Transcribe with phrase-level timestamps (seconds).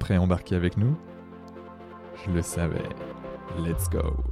[0.00, 0.96] prêt à embarquer avec nous?
[2.24, 2.88] Je le savais.
[3.58, 4.24] Let's go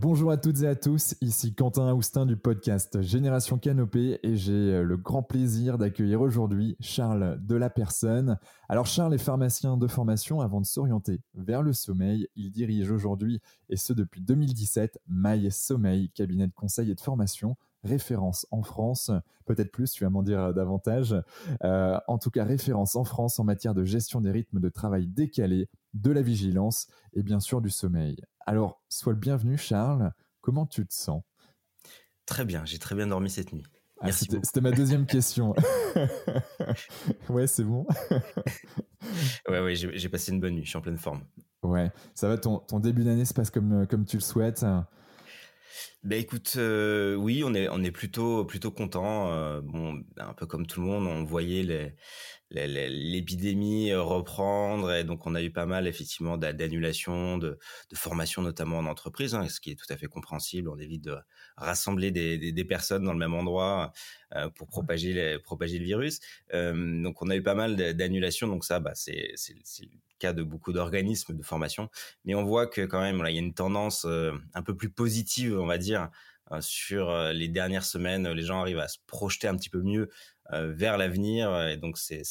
[0.00, 4.52] bonjour à toutes et à tous, ici Quentin Aoustin du podcast Génération Canopée et j'ai
[4.52, 8.38] euh, le grand plaisir d'accueillir aujourd'hui Charles de la Personne.
[8.68, 12.28] Alors Charles est pharmacien de formation avant de s'orienter vers le sommeil.
[12.36, 17.56] Il dirige aujourd'hui, et ce depuis 2017, My Sommeil, cabinet de conseil et de formation
[17.84, 19.10] référence en France,
[19.44, 21.14] peut-être plus, tu vas m'en dire davantage,
[21.64, 25.06] euh, en tout cas référence en France en matière de gestion des rythmes de travail
[25.06, 28.16] décalés, de la vigilance et bien sûr du sommeil.
[28.46, 30.12] Alors, sois le bienvenu, Charles.
[30.40, 31.22] Comment tu te sens?
[32.26, 33.64] Très bien, j'ai très bien dormi cette nuit.
[34.00, 34.28] Ah, Merci.
[34.42, 35.54] C'était ma deuxième question.
[37.28, 37.86] ouais, c'est bon.
[39.48, 40.64] ouais, ouais, j'ai passé une bonne nuit.
[40.64, 41.22] Je suis en pleine forme.
[41.62, 42.38] Ouais, ça va.
[42.38, 44.64] Ton, ton début d'année se passe comme, comme tu le souhaites.
[46.04, 49.32] Ben écoute, euh, oui, on est on est plutôt plutôt content.
[49.32, 51.92] Euh, bon, un peu comme tout le monde, on voyait les
[52.50, 57.58] l'épidémie euh, reprendre et donc on a eu pas mal effectivement d'annulations, de,
[57.90, 60.68] de formations notamment en entreprise, hein, ce qui est tout à fait compréhensible.
[60.70, 61.16] On évite de
[61.56, 63.92] rassembler des, des, des personnes dans le même endroit
[64.34, 66.20] euh, pour propager, propager le virus.
[66.52, 69.88] Donc on a eu pas mal d'annulations, donc ça, bah, c'est le
[70.18, 71.88] cas de beaucoup d'organismes de formation,
[72.24, 75.58] mais on voit que quand même, il y a une tendance un peu plus positive,
[75.58, 78.28] on va dire, euh, sur les dernières semaines.
[78.30, 80.08] Les gens arrivent à se projeter un petit peu mieux
[80.52, 81.68] euh, vers l'avenir.
[81.68, 82.22] Et donc, c'est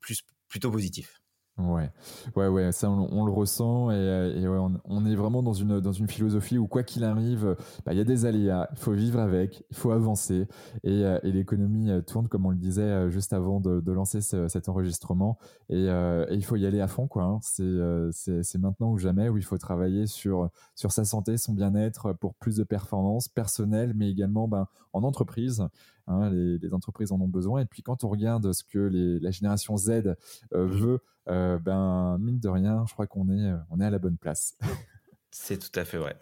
[0.00, 1.23] plus plutôt positif.
[1.56, 1.88] Ouais,
[2.34, 6.08] ouais, ouais, ça on, le ressent et, euh, on, est vraiment dans une, dans une
[6.08, 7.56] philosophie où quoi qu'il arrive,
[7.86, 10.48] bah, il y a des aléas, il faut vivre avec, il faut avancer
[10.82, 15.38] et, euh, l'économie tourne comme on le disait juste avant de, lancer cet enregistrement
[15.68, 15.86] et,
[16.32, 17.22] il faut y aller à fond quoi.
[17.22, 17.38] Hein.
[17.40, 22.34] C'est maintenant ou jamais où il faut travailler sur, sur sa santé, son bien-être pour
[22.34, 25.68] plus de performance personnelle mais également ben, en entreprise.
[26.06, 27.62] Hein, les, entreprises en ont besoin.
[27.62, 28.78] Et puis quand on regarde ce que
[29.22, 30.14] la génération Z euh,
[30.52, 33.98] veut, euh, ben mine de rien, je crois qu'on est, euh, on est à la
[33.98, 34.56] bonne place.
[35.30, 36.16] C'est tout à fait vrai.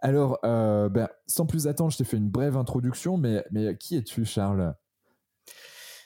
[0.00, 4.24] Alors, ben, sans plus attendre, je t'ai fait une brève introduction, mais, mais qui es-tu,
[4.24, 4.74] Charles?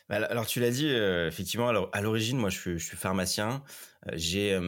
[0.09, 3.63] Bah, alors tu l'as dit, effectivement, alors, à l'origine, moi je suis, je suis pharmacien.
[4.15, 4.59] j'ai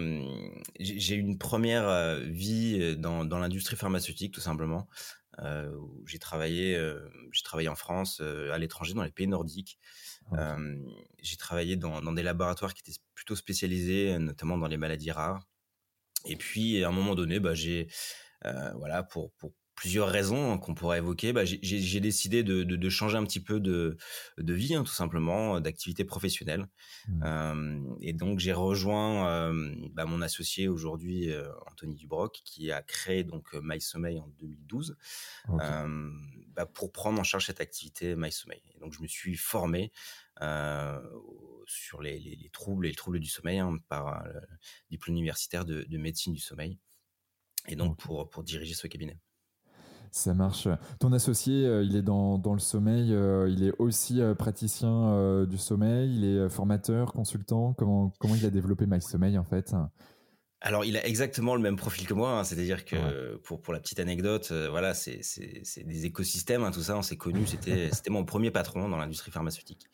[0.79, 4.89] j'ai une première vie dans, dans l'industrie pharmaceutique, tout simplement.
[5.43, 9.27] Euh, où j'ai travaillé, euh, j'ai travaillé en France, euh, à l'étranger, dans les pays
[9.27, 9.79] nordiques.
[11.23, 15.49] j'ai travaillé dans, dans, des laboratoires qui étaient plutôt spécialisés, notamment dans les maladies rares.
[16.27, 17.89] Et puis, à un moment donné, bah, j'ai,
[18.75, 23.17] voilà, pour, pour plusieurs raisons qu'on pourrait évoquer, bah, j'ai décidé de, de, de, changer
[23.17, 23.97] un petit peu de,
[24.37, 26.69] de vie, hein, tout simplement, d'activité professionnelle.
[27.09, 27.23] Mmh.
[27.25, 32.83] Euh, et donc j'ai rejoint euh, bah, mon associé aujourd'hui, euh, Anthony Dubroc, qui a
[32.83, 34.99] créé donc My Sommeil en 2012
[35.49, 38.61] bah, pour prendre en charge cette activité My Sommeil.
[38.75, 39.93] Et donc je me suis formé
[41.65, 44.43] sur les, les, troubles et les troubles du sommeil hein, par le
[44.91, 46.79] diplôme universitaire de, de, médecine du sommeil.
[47.67, 49.19] Et donc pour, pour diriger ce cabinet.
[50.11, 50.69] Ça marche.
[50.99, 55.57] Ton associé, euh, il est dans, le sommeil, euh, il est aussi euh, praticien du
[55.57, 57.75] sommeil, il est formateur, consultant.
[57.79, 59.75] Comment, comment il a développé My Sommeil en fait?
[60.63, 62.45] Alors, il a exactement le même profil que moi, hein.
[62.45, 66.99] c'est-à-dire que pour pour la petite anecdote, voilà, c'est c'est des écosystèmes, hein, tout ça,
[66.99, 67.47] on s'est connus.
[67.47, 69.87] C'était c'était mon premier patron dans l'industrie pharmaceutique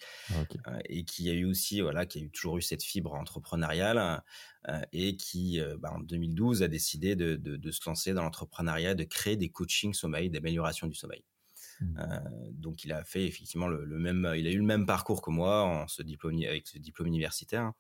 [0.89, 4.23] et qui a eu aussi voilà, qui a eu toujours eu cette fibre entrepreneuriale
[4.69, 8.95] euh, et qui, euh, bah, en 2012, a décidé de, de, se lancer dans l'entrepreneuriat,
[8.95, 11.23] de créer des coachings sommeil, d'amélioration du sommeil.
[11.81, 11.99] Mmh.
[11.99, 12.21] Euh,
[12.51, 15.63] donc, il a fait effectivement le, même, il a eu le même parcours que moi
[15.63, 17.73] en diplôme, avec ce diplôme universitaire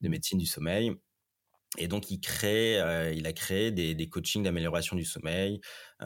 [0.00, 0.10] de mmh.
[0.10, 0.96] médecine du sommeil.
[1.78, 2.76] Et donc, il, crée,
[3.16, 5.60] il a créé des, coachings d'amélioration du sommeil,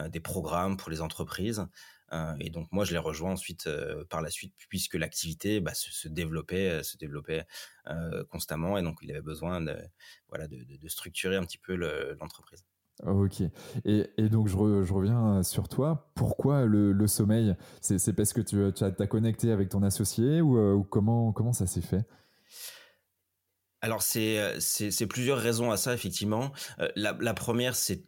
[0.09, 1.67] des programmes pour les entreprises.
[2.13, 5.73] Euh, et donc moi, je l'ai rejoint ensuite euh, par la suite, puisque l'activité bah,
[5.73, 7.45] se, développait, euh, se développait
[8.29, 9.73] constamment, et donc il avait besoin de,
[10.27, 11.75] voilà, de, structurer un petit peu
[12.19, 12.65] l'entreprise.
[13.05, 13.43] Ok.
[13.85, 16.11] Et, donc, je, reviens sur toi.
[16.13, 17.55] Pourquoi le, sommeil?
[17.79, 22.05] C'est parce que tu, as, connecté avec ton associé ou, comment, comment ça s'est fait?
[23.81, 26.51] Alors c'est c'est plusieurs raisons à ça effectivement.
[26.95, 28.03] la, la première c'est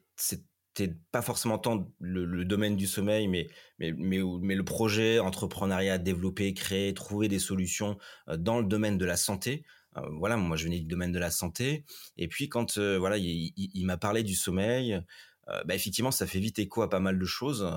[0.79, 3.47] c'était pas forcément tant le, domaine du sommeil, mais,
[3.79, 7.97] mais, mais, le projet, entrepreneuriat, développer, créer, trouver des solutions
[8.37, 9.63] dans le domaine de la santé.
[10.11, 11.85] voilà, moi je venais du domaine de la santé.
[12.17, 15.01] Et puis quand voilà, il, m'a parlé du sommeil,
[15.47, 17.67] bah, effectivement, ça fait vite écho à pas mal de choses.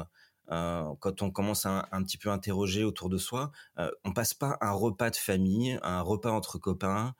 [0.48, 3.52] quand on commence à un, petit peu interroger autour de soi,
[4.04, 7.14] on passe pas un repas de famille, un repas entre copains,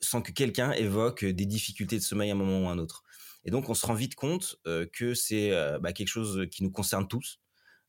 [0.00, 3.02] sans que quelqu'un évoque des difficultés de sommeil à un moment ou à un autre.
[3.44, 4.56] Et donc, on se rend vite compte
[4.92, 5.50] que c'est
[5.80, 7.40] bah, quelque chose qui nous concerne tous,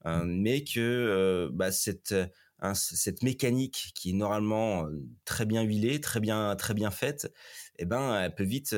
[0.05, 0.23] mmh.
[0.23, 2.15] mais que bah, cette,
[2.59, 4.87] hein, cette mécanique qui est normalement
[5.25, 7.31] très bien huilée, très bien, très bien faite,
[7.77, 8.73] eh ben, elle peut vite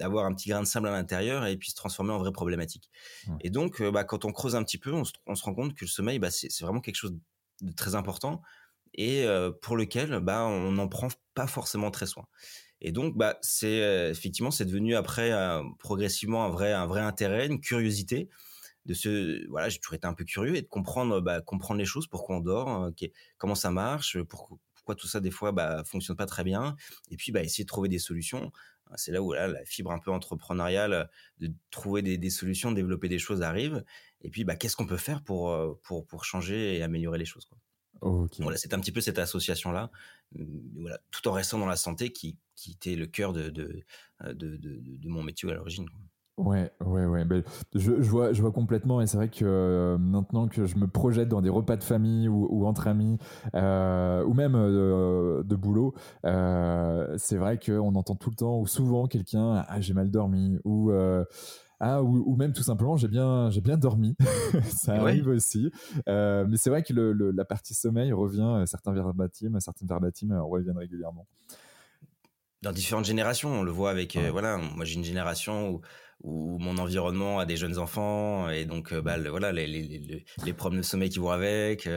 [0.00, 2.90] avoir un petit grain de sable à l'intérieur et puis se transformer en vraie problématique.
[3.40, 5.90] Et donc, bah, quand on creuse un petit peu, on se, rend compte que le
[5.90, 7.16] sommeil, bah, c'est vraiment quelque chose
[7.60, 8.42] de très important
[8.94, 9.26] et
[9.62, 12.26] pour lequel bah, on n'en prend pas forcément très soin.
[12.80, 15.32] Et donc, bah, c'est effectivement, c'est devenu après
[15.78, 18.28] progressivement un vrai, un vrai intérêt, une curiosité
[18.86, 21.84] de ce, voilà, j'ai toujours été un peu curieux et de comprendre, bah, comprendre les
[21.86, 22.92] choses, pourquoi on dort, hein,
[23.38, 24.58] comment ça marche, pourquoi,
[24.96, 26.74] tout ça des fois, bah, fonctionne pas très bien,
[27.10, 28.50] et puis, bah, essayer de trouver des solutions.
[28.96, 31.08] C'est là où la fibre un peu entrepreneuriale,
[31.38, 33.84] de trouver des, des solutions, développer des choses arrive.
[34.22, 37.48] Et puis, bah, qu'est-ce qu'on peut faire pour, pour, pour changer et améliorer les choses.
[38.38, 39.90] Voilà, c'est un petit peu cette association-là,
[40.34, 40.44] mmh,
[40.80, 43.82] voilà, tout en restant dans la santé qui, qui était le cœur de, de,
[44.24, 45.86] de, de, de mon métier à l'origine.
[46.38, 47.26] Ouais, ouais, ouais.
[47.26, 47.42] Ben,
[47.74, 50.86] je, je, vois, je vois complètement, et c'est vrai que euh, maintenant que je me
[50.86, 53.18] projette dans des repas de famille ou, ou entre amis,
[53.54, 55.94] euh, ou même euh, de boulot,
[56.24, 60.90] c'est vrai qu'on entend tout le temps ou souvent quelqu'un ah j'ai mal dormi ou
[61.82, 64.14] ah, ou, même tout simplement, j'ai bien, j'ai bien dormi.
[64.68, 65.72] ça arrive aussi.
[66.08, 70.32] Euh, mais c'est vrai que le, la partie sommeil revient, euh, certains verbatims, certaines verbatims
[70.32, 71.26] euh, reviennent régulièrement.
[72.60, 75.80] Dans différentes générations, on le voit avec, voilà, moi j'ai une génération où,
[76.22, 80.82] où, mon environnement a des jeunes enfants et donc bah, voilà les, les, les, problèmes
[80.82, 81.88] de sommeil qui vont avec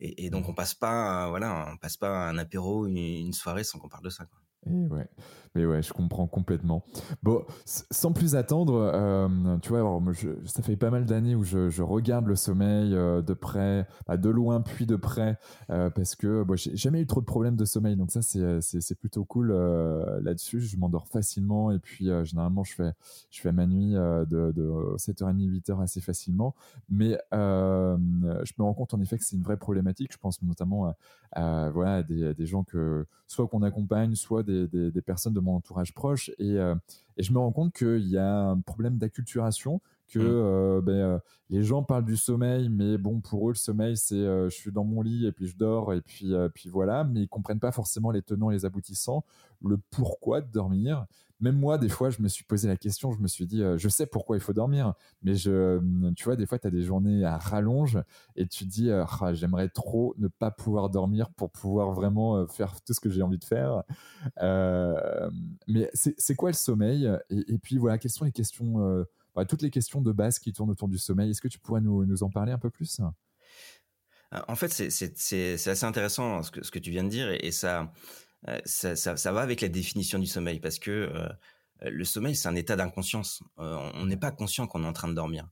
[0.00, 3.78] et, donc on passe pas, voilà, on passe pas un apéro, une, une soirée sans
[3.78, 4.24] qu'on parle de ça.
[4.24, 4.41] Quoi.
[4.66, 5.08] Et ouais.
[5.54, 6.82] Mais ouais, je comprends complètement.
[7.22, 10.00] Bon, sans plus attendre, euh, tu vois, alors,
[10.46, 14.30] ça fait pas mal d'années où je, regarde le sommeil euh, de près, bah, de
[14.30, 15.38] loin puis de près,
[15.68, 18.94] euh, parce que bon, j'ai jamais eu trop de problèmes de sommeil, donc ça c'est
[18.94, 19.52] plutôt cool
[20.22, 20.60] là-dessus.
[20.60, 22.92] Je m'endors facilement et puis généralement je fais
[23.30, 26.54] je fais ma nuit de, de 7h30 8h assez facilement,
[26.88, 30.12] mais je me rends compte en effet que c'est une vraie problématique.
[30.12, 30.94] Je pense notamment
[31.32, 35.56] à, voilà des, des gens que soit qu'on accompagne, soit des, des, personnes de mon
[35.56, 36.30] entourage proche.
[36.38, 36.74] Et, euh,
[37.16, 39.80] et je me rends compte qu'il y a un problème d'acculturation
[40.12, 40.22] que mmh.
[40.22, 41.18] euh, ben, euh,
[41.50, 44.84] les gens parlent du sommeil, mais bon, pour eux, le sommeil, c'est je suis dans
[44.84, 48.10] mon lit et puis je dors et puis, puis voilà, mais ils comprennent pas forcément
[48.10, 49.24] les tenants et les aboutissants,
[49.64, 51.06] le pourquoi de dormir
[51.42, 53.76] même moi, des fois, je me suis posé la question, je me suis dit, euh,
[53.76, 56.70] je sais pourquoi il faut dormir, mais je, euh, tu vois, des fois, tu as
[56.70, 57.98] des journées à rallonge
[58.36, 62.80] et tu dis, euh, ah, j'aimerais trop ne pas pouvoir dormir pour pouvoir vraiment faire
[62.82, 63.82] tout ce que j'ai envie de faire.
[65.66, 67.10] mais c'est quoi le sommeil?
[67.30, 70.70] Et, puis voilà, quelles sont les questions, bah, toutes les questions de base qui tournent
[70.70, 71.30] autour du sommeil.
[71.30, 73.00] Est-ce que tu pourrais nous, en parler un peu plus?
[74.48, 77.92] En fait, c'est assez intéressant ce que, ce que tu viens de dire et ça
[78.48, 81.28] euh, ça, ça, va avec la définition du sommeil parce que euh,
[81.80, 83.42] le sommeil, c'est un état d'inconscience.
[83.58, 85.48] Euh, on n'est pas conscient qu'on est en train de dormir.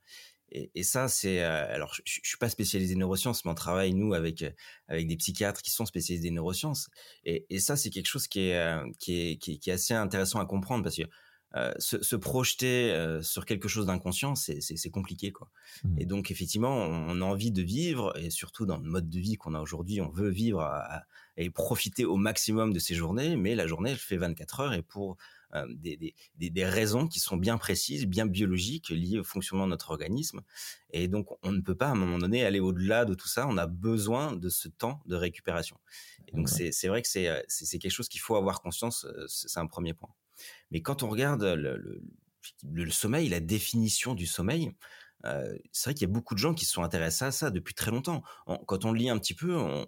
[0.52, 4.44] Et, ça, c'est alors je, je, suis pas spécialisé neurosciences, mais on travaille nous avec
[4.88, 6.88] avec des psychiatres qui sont spécialisés neurosciences.
[7.24, 11.04] Et, ça, c'est quelque chose qui est qui est assez intéressant à comprendre parce que
[11.56, 15.50] euh, se, se, projeter euh, sur quelque chose d'inconscient, c'est compliqué, quoi.
[15.82, 15.98] Mmh.
[15.98, 19.34] Et donc, effectivement, on, a envie de vivre, et surtout dans le mode de vie
[19.34, 20.64] qu'on a aujourd'hui, on veut vivre
[21.36, 24.82] et profiter au maximum de ces journées, mais la journée, elle fait 24 heures, et
[24.82, 25.16] pour
[25.54, 29.70] euh, des, des, des, raisons qui sont bien précises, bien biologiques, liées au fonctionnement de
[29.70, 30.42] notre organisme.
[30.92, 33.48] Et donc, on ne peut pas, à un moment donné, aller au-delà de tout ça.
[33.48, 35.76] On a besoin de ce temps de récupération.
[36.28, 39.06] Et donc, c'est vrai que c'est quelque chose qu'il faut avoir conscience.
[39.26, 40.10] C'est un premier point.
[40.70, 44.72] Mais quand on regarde le, sommeil, la définition du sommeil,
[45.72, 47.74] c'est vrai qu'il y a beaucoup de gens qui se sont intéressés à ça depuis
[47.74, 48.22] très longtemps.
[48.66, 49.84] quand on lit un petit peu,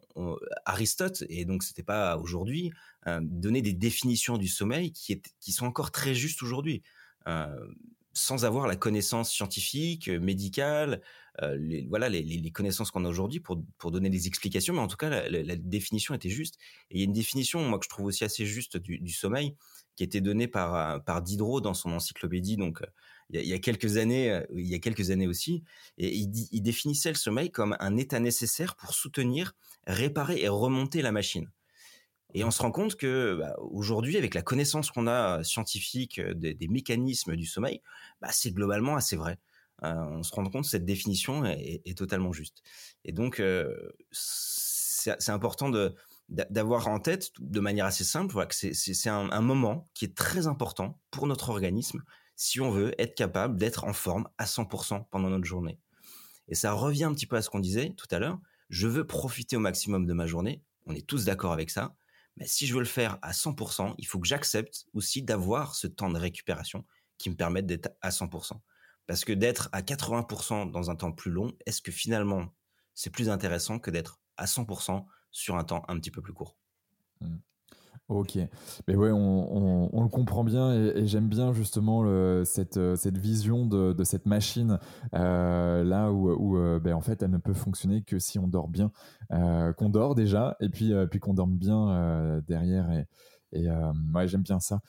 [0.67, 2.73] Aristote, et donc c'était pas aujourd'hui,
[3.09, 5.21] euh, donnait des définitions du sommeil qui,
[5.53, 6.83] sont encore très justes aujourd'hui.
[8.13, 11.01] Sans avoir la connaissance scientifique, médicale,
[11.41, 14.99] les, voilà les, connaissances qu'on a aujourd'hui pour, pour donner des explications, mais en tout
[14.99, 16.59] cas la, définition était juste.
[16.91, 19.57] Et il y a une définition, moi que je trouve aussi assez juste du, sommeil,
[19.97, 22.87] qui était donné par euh, par Diderot dans son encyclopédie donc euh,
[23.31, 25.65] il y, a, quelques années euh, il y a quelques années aussi.
[25.97, 29.55] Il définissait le sommeil comme un état nécessaire pour soutenir
[29.87, 31.49] réparer et remonter la machine
[32.35, 36.69] Et on se rend compte que bah, aujourd'hui, avec la connaissance qu'on a scientifique des,
[36.69, 37.83] mécanismes du sommeil,
[38.21, 39.39] bah, c'est globalement assez vrai.
[39.83, 42.63] on se rend compte que cette définition est, totalement juste.
[43.05, 43.43] Et donc,
[44.11, 45.71] c'est important
[46.29, 50.99] d'avoir en tête de manière assez simple que c'est un, moment qui est très important
[51.11, 52.03] pour notre organisme
[52.35, 55.79] si on veut être capable d'être en forme à 100% pendant notre journée.
[56.49, 58.39] Et ça revient un petit peu à ce qu'on disait tout à l'heure.
[58.69, 60.63] Je veux profiter au maximum de ma journée.
[60.87, 61.95] On est tous d'accord avec ça.
[62.37, 65.87] Mais si je veux le faire à 100%, il faut que j'accepte aussi d'avoir ce
[65.87, 66.85] temps de récupération
[67.19, 68.61] qui me permette d'être à 100%.
[69.07, 72.55] Parce que d'être à 80% dans un temps plus long, est-ce que finalement
[72.95, 76.57] c'est plus intéressant que d'être à 100% sur un temps un petit peu plus court?
[77.21, 77.37] Mmh.
[78.09, 78.37] Ok,
[78.89, 82.05] mais ouais, on, le comprend bien et, j'aime bien justement
[82.45, 84.79] cette, cette vision de, cette machine
[85.15, 88.69] euh, là où, euh, ben, en fait elle ne peut fonctionner que si on dort
[88.69, 88.91] bien,
[89.33, 93.07] euh, qu'on dort déjà et puis, puis qu'on dorme bien derrière et,
[93.53, 93.69] et
[94.15, 94.81] ouais, j'aime bien ça.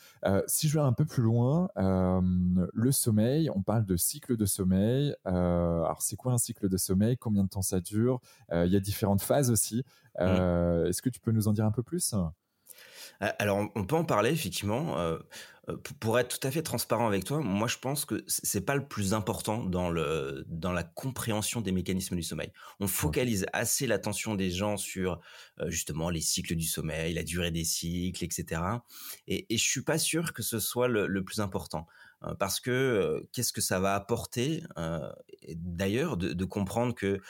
[0.47, 5.15] si je vais un peu plus loin, le sommeil, on parle de cycle de sommeil.
[5.23, 7.15] alors, c'est quoi un cycle de sommeil?
[7.17, 8.19] Combien de temps ça dure?
[8.51, 9.83] Il y a différentes phases aussi.
[10.19, 10.25] Mmh.
[10.87, 12.15] Est-ce que tu peux nous en dire un peu plus?
[13.39, 14.97] Alors, on peut en parler effectivement.
[14.99, 15.17] Euh,
[15.69, 18.75] euh, pour être tout à fait transparent avec toi, moi je pense que c'est pas
[18.75, 22.51] le plus important dans le dans la compréhension des mécanismes du sommeil.
[22.81, 25.21] On focalise assez l'attention des gens sur
[25.61, 28.61] euh, justement les cycles du sommeil, la durée des cycles, etc.
[29.27, 31.87] Et, et je suis pas sûr que ce soit le, plus important
[32.39, 34.63] parce que qu'est-ce que ça va apporter
[35.55, 37.21] D'ailleurs, de, de, comprendre que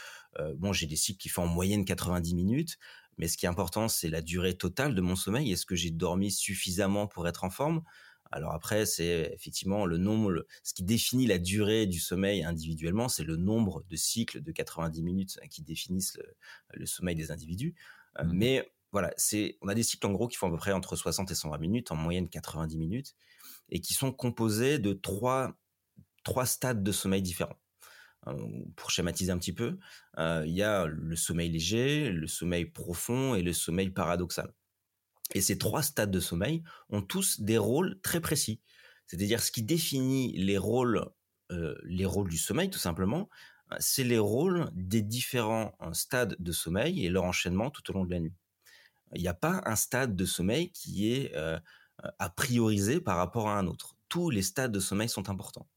[0.56, 2.78] bon, j'ai des cycles qui font en moyenne 90 minutes.
[3.18, 5.52] Mais ce qui est important, c'est la durée totale de mon sommeil.
[5.52, 7.84] Est-ce que j'ai dormi suffisamment pour être en forme?
[8.32, 13.24] Alors après, c'est effectivement le nombre, ce qui définit la durée du sommeil individuellement, c'est
[13.24, 16.18] le nombre de cycles de 90 minutes qui définissent
[16.74, 17.76] le, sommeil des individus.
[18.20, 20.72] Mmh mais voilà, c'est, on a des cycles en gros qui font à peu près
[20.72, 23.16] entre 60 et 120 minutes, en moyenne 90 minutes,
[23.74, 25.58] et qui sont composés de trois,
[26.24, 27.60] trois stades de sommeil différents.
[28.28, 28.38] Euh,
[28.78, 29.78] pour schématiser un petit peu,
[30.20, 34.54] euh, il y a le sommeil léger, le sommeil profond et le sommeil paradoxal.
[35.34, 38.62] Et ces trois stades de sommeil ont tous des rôles très précis.
[39.08, 41.10] C'est-à-dire ce qui définit les rôles,
[41.52, 43.28] euh, les rôles du sommeil, tout simplement,
[43.80, 48.12] c'est les rôles des différents stades de sommeil et leur enchaînement tout au long de
[48.12, 48.36] la nuit.
[49.16, 51.34] Il n'y a pas un stade de sommeil qui est
[52.20, 53.96] à prioriser par rapport à un autre.
[54.10, 55.68] Tous les stades de sommeil sont importants.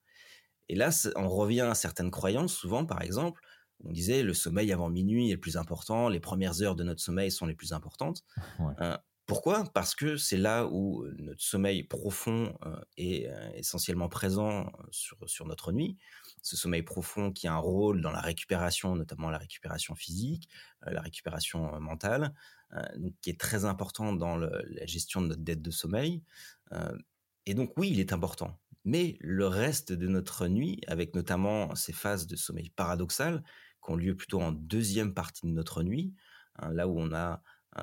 [0.68, 3.40] Et là, on revient à certaines croyances, souvent par exemple,
[3.84, 7.00] on disait le sommeil avant minuit est le plus important, les premières heures de notre
[7.00, 8.24] sommeil sont les plus importantes.
[8.80, 9.64] Euh, pourquoi?
[9.74, 15.46] Parce que c'est là où euh, notre sommeil profond euh, est essentiellement présent sur, sur
[15.46, 15.96] notre nuit.
[16.42, 20.48] Ce sommeil profond qui a un rôle dans la récupération, notamment la récupération physique,
[20.82, 22.34] la récupération mentale,
[22.96, 26.22] donc qui est très important dans la gestion de notre dette de sommeil.
[27.46, 31.92] et donc oui, il est important mais le reste de notre nuit, avec notamment ces
[31.92, 33.42] phases de sommeil paradoxal
[33.84, 36.14] qui ont lieu plutôt en deuxième partie de notre nuit,
[36.60, 37.42] hein, là où on a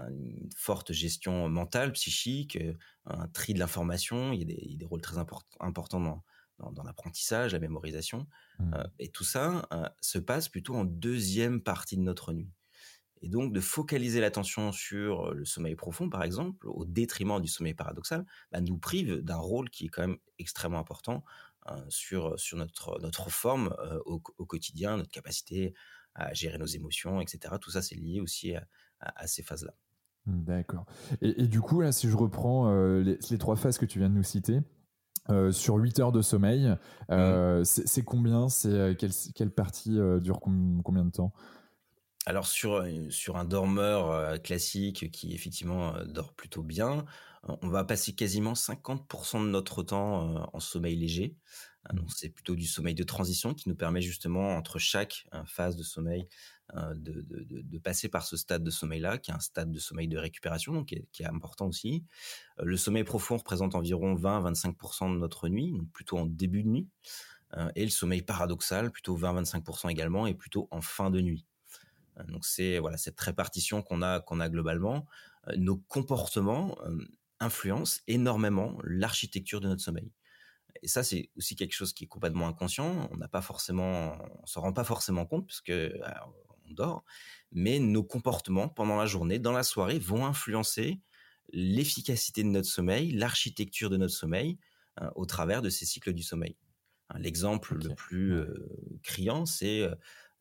[0.09, 2.73] une forte gestion mentale, psychique, euh,
[3.05, 8.25] un tri de l'information, il, y a des rôles très importants dans, l'apprentissage, la mémorisation,
[8.59, 8.73] mmh.
[8.73, 12.49] euh, et tout ça euh, se passe plutôt en deuxième partie de notre nuit.
[13.23, 17.73] Et donc de focaliser l'attention sur le sommeil profond, par exemple, au détriment du sommeil
[17.73, 21.23] paradoxal, bah, nous prive d'un rôle qui est quand même extrêmement important
[21.65, 23.73] hein, sur, sur notre, notre forme
[24.05, 25.73] au, quotidien, notre capacité
[26.15, 27.55] à gérer nos émotions, etc.
[27.61, 28.55] Tout ça, c'est lié aussi
[28.99, 29.73] à, ces phases-là.
[30.25, 30.85] D'accord.
[31.21, 34.23] Et, du coup, là, si je reprends les, trois phases que tu viens de nous
[34.23, 34.59] citer,
[35.51, 36.75] sur 8 heures de sommeil,
[37.09, 37.63] mmh.
[37.63, 38.49] c'est combien?
[38.49, 41.33] C'est quelle, quelle, partie dure combien de temps?
[42.25, 47.05] Alors sur, sur un dormeur classique qui effectivement dort plutôt bien,
[47.43, 51.35] on va passer quasiment 50% de notre temps en sommeil léger.
[51.85, 52.13] Hein, donc mmh.
[52.15, 56.27] c'est plutôt du sommeil de transition qui nous permet justement entre chaque phase de sommeil
[56.95, 60.73] de, passer par ce stade de sommeil-là, qui est un stade de sommeil de récupération,
[60.73, 62.03] donc qui est, important aussi.
[62.57, 66.87] Le sommeil profond représente environ 20-25% de notre nuit, donc plutôt en début de nuit.
[67.75, 71.45] Et le sommeil paradoxal, plutôt 20-25% également, et plutôt en fin de nuit.
[72.19, 75.05] Euh, donc c'est voilà cette répartition qu'on a qu'on a globalement.
[75.47, 76.97] Euh, nos comportements euh,
[77.39, 80.11] influencent énormément l'architecture de notre sommeil.
[80.81, 83.09] Et ça, c'est aussi quelque chose qui est complètement inconscient.
[83.11, 85.71] On n'a pas forcément, on s'en rend pas forcément compte puisque
[86.67, 87.05] on dort.
[87.51, 90.99] Mais nos comportements pendant la journée, dans la soirée, vont influencer
[91.53, 94.57] l'efficacité de notre sommeil, l'architecture de notre sommeil,
[95.15, 96.57] au travers de ces cycles du sommeil.
[97.15, 98.43] L'exemple le plus
[99.03, 99.87] criant, c'est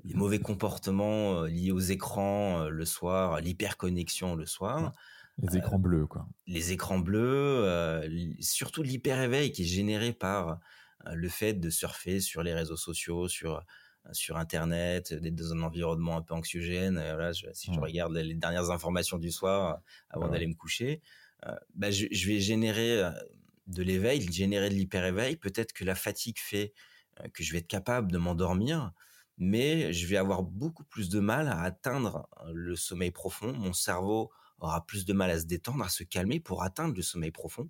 [0.04, 4.92] les mauvais comportements euh, liés aux écrans euh, le soir, l'hyperconnexion le soir,
[5.38, 6.26] Les écrans bleus, quoi.
[6.46, 8.04] Les écrans bleus,
[8.40, 10.60] surtout l'hyper-éveil qui est généré par
[11.06, 13.62] le fait de surfer sur les réseaux sociaux, sur
[14.10, 16.94] sur Internet, d'être dans un environnement un peu anxiogène.
[16.94, 19.80] Voilà, si je regarde les, dernières informations du soir
[20.10, 21.00] avant d'aller me coucher,
[21.74, 23.00] bah, je, je, vais générer
[23.68, 25.36] de l'éveil, générer de l'hyper-éveil.
[25.36, 26.72] Peut-être que la fatigue fait
[27.32, 28.92] que je vais être capable de m'endormir,
[29.38, 33.52] mais je vais avoir beaucoup plus de mal à atteindre le sommeil profond.
[33.52, 37.02] Mon cerveau aura plus de mal à se détendre, à se calmer pour atteindre le
[37.02, 37.68] sommeil profond.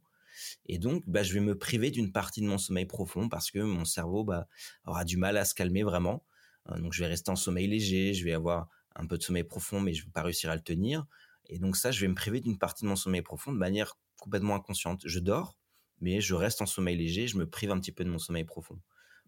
[0.66, 3.58] Et donc, bah, je vais me priver d'une partie de mon sommeil profond parce que
[3.58, 4.48] mon cerveau bah,
[4.84, 6.24] aura du mal à se calmer vraiment.
[6.66, 9.44] Hein, donc, je vais rester en sommeil léger, je vais avoir un peu de sommeil
[9.44, 11.06] profond, mais je ne vais pas réussir à le tenir.
[11.46, 13.96] Et donc ça, je vais me priver d'une partie de mon sommeil profond de manière
[14.20, 15.02] complètement inconsciente.
[15.04, 15.58] Je dors,
[16.00, 18.44] mais je reste en sommeil léger, je me prive un petit peu de mon sommeil
[18.44, 18.80] profond.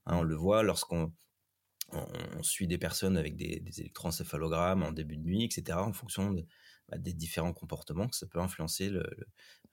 [0.06, 1.12] Hein, on le voit lorsqu'on
[1.92, 6.34] on, suit des personnes avec des, électroencéphalogrammes en début de nuit, etc., en fonction
[6.88, 8.90] bah, des différents comportements que ça peut influencer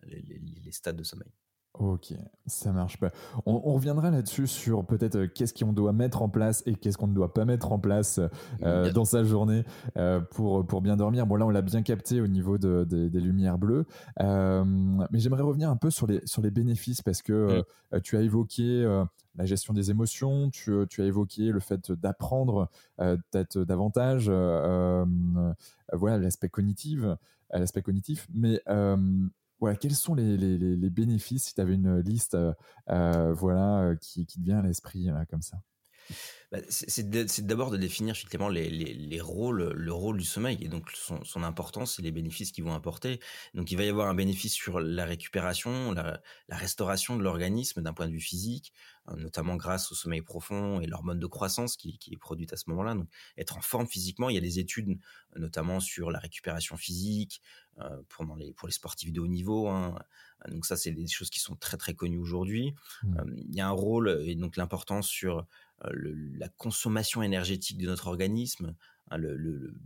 [0.03, 1.32] les stades de sommeil.
[1.80, 2.13] Ok,
[2.48, 3.12] ça marche pas.
[3.46, 7.08] On, reviendra là-dessus sur peut-être euh, qu'est-ce qu'on doit mettre en place et qu'est-ce qu'on
[7.08, 8.20] ne doit pas mettre en place
[8.62, 9.63] euh, dans sa journée
[9.98, 11.25] euh, pour, pour bien dormir.
[11.25, 13.86] Bon là, on l'a bien capté au niveau des lumières bleues,
[14.20, 17.63] mais j'aimerais revenir un peu sur les, sur les bénéfices parce que
[17.94, 18.01] mm.
[18.01, 19.04] tu as évoqué
[19.36, 24.30] la gestion des émotions, tu, tu as évoqué le fait d'apprendre peut-être davantage,
[25.94, 27.00] voilà l'aspect cognitif,
[27.54, 28.62] l'aspect cognitif, mais
[29.62, 32.51] voilà, quels sont les, bénéfices si tu avais une liste euh,
[32.89, 35.58] euh, voilà, euh, qui, te vient à l'esprit comme ça?
[36.51, 37.10] Bah, c'est
[37.46, 41.44] d'abord de définir effectivement les, les, les, rôles, le rôle du sommeil et donc son,
[41.44, 43.22] importance et les bénéfices qu'il vont apporter.
[43.53, 47.94] Donc il va y avoir un bénéfice sur la récupération, la, restauration de l'organisme d'un
[47.94, 48.74] point de vue physique,
[49.08, 52.58] euh, notamment grâce au sommeil profond et l'hormone de croissance qui, qui est produite à
[52.58, 52.96] ce moment-là.
[52.96, 55.00] Donc être en forme physiquement, il y a des études
[55.38, 57.41] notamment sur la récupération physique
[57.80, 59.68] euh, pour, les, pour les sportifs de haut niveau.
[59.68, 59.96] Hein.
[60.50, 62.74] Donc ça, c'est des choses qui sont très très connues aujourd'hui.
[63.03, 63.18] Mmh.
[63.18, 65.46] Euh, il y a un rôle et donc l'importance sur
[65.86, 68.75] euh, la consommation énergétique de notre organisme,
[69.10, 69.18] hein,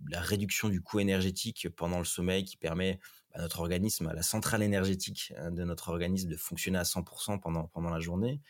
[0.10, 3.00] la réduction du coût énergétique pendant le sommeil qui permet
[3.36, 7.40] à notre organisme, à la centrale énergétique hein, de notre organisme de fonctionner à 100%
[7.40, 8.42] pendant, pendant la journée.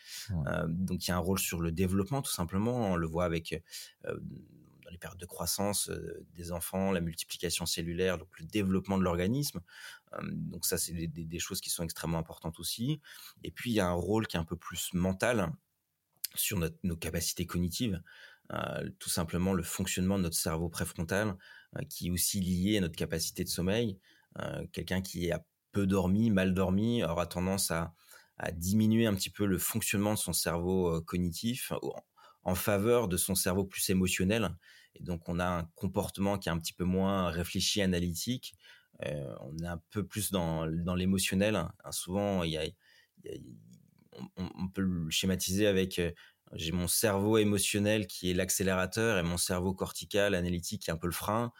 [0.46, 3.24] Euh, donc il y a un rôle sur le développement tout simplement, on le voit
[3.24, 3.62] avec
[4.06, 4.16] euh,
[4.86, 5.90] dans les périodes de croissance
[6.34, 9.60] des enfants, la multiplication cellulaire, le développement de l'organisme.
[10.22, 13.00] donc ça, c'est des, choses qui sont extrêmement importantes aussi.
[13.42, 15.52] Et puis, il y a un rôle qui est un peu plus mental,
[16.34, 18.02] sur nos capacités cognitives,
[18.52, 21.36] euh, tout simplement le fonctionnement de notre cerveau préfrontal,
[21.76, 23.98] euh, qui est aussi lié à notre capacité de sommeil.
[24.38, 27.92] Euh, quelqu'un qui a peu dormi, mal dormi, aura tendance à,
[28.52, 31.72] diminuer un petit peu le fonctionnement de son cerveau cognitif
[32.46, 34.50] en, faveur de son cerveau plus émotionnel.
[34.94, 38.54] Et donc on a un comportement qui est un petit peu moins réfléchi, analytique.
[39.02, 41.68] on est un peu plus dans, l'émotionnel.
[41.90, 42.64] souvent, il y a
[44.36, 46.10] on, peut le schématiser avec euh,
[46.52, 50.96] j'ai mon cerveau émotionnel qui est l'accélérateur et mon cerveau cortical analytique qui est un
[50.96, 51.52] peu le frein.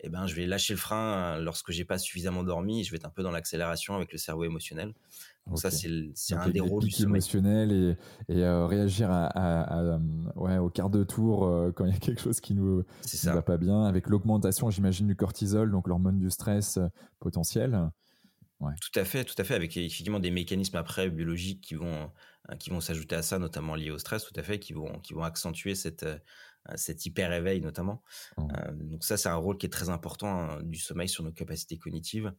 [0.00, 2.84] Eh ben, je vais lâcher le frein euh, lorsque j'ai pas suffisamment dormi.
[2.84, 4.94] Je vais être un peu dans l'accélération avec le cerveau émotionnel.
[5.46, 7.72] Donc ça, c'est un des rôles du émotionnel
[8.28, 9.98] et, et euh, réagir à,
[10.34, 13.42] ouais, au quart de tour quand il y a quelque chose qui nous, ne va
[13.42, 16.80] pas bien, avec l'augmentation, j'imagine, du cortisol, donc l'hormone du stress
[17.20, 17.90] potentiel.
[18.58, 22.10] Tout à fait, tout à fait, avec effectivement des mécanismes après biologiques qui vont
[22.50, 24.98] euh, qui vont s'ajouter à ça, notamment liés au stress, tout à fait, qui vont
[25.00, 26.18] qui vont accentuer cette euh,
[26.74, 28.02] cet hyper éveil notamment.
[28.36, 28.48] Mmh.
[28.56, 31.32] Euh, donc ça, c'est un rôle qui est très important hein, du sommeil sur nos
[31.32, 32.32] capacités cognitives.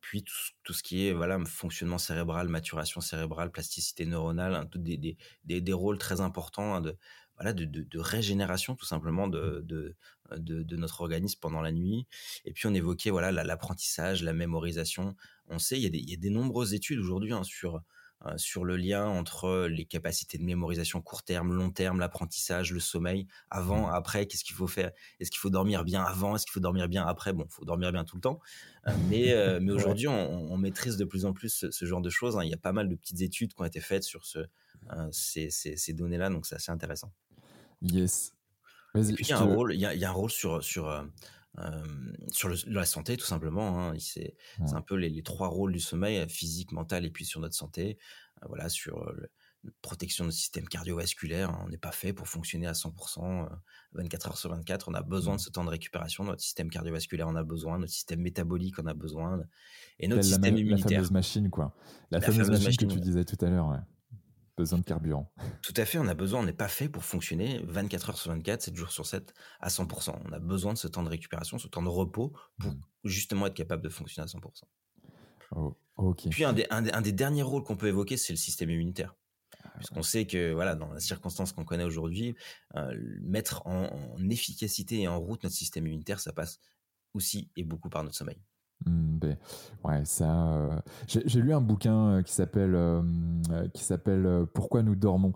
[0.00, 0.24] puis
[0.64, 5.60] tout, ce qui est voilà fonctionnement cérébral, maturation cérébrale, plasticité neuronale, hein, des, des, des,
[5.60, 6.96] des, rôles très importants hein, de
[7.36, 9.96] voilà, de, de, de, régénération tout simplement de, de,
[10.36, 12.06] de, notre organisme pendant la nuit.
[12.44, 15.16] Et puis on évoquait voilà l'apprentissage, la, mémorisation.
[15.48, 17.76] On sait, il y a des, il y a des nombreuses études aujourd'hui hein, sur
[17.76, 17.80] euh,
[18.36, 23.26] sur le lien entre les capacités de mémorisation court terme, long terme, l'apprentissage, le sommeil,
[23.50, 23.94] avant, mmh.
[23.94, 24.92] après, qu'est-ce qu'il faut faire?
[25.20, 26.34] Est-ce qu'il faut dormir bien avant?
[26.34, 27.32] Est-ce qu'il faut dormir bien après?
[27.32, 28.40] Bon, il faut dormir bien tout le temps.
[28.86, 32.10] Euh, mais euh, mais aujourd'hui, on, on, maîtrise de plus en plus ce, genre de
[32.10, 32.36] choses.
[32.36, 32.44] Hein.
[32.44, 34.38] Il y a pas mal de petites études qui ont été faites sur ce,
[35.10, 37.12] ces, ces, ces données-là, donc c'est assez intéressant.
[37.82, 38.32] Yes.
[38.94, 40.88] il y, a un rôle, il, y a, un rôle sur, sur,
[41.58, 41.82] euh, euh,
[42.30, 43.90] sur la santé, tout simplement.
[43.90, 43.94] Hein.
[43.98, 44.36] C'est
[44.72, 47.98] un peu les, trois rôles du sommeil, euh, physique, mental et puis sur notre santé.
[48.48, 49.04] voilà, sur
[49.64, 51.50] la protection de notre système cardiovasculaire.
[51.50, 51.62] Hein.
[51.64, 53.48] On n'est pas fait pour fonctionner à 100%,
[53.92, 54.88] 24 heures sur 24.
[54.88, 56.24] On a besoin de ce temps de récupération.
[56.24, 59.40] Notre système cardiovasculaire en a besoin, notre système métabolique en a besoin,
[59.98, 60.90] et notre système immunitaire.
[60.90, 61.74] La fameuse machine, quoi.
[62.10, 63.84] La, fameuse, machine, que tu disais tout à l'heure.
[64.56, 65.32] Besoin de carburant.
[65.62, 68.30] Tout à fait, on a besoin, on n'est pas fait pour fonctionner 24 heures sur
[68.30, 70.14] 24, 7 jours sur 7 à 100%.
[70.24, 72.80] On a besoin de ce temps de récupération, ce temps de repos pour mmh.
[73.04, 74.62] justement être capable de fonctionner à 100%.
[75.96, 79.14] Oh, Puis un des, un des, derniers rôles qu'on peut évoquer, c'est le système immunitaire.
[79.62, 82.34] Ah, Puisqu'on sait que voilà, dans la circonstance qu'on connaît aujourd'hui,
[82.74, 83.88] euh, mettre en,
[84.28, 86.58] efficacité et en route notre système immunitaire, ça passe
[87.12, 88.40] aussi et beaucoup par notre sommeil.
[88.86, 89.36] Mmh, ben,
[89.84, 90.48] ouais, ça.
[90.52, 92.76] Euh, j'ai lu un bouquin euh, qui s'appelle
[93.72, 95.32] qui s'appelle Pourquoi nous dormons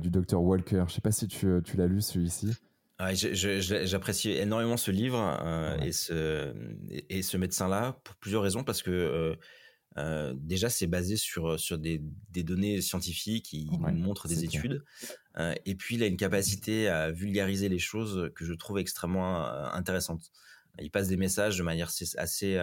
[0.00, 0.84] du docteur Walker.
[0.88, 2.54] Je sais pas si tu, tu l'as lu celui-ci.
[3.12, 5.18] J'apprécie énormément ce livre
[5.82, 6.54] et ce
[7.08, 9.36] et, ce médecin-là pour plusieurs raisons parce que
[9.98, 12.00] euh, déjà, c'est basé sur sur des,
[12.30, 14.84] des données scientifiques, qui nous montrent des études,
[15.38, 19.44] euh, et puis il a une capacité à vulgariser les choses que je trouve extrêmement
[19.44, 20.30] euh, intéressante.
[20.80, 22.58] Il passe des messages de manière assez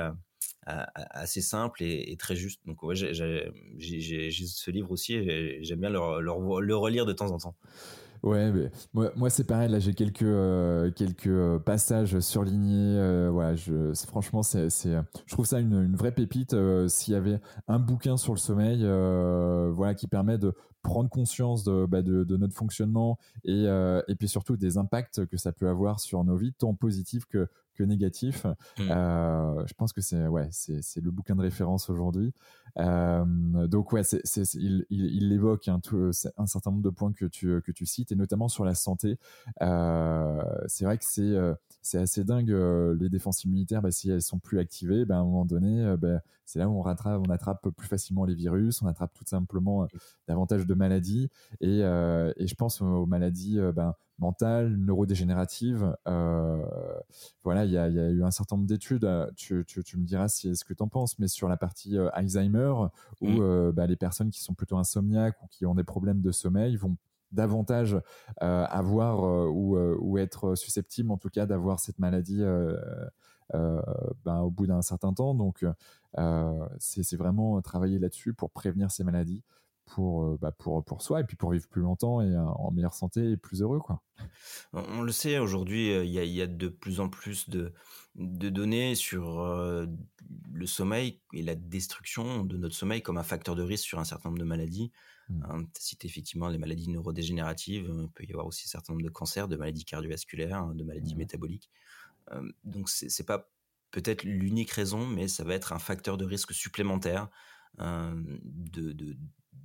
[0.66, 2.62] assez simple et, très juste.
[2.66, 5.14] Donc ouais, j'ai ce livre aussi,
[5.62, 7.56] j'aime bien le, le relire de temps en temps.
[8.22, 9.70] Ouais, mais moi, c'est pareil.
[9.70, 12.98] Là, j'ai quelques euh, quelques euh, passages surlignés.
[12.98, 14.94] Euh, je, franchement, c'est, c'est,
[15.26, 16.56] je trouve ça une, une vraie pépite.
[16.88, 18.84] s'il y avait un bouquin sur le sommeil,
[19.74, 24.28] voilà, qui permet de prendre conscience de, bah, de, de, notre fonctionnement et, et puis
[24.28, 27.48] surtout des impacts que ça peut avoir sur nos vies, tant positifs que
[27.86, 28.46] négatif.
[28.46, 28.90] Mmh.
[28.90, 32.34] Euh, je pense que c'est ouais, c'est le bouquin de référence aujourd'hui.
[32.78, 34.22] Euh, donc ouais, c'est
[34.56, 38.12] il, il, évoque un, tout, un certain nombre de points que tu que tu cites
[38.12, 39.18] et notamment sur la santé.
[39.62, 41.36] Euh, c'est vrai que c'est
[41.82, 42.52] c'est assez dingue
[43.00, 43.82] les défenses immunitaires.
[43.82, 46.74] Bah, si elles sont plus activées, bah, à un moment donné, bah, c'est là où
[46.74, 49.88] on rattrape, on attrape plus facilement les virus, on attrape tout simplement
[50.28, 51.30] davantage de maladies
[51.62, 55.96] et, et je pense aux maladies ben, mentale, neurodégénérative.
[56.08, 56.64] Euh,
[57.44, 59.06] voilà, il y a, eu un certain nombre d'études.
[59.06, 59.66] Euh, tu,
[59.98, 62.74] me diras si ce que tu en penses, mais sur la partie euh, Alzheimer,
[63.22, 63.72] où mmh.
[63.72, 66.96] bah, les personnes qui sont plutôt insomniaques ou qui ont des problèmes de sommeil vont
[67.32, 67.98] davantage
[68.38, 72.44] avoir ou, être susceptibles, en tout cas, d'avoir cette maladie.
[73.52, 75.34] Ben, au bout d'un certain temps.
[75.34, 75.66] Donc,
[76.80, 79.44] c'est vraiment travailler là-dessus pour prévenir ces maladies
[79.90, 82.72] pour, euh, bah pour, pour soi et puis pour vivre plus longtemps et euh, en
[82.72, 83.80] meilleure santé et plus heureux.
[83.80, 84.02] Quoi.
[84.74, 87.74] On le sait, aujourd'hui, euh, il y a, de plus en plus de
[88.16, 89.42] données sur
[90.52, 94.04] le sommeil et la destruction de notre sommeil comme un facteur de risque sur un
[94.04, 94.92] certain nombre de maladies.
[95.30, 95.44] Mmh.
[95.50, 99.10] Hein, tu effectivement les maladies neurodégénératives, il peut y avoir aussi un certain nombre de
[99.10, 101.20] cancers, de maladies cardiovasculaires, de maladies mmh.
[101.20, 101.70] métaboliques.
[102.64, 103.52] donc c'est pas
[103.92, 107.30] peut-être l'unique raison, mais ça va être un facteur de risque supplémentaire
[107.78, 109.18] de, de,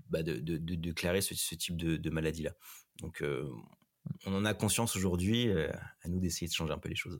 [0.09, 2.53] bah, de, de, de, déclarer ce, ce type de, de maladie-là.
[3.01, 3.51] Donc, euh,
[4.27, 5.71] on en a conscience aujourd'hui, euh,
[6.03, 7.19] à nous d'essayer de changer un peu les choses.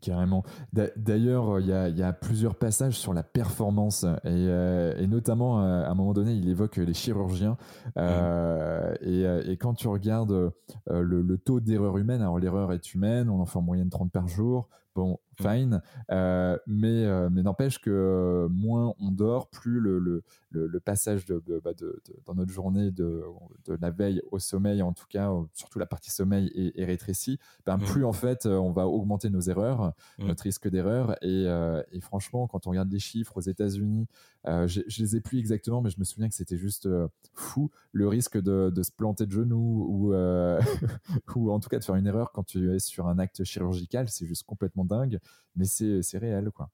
[0.00, 0.44] Carrément.
[0.72, 5.58] D'ailleurs, il y a, y a, plusieurs passages sur la performance et, euh, et, notamment
[5.58, 7.56] à un moment donné, il évoque les chirurgiens.
[7.96, 10.52] Euh, et, et, quand tu regardes
[10.88, 14.12] le, le, taux d'erreur humaine, alors l'erreur est humaine, on en fait en moyenne 30
[14.12, 14.68] par jour.
[14.94, 15.18] Bon.
[15.40, 15.82] Fine.
[16.10, 21.24] Euh, mais euh, mais n'empêche que euh, moins on dort, plus le, le, le, passage
[21.26, 23.22] de, bah, de, de, dans notre journée de,
[23.66, 27.38] de la veille au sommeil, en tout cas, surtout la partie sommeil est, est rétrécie,
[27.66, 27.84] ben, mmh.
[27.84, 30.26] plus en fait on va augmenter nos erreurs, mmh.
[30.26, 31.16] notre risque d'erreur.
[31.22, 31.46] Et,
[31.92, 34.06] et, franchement, quand on regarde les chiffres aux États-Unis,
[34.46, 36.88] je, je les ai plus exactement, mais je me souviens que c'était juste
[37.34, 40.14] fou le risque de, de, se planter de genoux ou,
[41.34, 44.08] ou en tout cas de faire une erreur quand tu es sur un acte chirurgical,
[44.08, 45.18] c'est juste complètement dingue
[45.56, 46.70] mais c'est réel, quoi.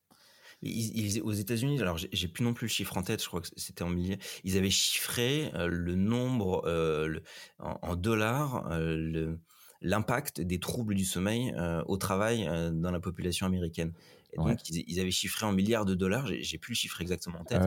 [1.23, 3.83] aux États-Unis, alors j'ai plus non plus le chiffre en tête, je crois que c'était
[3.83, 4.19] en milliers.
[4.45, 7.21] Ils avaient chiffré euh, le nombre euh,
[7.59, 9.37] en, dollars, euh,
[9.81, 11.55] l'impact des troubles du sommeil
[11.87, 13.93] au travail dans la population américaine.
[14.35, 16.27] Et donc ils, avaient chiffré en milliards de dollars.
[16.27, 17.62] J'ai plus le chiffre exactement en tête.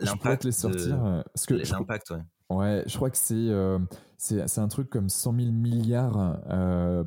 [0.00, 1.24] l'impact les sortir.
[1.50, 2.22] L'impact, ouais.
[2.50, 3.50] Ouais, je crois que c'est
[4.16, 6.40] c'est un truc comme 100 000 milliards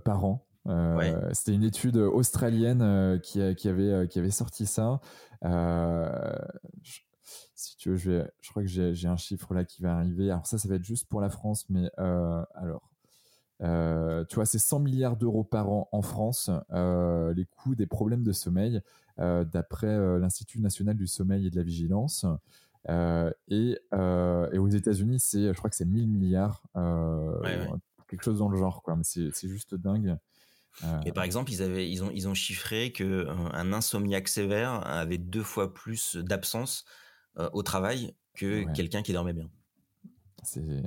[0.03, 0.46] par an.
[0.67, 4.99] Euh, c'était une étude australienne euh, qui, qui, avait, euh, qui avait sorti ça.
[7.55, 10.29] si tu veux, je, je crois que j'ai un chiffre là qui va arriver.
[10.29, 12.91] Alors ça, ça va être juste pour la France, mais alors,
[13.59, 18.31] tu vois, c'est 100 milliards d'euros par an en France, les coûts des problèmes de
[18.31, 18.81] sommeil,
[19.17, 22.25] d'après l'Institut national du sommeil et de la vigilance.
[22.89, 26.61] Et, et, aux États-Unis, c'est, je crois que c'est 1000 milliards,
[28.07, 28.95] quelque chose dans le genre, quoi.
[28.95, 30.17] Mais c'est juste dingue.
[31.05, 34.85] Et par exemple, ils avaient, ils ont, ils ont chiffré que euh, un insomniaque sévère
[34.85, 36.85] avait deux fois plus d'absence
[37.39, 39.49] euh, au travail que quelqu'un qui dormait bien.
[40.43, 40.83] C'est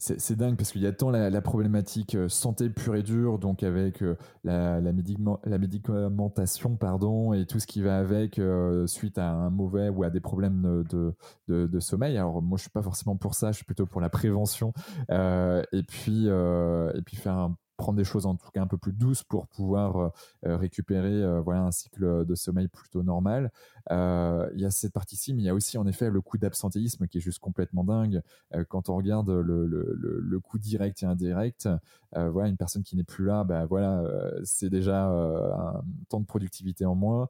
[0.00, 4.04] c'est dingue parce qu'il y a tant la, problématique santé pure et dure, donc avec
[4.44, 8.40] la, la, médicamentation, pardon, et tout ce qui va avec
[8.86, 11.16] suite à un mauvais ou à des problèmes de,
[11.48, 12.16] de, de, sommeil.
[12.16, 14.72] Alors moi, je suis pas forcément pour ça, je suis plutôt pour la prévention.
[15.10, 18.92] et puis et puis faire un prendre des choses en tout cas un peu plus
[18.92, 20.08] douces pour pouvoir euh,
[20.46, 23.50] euh, récupérer euh, voilà un cycle de sommeil plutôt normal.
[23.90, 27.06] il y a cette partie-ci, mais il y a aussi en effet le coût d'absentéisme
[27.06, 28.20] qui est juste complètement dingue.
[28.68, 31.68] quand on regarde le, le, le, coût direct et indirect,
[32.12, 34.04] voilà une personne qui n'est plus là, bah voilà
[34.42, 37.28] c'est déjà un temps de productivité en moins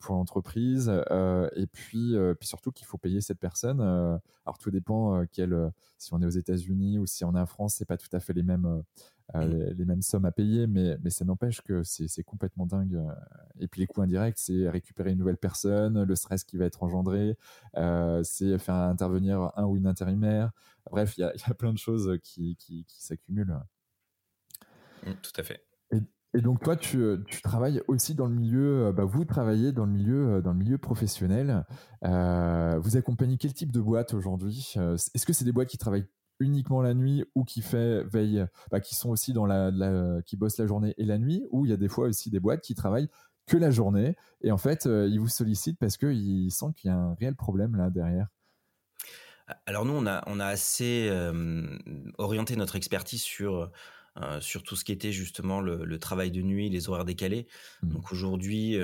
[0.00, 0.88] pour l'entreprise.
[0.88, 3.80] et puis puis surtout qu'il faut payer cette personne.
[3.80, 5.22] alors tout dépend
[5.98, 8.20] si on est aux États-Unis ou si on est en France, c'est pas tout à
[8.20, 8.82] fait les mêmes
[9.36, 12.96] euh, les, mêmes sommes à payer, mais, mais ça n'empêche que c'est complètement dingue.
[12.96, 13.14] Euh.
[13.60, 16.82] Et puis les coûts indirects, c'est récupérer une nouvelle personne, le stress qui va être
[16.82, 17.36] engendré,
[17.76, 20.50] euh, c'est faire intervenir un ou une intérimaire.
[20.90, 23.58] Bref, il y a, y a, plein de choses qui, qui, qui s'accumulent.
[25.06, 25.64] Mmh, tout à fait.
[26.32, 29.90] Et, donc toi, tu, tu, travailles aussi dans le milieu, bah, vous travaillez dans le
[29.90, 31.64] milieu, dans le milieu professionnel.
[32.02, 36.06] vous accompagnez quel type de boîte aujourd'hui Est-ce que c'est des boîtes qui travaillent
[36.40, 39.70] uniquement la nuit ou qui fait veille, bah, qui sont aussi dans la,
[40.26, 42.40] qui bossent la journée et la nuit, ou il y a des fois aussi des
[42.40, 43.08] boîtes qui travaillent
[43.46, 46.92] que la journée et en fait euh, ils vous sollicitent parce qu'ils sentent qu'il y
[46.92, 48.28] a un réel problème là derrière.
[49.66, 51.66] Alors nous on a on a assez euh,
[52.18, 53.70] orienté notre expertise sur
[54.20, 57.46] euh, sur tout ce qui était justement le, travail de nuit, les horaires décalés.
[57.82, 57.88] Mmh.
[57.88, 58.76] Donc aujourd'hui,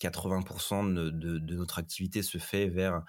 [0.00, 3.04] 80% de, de, notre activité se fait vers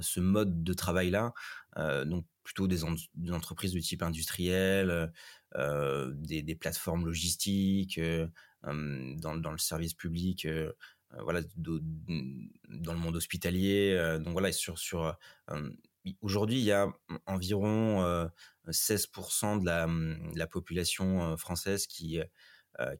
[0.00, 1.32] ce mode de travail-là.
[1.76, 2.84] donc plutôt des,
[3.32, 5.12] entreprises de type industriel,
[5.54, 8.26] euh, des, des, plateformes logistiques, euh,
[8.62, 10.72] dans, dans, le service public, euh,
[11.20, 14.18] voilà, dans le monde hospitalier.
[14.20, 15.16] donc voilà, sur, sur
[16.20, 16.88] aujourd'hui, il y a
[17.26, 18.30] environ
[18.68, 19.88] 16% de la,
[20.34, 22.20] la, population française qui,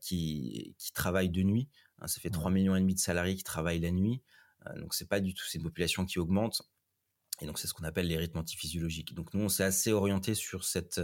[0.00, 1.68] qui, qui travaille de nuit.
[2.00, 4.20] Hein, ça fait 3 millions et demi de salariés qui travaillent la nuit.
[4.76, 6.62] donc c'est pas du tout, c'est une population qui augmente.
[7.46, 9.14] Donc c'est ce qu'on appelle les rythmes antiphysiologiques.
[9.14, 11.00] Donc nous on s'est assez orienté sur cette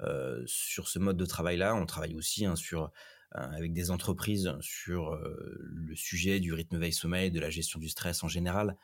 [0.00, 1.74] euh, sur ce mode de travail là.
[1.74, 2.86] On travaille aussi hein, euh,
[3.30, 7.88] avec des entreprises sur euh, le sujet du rythme veille sommeil, de la gestion du
[7.88, 8.76] stress en général.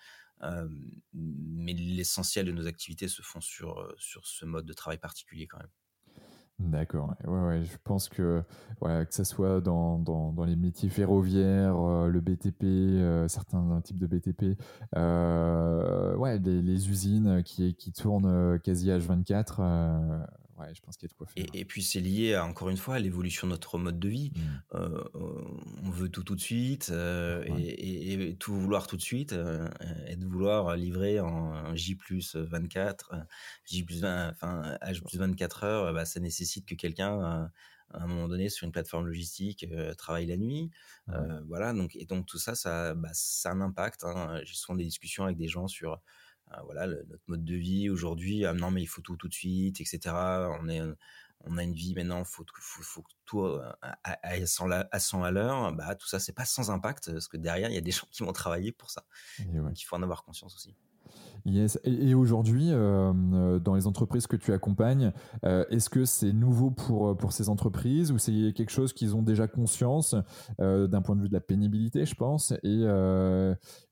[1.12, 5.58] mais l'essentiel de nos activités se font sur sur ce mode de travail particulier quand
[5.58, 5.70] même.
[6.59, 7.14] D'accord.
[7.25, 8.42] Ouais, ouais, je pense que
[8.81, 13.81] ouais, que ça soit dans, dans, dans les métiers ferroviaires, euh, le BTP, euh, certains
[13.83, 14.59] types de BTP,
[14.97, 19.61] euh, ouais, les, les, usines qui, qui tournent quasi H24,
[20.59, 21.44] ouais, je pense qu'il y a de quoi faire.
[21.55, 24.33] Et, puis c'est lié à, encore une fois à l'évolution de notre mode de vie.
[24.35, 24.40] Mmh.
[24.75, 29.68] Euh, on veut tout tout de suite euh, et, tout vouloir tout de suite euh,
[30.07, 33.14] et de vouloir livrer en J plus 24,
[33.64, 37.51] J plus 20, enfin H plus 24 heures, bah, ça nécessite que quelqu'un
[37.94, 39.66] à un moment donné sur une plateforme logistique
[39.97, 40.71] travaille la nuit.
[41.47, 44.05] voilà, donc et donc tout ça, ça, bah, ça a un impact.
[44.05, 44.40] Hein.
[44.44, 46.01] J'ai souvent des discussions avec des gens sur
[46.52, 49.34] euh, voilà, notre mode de vie aujourd'hui, ah non mais il faut tout tout de
[49.34, 50.14] suite, etc.
[50.61, 50.82] On est
[51.44, 55.22] on a une vie maintenant, faut faut, faut tout euh, à, à, 100 à 100
[55.22, 55.72] à l'heure.
[55.72, 58.08] Bah tout ça c'est pas sans impact parce que derrière il y a des gens
[58.11, 59.04] qui vont travailler pour ça.
[59.38, 60.74] Donc il faut en avoir conscience aussi.
[61.44, 61.79] Yes.
[61.85, 65.12] Et, aujourd'hui, euh, euh, dans les entreprises que tu accompagnes,
[65.44, 69.22] euh, est-ce que c'est nouveau pour, pour ces entreprises ou c'est quelque chose qu'ils ont
[69.22, 70.14] déjà conscience
[70.59, 72.53] d'un point de vue de la pénibilité, je pense?
[72.62, 72.83] Et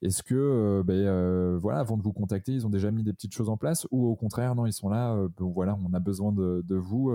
[0.03, 3.49] est-ce que, ben, voilà, avant de vous contacter, ils ont déjà mis des petites choses
[3.49, 6.77] en place ou au contraire, non, ils sont là, voilà, on a besoin de, de
[6.77, 7.13] vous,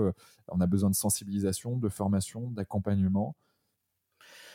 [0.48, 3.36] on a besoin de sensibilisation, de formation, d'accompagnement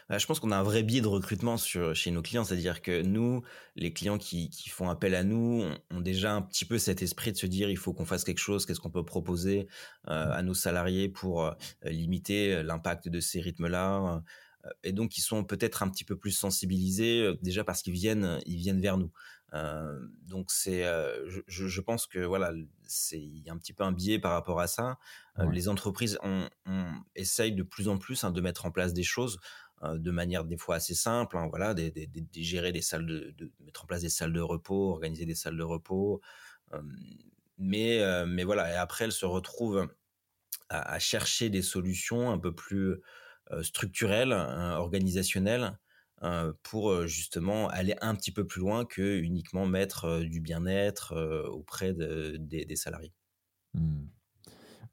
[0.10, 3.02] je pense qu'on a un vrai biais de recrutement sur, chez nos clients, c'est-à-dire que
[3.02, 3.44] nous,
[3.76, 7.34] les clients qui, qui font appel à nous, ont, déjà un petit peu cet esprit
[7.34, 9.68] de se dire il faut qu'on fasse quelque chose, qu'est-ce qu'on peut proposer
[10.08, 11.52] euh, à nos salariés pour euh,
[11.84, 14.24] limiter l'impact de ces rythmes-là.
[14.66, 18.40] Euh, et donc, ils sont peut-être un petit peu plus sensibilisés déjà parce qu'ils viennent,
[18.46, 19.12] ils viennent vers nous.
[19.54, 20.84] Euh, donc c'est,
[21.28, 22.52] je, je, pense que voilà,
[22.84, 24.98] c'est il y a un petit peu un biais par rapport à ça.
[25.52, 29.04] les entreprises on, on essayent de plus en plus hein, de mettre en place des
[29.04, 29.40] choses.
[29.84, 31.92] Euh, de manière des fois assez simple, hein, voilà, de,
[32.34, 35.64] gérer des salles de, mettre en place des salles de repos, organiser des salles de
[35.64, 36.20] repos,
[36.74, 36.82] euh,
[37.60, 39.88] mais euh, mais voilà, et après elle se retrouve
[40.70, 42.96] à, chercher des solutions un peu plus
[43.62, 45.78] structurelles, hein, organisationnelles,
[46.64, 51.16] pour justement aller un petit peu plus loin que uniquement mettre du bien-être
[51.50, 53.14] auprès des salariés.
[53.76, 54.08] Mmh.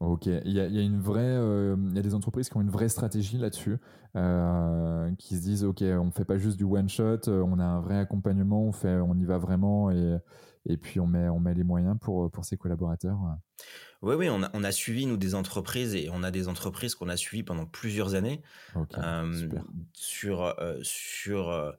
[0.01, 1.35] Ok, il y a, une vraie,
[1.77, 3.79] il y a des entreprises qui ont une vraie stratégie là-dessus,
[5.19, 7.99] qui se disent ok, on fait pas juste du one shot, on a un vrai
[7.99, 10.19] accompagnement, on fait, on y va vraiment et
[10.67, 13.19] et puis on met, on met les moyens pour, pour ses collaborateurs.
[14.03, 16.95] Oui, oui, on a, on a suivi, nous, des entreprises, et on a des entreprises
[16.95, 18.43] qu'on a suivies pendant plusieurs années,
[18.77, 19.49] euh,
[19.93, 21.73] sur, euh, sur euh,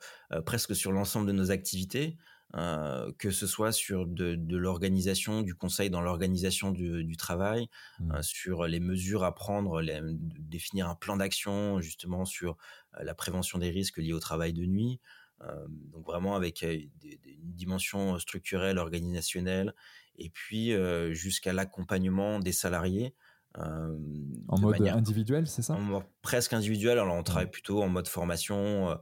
[0.46, 2.18] presque sur l'ensemble de nos activités,
[2.54, 7.68] que ce soit sur de, de l'organisation, du conseil dans l'organisation du, du, travail,
[8.00, 8.22] mmh.
[8.22, 12.56] sur les mesures à prendre, les, définir un plan d'action justement sur
[13.02, 15.02] la prévention des risques liés au travail de nuit,
[15.42, 19.74] euh, donc vraiment avec euh, des, une dimension structurelle, organisationnelle,
[20.18, 23.14] et puis euh, jusqu'à l'accompagnement des salariés.
[23.56, 25.78] en mode individuel, c'est ça?
[26.22, 27.00] Presque individuel.
[27.00, 28.98] Alors on travaille plutôt en mode formation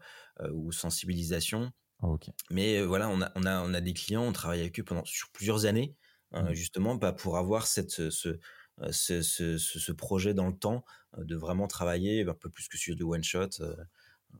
[0.51, 1.71] ou sensibilisation.
[2.03, 2.07] Ah,
[2.51, 5.05] Mais voilà, on a, on, a, on a des clients, on travaille avec eux pendant
[5.05, 5.95] sur plusieurs années,
[6.31, 6.53] hein, mmh.
[6.53, 8.09] justement, bah, pour avoir cette, ce,
[8.91, 10.83] ce, ce, ce, projet dans le temps,
[11.17, 13.49] de vraiment travailler un peu plus que sur du one shot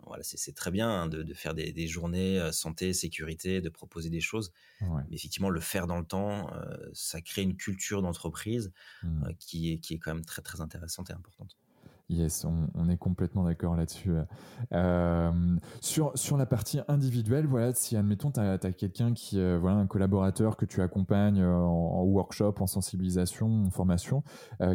[0.06, 4.22] voilà, c'est très bien hein, de, faire des, journées euh, santé, sécurité, de proposer des
[4.22, 4.52] choses.
[4.82, 8.72] Mais effectivement, le faire dans le temps, euh, ça crée une culture d'entreprise
[9.04, 9.24] mmh.
[9.24, 11.58] euh, qui, est, qui est quand même très très intéressante et importante.
[12.10, 14.12] Yes, on, est complètement d'accord là-dessus.
[14.74, 15.32] Euh,
[15.80, 19.88] sur, sur la partie individuelle, voilà, si admettons, tu as, quelqu'un qui, euh, voilà, un
[19.88, 24.22] collaborateur que tu accompagnes euh, en, workshop, en sensibilisation, en formation,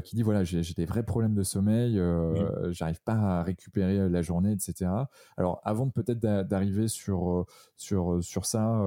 [0.04, 2.00] qui dit voilà, j'ai des vrais problèmes de sommeil,
[2.70, 4.90] j'arrive pas à récupérer la journée, etc.
[5.36, 8.82] Alors, avant de peut-être d'arriver sur, sur, sur ça,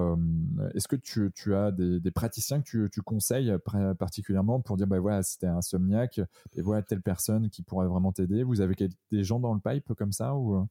[0.73, 3.53] est-ce que tu, tu as des, des, praticiens que tu, tu conseilles
[3.97, 6.19] particulièrement pour dire bah, voilà, si tu es insomniaque,
[6.55, 8.75] et voilà telle personne qui pourrait vraiment t'aider vous avez
[9.11, 10.63] des gens dans le pipe comme ça ou euh?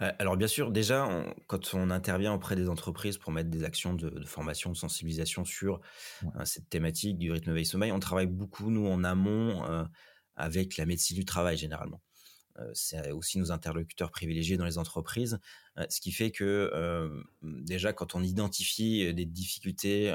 [0.00, 1.08] Euh, alors bien sûr, déjà,
[1.48, 5.80] quand on intervient auprès des entreprises pour mettre des actions de, formation, de sensibilisation sur
[6.22, 9.64] euh, cette thématique du rythme veille-sommeil, on travaille beaucoup, nous, en amont,
[10.36, 12.00] avec la médecine du travail, généralement.
[12.74, 15.38] c'est aussi nos interlocuteurs privilégiés dans les entreprises,
[15.88, 20.14] ce qui fait que déjà, quand on identifie des difficultés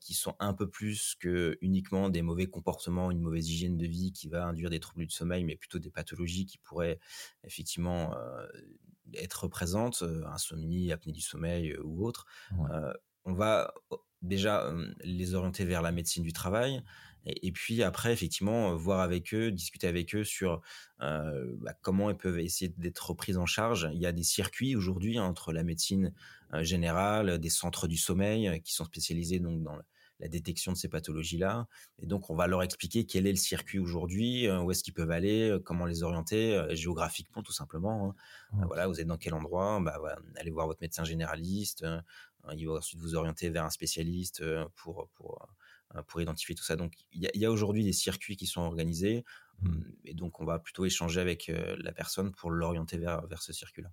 [0.00, 4.12] qui sont un peu plus que uniquement des mauvais comportements, une mauvaise hygiène de vie
[4.12, 6.98] qui va induire des troubles du sommeil, mais plutôt des pathologies qui pourraient
[7.44, 8.46] effectivement euh,
[9.14, 12.26] être présentes, euh, insomnie, apnée du sommeil ou autre.
[13.24, 13.72] on va
[14.22, 16.82] déjà les orienter vers la médecine du travail,
[17.26, 20.60] et, puis après, effectivement, voir avec eux, discuter avec eux sur
[21.02, 23.88] euh, bah, comment ils peuvent essayer d'être pris en charge.
[23.92, 26.14] Il y a des circuits aujourd'hui hein, entre la médecine
[26.54, 29.76] euh, générale, des centres du sommeil euh, qui sont spécialisés donc dans
[30.18, 31.66] la détection de ces pathologies-là.
[31.98, 35.10] Et donc, on va leur expliquer quel est le circuit aujourd'hui, où est-ce qu'ils peuvent
[35.10, 38.14] aller, comment les orienter géographiquement, tout simplement.
[38.52, 38.64] Hein.
[38.66, 41.86] Voilà, vous êtes dans quel endroit bah, voilà, Allez voir votre médecin généraliste.
[42.54, 44.44] il va ensuite vous orienter vers un spécialiste
[44.76, 45.48] pour, pour
[46.06, 46.76] pour identifier tout ça.
[46.76, 49.24] Donc, il y a, aujourd'hui des circuits qui sont organisés,
[49.62, 49.68] mmh.
[49.68, 53.42] Hum, et donc on va plutôt échanger avec euh, la personne pour l'orienter vers, vers
[53.42, 53.90] ce circuit-là.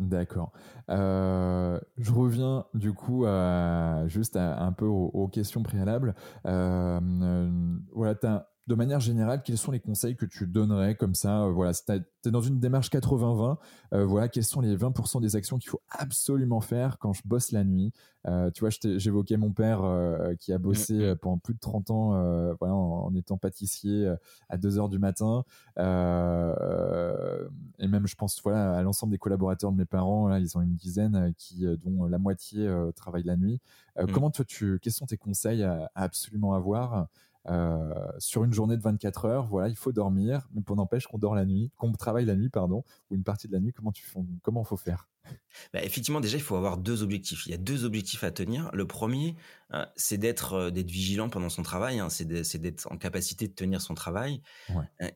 [0.00, 0.52] D'accord.
[0.90, 6.14] Euh, je reviens du coup à, juste un peu aux, questions préalables.
[6.42, 11.42] voilà, tu as de manière générale, quels sont les conseils que tu donnerais comme ça
[11.42, 13.58] euh, Voilà, tu es dans une démarche 80-20.
[13.92, 17.52] Euh, voilà, quels sont les 20% des actions qu'il faut absolument faire quand je bosse
[17.52, 17.92] la nuit?
[18.26, 19.82] Euh, Tu vois, j'évoquais mon père
[20.40, 21.16] qui a bossé mm, mm.
[21.16, 24.10] pendant plus de 30 ans voilà, en, étant pâtissier
[24.48, 25.44] à 2 heures du matin.
[25.76, 25.82] et
[27.86, 30.26] même, je pense voilà, à l'ensemble des collaborateurs de mes parents.
[30.28, 33.60] Là, ils ont une dizaine qui, dont la moitié travaillent la nuit.
[34.00, 34.06] Mm.
[34.12, 37.08] Comment toi, tu, quels sont tes conseils à, à absolument avoir
[37.48, 41.18] euh, sur une journée de 24 heures, voilà, il faut dormir, mais pour n'empêche qu'on
[41.18, 43.92] dort la nuit, qu'on travaille la nuit, pardon, ou une partie de la nuit, comment
[43.92, 44.04] tu
[44.42, 45.08] comment faut faire?
[45.72, 47.46] Bah, effectivement, déjà, il faut avoir deux objectifs.
[47.46, 48.70] Il y a deux objectifs à tenir.
[48.74, 49.36] Le premier,
[49.72, 51.98] euh, c'est d'être euh, d'être vigilant pendant son travail.
[51.98, 52.10] Hein.
[52.10, 52.26] c'est
[52.58, 54.42] d'être en capacité de tenir son travail.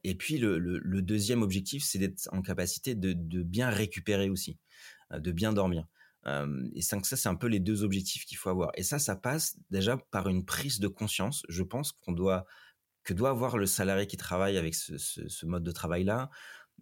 [0.04, 4.58] et puis le, le, deuxième objectif, c'est d'être en capacité de, de, bien récupérer aussi,
[5.12, 5.86] de bien dormir
[6.26, 8.70] et ça, c'est un peu les deux objectifs qu'il faut avoir.
[8.74, 11.42] Et ça, ça passe déjà par une prise de conscience.
[11.48, 12.44] Je pense qu'on doit
[13.04, 16.28] que doit avoir le salarié qui travaille avec ce, mode de travail là,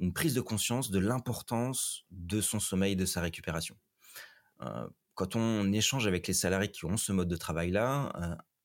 [0.00, 3.76] une prise de conscience de l'importance de son sommeil, de sa récupération.
[5.14, 8.12] quand on échange avec les salariés qui ont ce mode de travail là,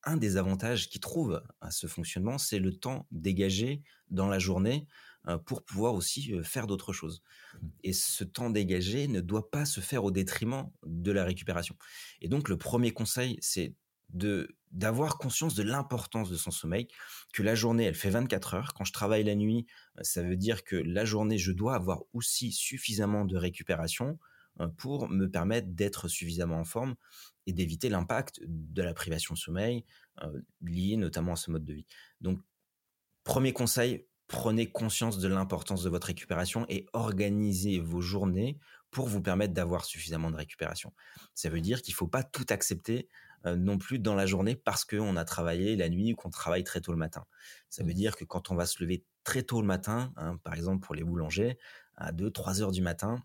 [0.03, 4.87] un des avantages qu'ils trouvent à ce fonctionnement, c'est le temps dégagé dans la journée
[5.45, 7.21] pour pouvoir aussi euh, faire d'autres choses.
[7.53, 7.67] Mmh.
[7.83, 11.75] Et ce temps dégagé ne doit pas se faire au détriment de la récupération.
[12.21, 13.75] Et donc le premier conseil, c'est
[14.09, 16.87] de d'avoir conscience de l'importance de son sommeil,
[17.33, 18.73] que la journée, elle fait 24 heures.
[18.73, 19.67] Quand je travaille la nuit,
[19.97, 24.17] euh, ça veut dire que la journée, je dois avoir aussi suffisamment de récupération
[24.77, 26.95] pour me permettre d'être suffisamment en forme
[27.47, 29.85] et d'éviter l'impact de la privation de sommeil
[30.61, 31.85] liée notamment à ce mode de vie.
[32.19, 32.41] Donc
[33.23, 38.57] Premier conseil, prenez conscience de l'importance de votre récupération et organisez vos journées
[38.89, 40.93] pour vous permettre d'avoir suffisamment de récupération.
[41.35, 43.07] Ça veut dire qu'il ne faut pas tout accepter
[43.45, 46.63] euh, non plus dans la journée parce qu'on a travaillé la nuit ou qu'on travaille
[46.63, 47.25] très tôt le matin.
[47.69, 47.93] Ça veut mmh.
[47.93, 50.95] dire que quand on va se lever très tôt le matin, hein, par exemple pour
[50.95, 51.57] les boulangers,
[51.95, 53.23] à 2-3 heures du matin,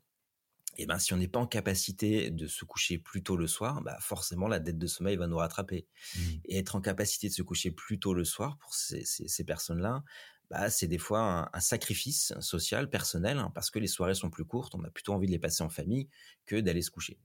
[0.78, 3.46] et eh ben, si on n'est pas en capacité de se coucher plus tôt le
[3.46, 5.86] soir, bah forcément la dette de sommeil va nous rattraper.
[6.14, 6.20] Mmh.
[6.44, 10.04] Et être en capacité de se coucher plus tôt le soir pour ces, ces, personnes-là,
[10.51, 14.44] bah, c'est des fois un, sacrifice social, personnel, hein, parce que les soirées sont plus
[14.44, 16.09] courtes, on a plutôt envie de les passer en famille
[16.47, 17.18] que d'aller se coucher.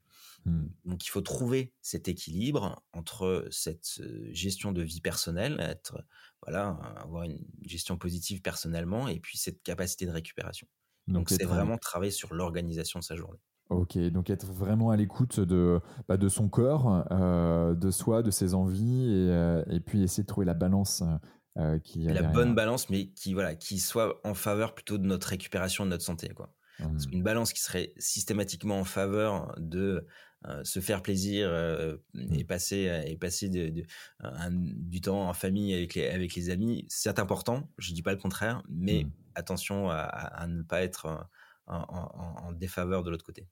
[0.46, 0.66] Mmh.
[0.86, 6.04] Donc il faut trouver cet équilibre entre cette euh, gestion de vie personnelle, être
[6.42, 10.68] voilà, avoir une gestion positive personnellement, et puis cette capacité de récupération.
[11.08, 13.40] Donc c'est vraiment travailler sur l'organisation de sa journée.
[13.72, 18.30] Ok, donc être vraiment à l'écoute de, bah, de son corps, euh, de soi, de
[18.30, 21.04] ses envies, et, euh, et, puis essayer de trouver la balance.
[21.04, 21.16] Euh,
[21.84, 25.86] qui la bonne balance, mais qui, voilà, qui soit en faveur plutôt de notre récupération,
[25.86, 26.30] de notre santé.
[26.30, 26.54] Quoi.
[26.80, 26.98] Mmh.
[27.12, 30.06] Une balance qui serait systématiquement en faveur de
[30.64, 31.50] se faire plaisir
[32.14, 32.34] mmh.
[32.34, 33.84] et passer, et passer de,
[34.42, 38.12] du temps en famille avec les, avec les amis, c'est important, je ne dis pas
[38.12, 39.12] le contraire, mais mmh.
[39.36, 41.30] attention à, ne pas être
[41.68, 43.48] en défaveur de l'autre côté.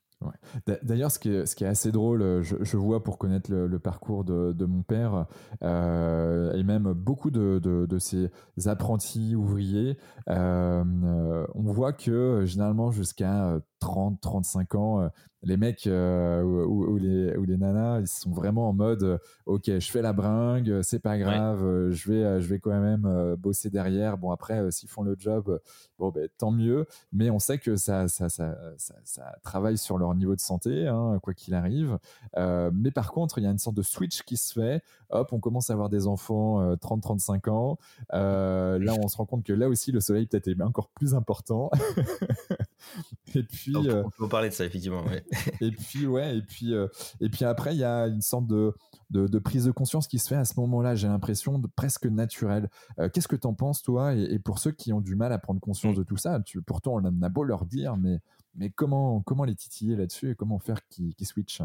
[0.84, 3.80] D'ailleurs, ce, qui est, ce qui est assez drôle, euh, je, vois pour connaître le,
[3.80, 5.26] parcours de, mon père,
[5.64, 8.30] euh, et même beaucoup de, de, ces
[8.66, 9.98] apprentis ouvriers,
[10.30, 15.10] euh, on voit que généralement jusqu'à 30, 35 ans,
[15.42, 20.02] les mecs ou, les, ou les nanas, ils sont vraiment en mode ok, je fais
[20.02, 24.18] la bringue, c'est pas grave, je, vais, je vais quand même bosser derrière.
[24.18, 25.60] Bon, après, s'ils font le job,
[25.98, 30.09] bon, ben, tant mieux, mais on sait que ça, ça, ça, ça, travaille sur leur
[30.16, 31.98] niveau de santé, hein, quoi qu'il arrive.
[32.38, 34.84] mais par contre, il y a une sorte de switch qui se fait.
[35.10, 37.78] Hop, on commence à avoir des enfants 30-35 ans.
[38.12, 41.70] là, on se rend compte que là aussi, le soleil peut-être est encore plus important.
[43.36, 45.04] et puis, on peut parler de ça effectivement.
[45.62, 46.88] et puis ouais, et puis euh,
[47.20, 48.74] et puis après il y a une sorte de,
[49.10, 50.96] de, prise de conscience qui se fait à ce moment-là.
[50.96, 52.70] J'ai l'impression de presque naturelle.
[53.00, 54.14] Euh, qu'est-ce que tu en penses toi?
[54.14, 56.00] Et, pour ceux qui ont du mal à prendre conscience mm.
[56.00, 58.20] de tout ça, tu, pourtant on a beau leur dire, mais
[58.56, 61.62] mais comment comment les titiller là-dessus et comment faire qu'ils qui switchent?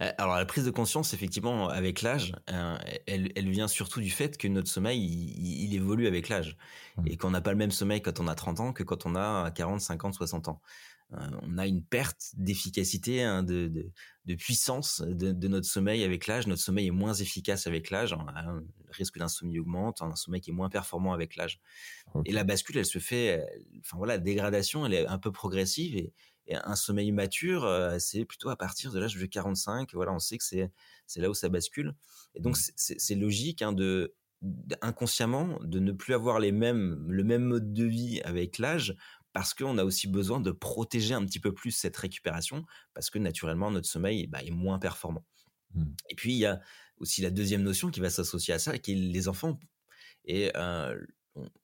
[0.00, 2.34] Euh, alors la prise de conscience, effectivement, avec l'âge,
[3.06, 6.56] elle, elle, vient surtout du fait que notre sommeil, il, évolue avec l'âge.
[6.96, 7.06] Mm.
[7.06, 9.14] Et qu'on n'a pas le même sommeil quand on a 30 ans que quand on
[9.14, 10.62] a 40, 50, 60 ans.
[11.12, 13.90] Euh, on a une perte d'efficacité, hein, de,
[14.34, 16.46] puissance de, notre sommeil avec l'âge.
[16.46, 18.12] Notre sommeil est moins efficace avec l'âge.
[18.12, 18.26] Hein,
[18.84, 20.02] le risque d'insomnie augmente.
[20.02, 21.60] Un sommeil qui est moins performant avec l'âge.
[22.24, 23.44] Et la bascule, elle se fait.
[23.80, 26.12] Enfin voilà, la dégradation, elle est un peu progressive et,
[26.48, 29.92] un sommeil mature, euh, c'est plutôt à partir de l'âge de 45.
[29.94, 30.70] Voilà, on sait que c'est
[31.04, 31.96] c'est là où ça bascule.
[32.36, 32.70] Et donc mmh.
[32.76, 34.14] c'est logique hein, de
[34.82, 38.94] inconsciemment de ne plus avoir les mêmes le même mode de vie avec l'âge
[39.36, 42.64] parce qu'on a aussi besoin de protéger un petit peu plus cette récupération,
[42.94, 45.26] parce que naturellement, notre sommeil bah, est moins performant.
[45.74, 45.84] Mmh.
[46.08, 46.58] Et puis, il y a
[46.96, 49.60] aussi la deuxième notion qui va s'associer à ça, qui est les enfants.
[50.24, 50.98] Et euh,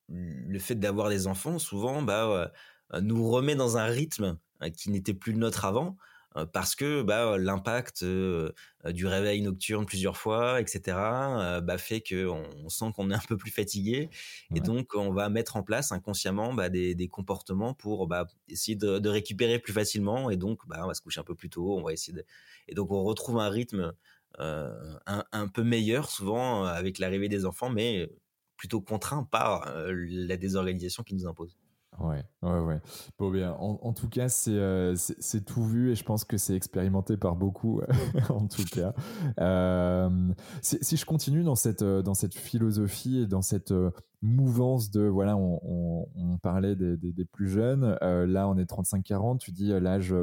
[0.07, 2.53] le fait d'avoir des enfants, souvent, bah,
[2.93, 5.97] euh, nous remet dans un rythme euh, qui n'était plus le nôtre avant,
[6.53, 10.81] parce que bah, l'impact du réveil nocturne plusieurs fois, etc.,
[11.63, 14.11] bah, fait qu'on on sent qu'on est un peu plus fatigué.
[14.55, 18.77] Et donc, on va mettre en place inconsciemment bah, des, des, comportements pour bah, essayer
[18.77, 20.31] de, de, récupérer plus facilement.
[20.31, 21.79] Et donc, bah, on va se coucher un peu plus tôt.
[21.79, 22.25] On va essayer de...
[22.69, 23.93] Et donc, on retrouve un rythme
[24.41, 28.11] euh, un, un, peu meilleur, souvent avec l'arrivée des enfants, mais
[28.57, 31.57] plutôt contraint par la désorganisation qui nous impose.
[32.01, 32.81] Ouais, ouais, ouais.
[33.19, 36.57] Bon, bien, en, tout cas, euh, c'est c'est tout vu et je pense que c'est
[36.57, 37.83] expérimenté par beaucoup,
[38.31, 38.95] en tout cas.
[39.39, 40.33] Euh,
[40.63, 43.75] si, je continue dans cette, euh, dans cette philosophie et dans cette
[44.23, 49.53] mouvance de, voilà, on, on, parlait des, des, plus jeunes, là, on est 35-40, tu
[49.53, 50.15] dis l'âge,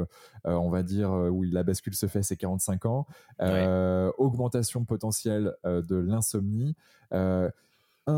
[0.44, 3.06] on va dire, où la bascule se fait, c'est 45 ans.
[4.18, 6.76] Augmentation potentielle de l'insomnie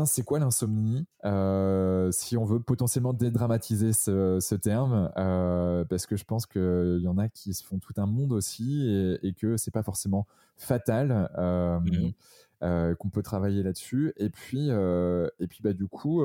[0.05, 1.05] c'est quoi l'insomnie?
[1.25, 7.07] Euh, Si on veut potentiellement dédramatiser ce, terme, euh, parce que je pense qu'il y
[7.07, 10.27] en a qui se font tout un monde aussi et, que c'est pas forcément
[10.57, 11.29] fatal.
[11.37, 12.95] Euh, mmh.
[12.95, 16.23] qu'on peut travailler là-dessus et puis et puis bah du coup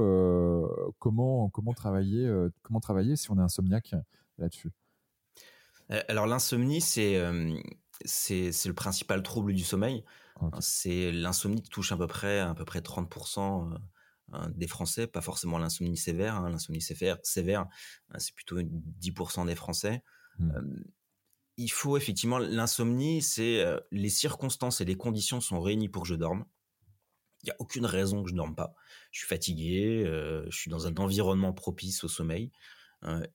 [1.01, 2.31] comment comment travailler
[2.63, 3.95] comment travailler si on est insomniaque
[4.39, 4.71] là-dessus?
[6.07, 7.21] Alors l'insomnie c'est
[8.05, 10.05] c'est le principal trouble du sommeil
[10.61, 13.79] c'est l'insomnie qui touche à peu près, à peu près 30% euh,
[14.33, 16.37] hein, des Français, pas forcément l'insomnie sévère.
[16.37, 16.51] Hein.
[16.51, 17.67] L'insomnie sévère, sévère
[18.11, 20.03] hein, c'est plutôt 10% des Français.
[20.41, 20.53] Mmh.
[21.57, 26.09] il faut effectivement l'insomnie, c'est euh, les circonstances et les conditions sont réunies pour que
[26.09, 26.45] je dorme.
[27.43, 28.75] il n'y a aucune raison que je ne dorme pas.
[29.11, 32.53] Je suis fatigué, je suis dans un environnement propice au sommeil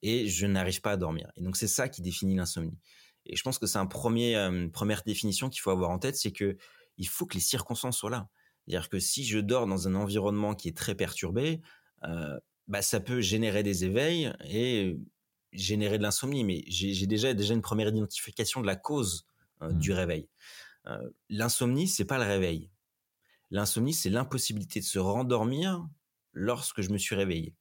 [0.01, 1.29] et je n'arrive pas à dormir.
[1.35, 2.77] Et donc c'est ça qui définit l'insomnie.
[3.25, 6.15] Et je pense que c'est un premier, une première définition qu'il faut avoir en tête,
[6.17, 6.57] c'est que
[6.97, 8.29] il faut que les circonstances soient là.
[8.65, 11.61] C'est-à-dire que si je dors dans un environnement qui est très perturbé,
[12.67, 14.97] bah, ça peut générer des éveils et
[15.51, 16.43] générer de l'insomnie.
[16.43, 19.25] Mais j'ai déjà, déjà une première identification de la cause
[19.71, 19.95] du mmh.
[19.95, 20.29] réveil.
[21.29, 22.69] L'insomnie, c'est pas le réveil.
[23.51, 25.87] L'insomnie, c'est l'impossibilité de se rendormir
[26.33, 27.55] lorsque je me suis réveillé.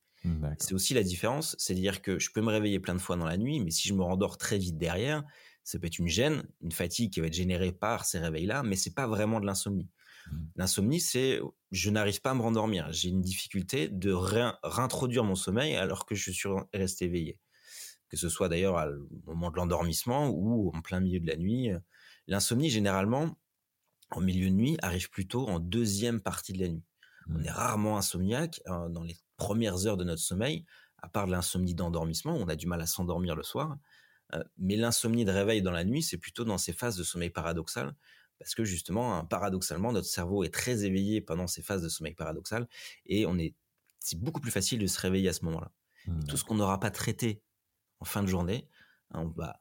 [0.58, 3.36] C'est aussi la différence, c'est-à-dire que je peux me réveiller plein de fois dans la
[3.36, 5.24] nuit, mais si je me rendors très vite derrière,
[5.64, 8.76] ça peut être une gêne, une fatigue qui va être générée par ces réveils-là, mais
[8.76, 9.88] c'est pas vraiment de l'insomnie.
[10.30, 10.36] Mmh.
[10.56, 11.40] L'insomnie, c'est
[11.70, 12.92] je n'arrive pas à me rendormir.
[12.92, 17.38] J'ai une difficulté de réintroduire mon sommeil alors que je suis resté éveillé.
[18.08, 18.86] Que ce soit d'ailleurs
[19.26, 21.70] au moment de l'endormissement ou en plein milieu de la nuit.
[22.26, 23.38] L'insomnie, généralement,
[24.10, 26.84] en milieu de nuit, arrive plutôt en deuxième partie de la nuit.
[27.28, 27.44] On mmh.
[27.46, 30.64] est rarement insomniaque hein, dans les premières heures de notre sommeil,
[31.02, 33.76] à part de l'insomnie d'endormissement, on a du mal à s'endormir le soir.
[34.34, 37.30] Euh, mais l'insomnie de réveil dans la nuit, c'est plutôt dans ces phases de sommeil
[37.30, 37.94] paradoxal,
[38.38, 42.14] parce que justement, hein, paradoxalement, notre cerveau est très éveillé pendant ces phases de sommeil
[42.14, 42.68] paradoxal,
[43.06, 43.54] et on est,
[44.00, 45.70] c'est beaucoup plus facile de se réveiller à ce moment-là.
[46.06, 47.42] Mmh, tout ce qu'on n'aura pas traité
[48.00, 48.68] en fin de journée,
[49.10, 49.60] hein, on va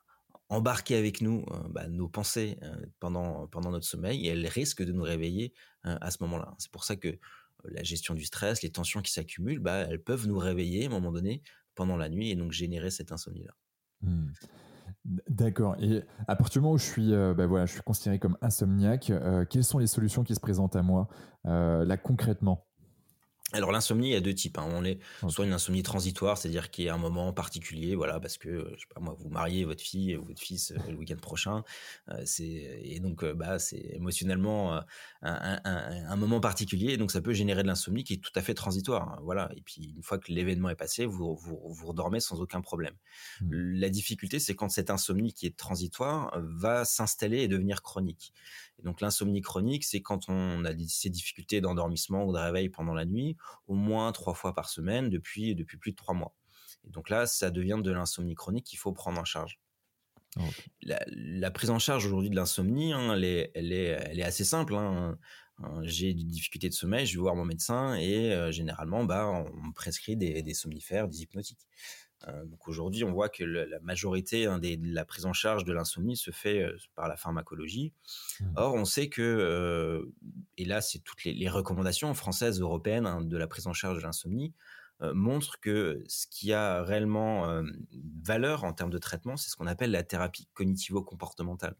[0.49, 4.83] embarquer avec nous euh, bah, nos pensées euh, pendant, pendant notre sommeil et elles risquent
[4.83, 5.53] de nous réveiller
[5.83, 6.53] à ce moment-là.
[6.59, 7.17] C'est pour ça que
[7.65, 10.89] la gestion du stress, les tensions qui s'accumulent, bah, elles peuvent nous réveiller à un
[10.89, 11.41] moment donné
[11.75, 13.53] pendant la nuit et donc générer cette insomnie-là.
[14.01, 14.31] Mmh.
[15.29, 15.75] D'accord.
[15.79, 17.47] Et à partir du moment où je suis, euh, bah
[17.83, 21.07] considéré comme insomniaque, euh, quelles sont les solutions qui se présentent à moi
[21.47, 22.67] euh, là concrètement?
[23.53, 24.57] Alors l'insomnie, il y a deux types.
[24.57, 24.67] Hein.
[24.69, 24.99] On est
[25.29, 28.81] soit une insomnie transitoire, c'est-à-dire qu'il y a un moment particulier, voilà, parce que je
[28.81, 31.63] sais pas moi, vous mariez votre fille ou votre fils le week-end prochain,
[32.25, 34.81] c'est et donc bah c'est émotionnellement
[35.21, 38.53] un, un, moment particulier, donc ça peut générer de l'insomnie qui est tout à fait
[38.53, 39.49] transitoire, hein, voilà.
[39.55, 42.93] Et puis une fois que l'événement est passé, vous vous, vous redormez sans aucun problème.
[43.41, 43.49] Mmh.
[43.51, 48.33] La difficulté, c'est quand cette insomnie qui est transitoire va s'installer et devenir chronique
[48.83, 53.05] donc l'insomnie chronique, c'est quand on a ces difficultés d'endormissement ou de réveil pendant la
[53.05, 53.37] nuit,
[53.67, 56.35] au moins trois fois par semaine depuis depuis plus de trois mois.
[56.85, 59.59] Et donc là, ça devient de l'insomnie chronique qu'il faut prendre en charge.
[60.81, 64.45] La, prise en charge aujourd'hui de l'insomnie, hein, elle, est, elle, est, elle est assez
[64.45, 64.75] simple.
[64.75, 65.17] Hein.
[65.57, 69.27] Hein, j'ai des difficultés de sommeil, je vais voir mon médecin et euh, généralement, bah,
[69.27, 71.67] on me prescrit des, des somnifères, des hypnotiques.
[72.27, 75.73] Euh, donc aujourd'hui, on voit que la majorité hein, de la prise en charge de
[75.73, 77.93] l'insomnie se fait euh, par la pharmacologie.
[78.39, 78.45] Mmh.
[78.55, 80.13] Or, on sait que, euh,
[80.57, 84.03] et là, c'est toutes les, recommandations françaises, européennes hein, de la prise en charge de
[84.03, 84.53] l'insomnie,
[85.15, 87.63] montrent que ce qui a réellement
[88.23, 91.75] valeur en termes de traitement, c'est ce qu'on appelle la thérapie cognitivo-comportementale.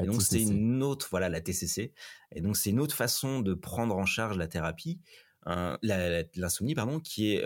[0.00, 1.92] et donc c'est une autre, voilà, la TCC.
[2.32, 4.98] Et donc c'est une autre façon de prendre en charge la thérapie,
[5.44, 7.44] l'insomnie, pardon, qui est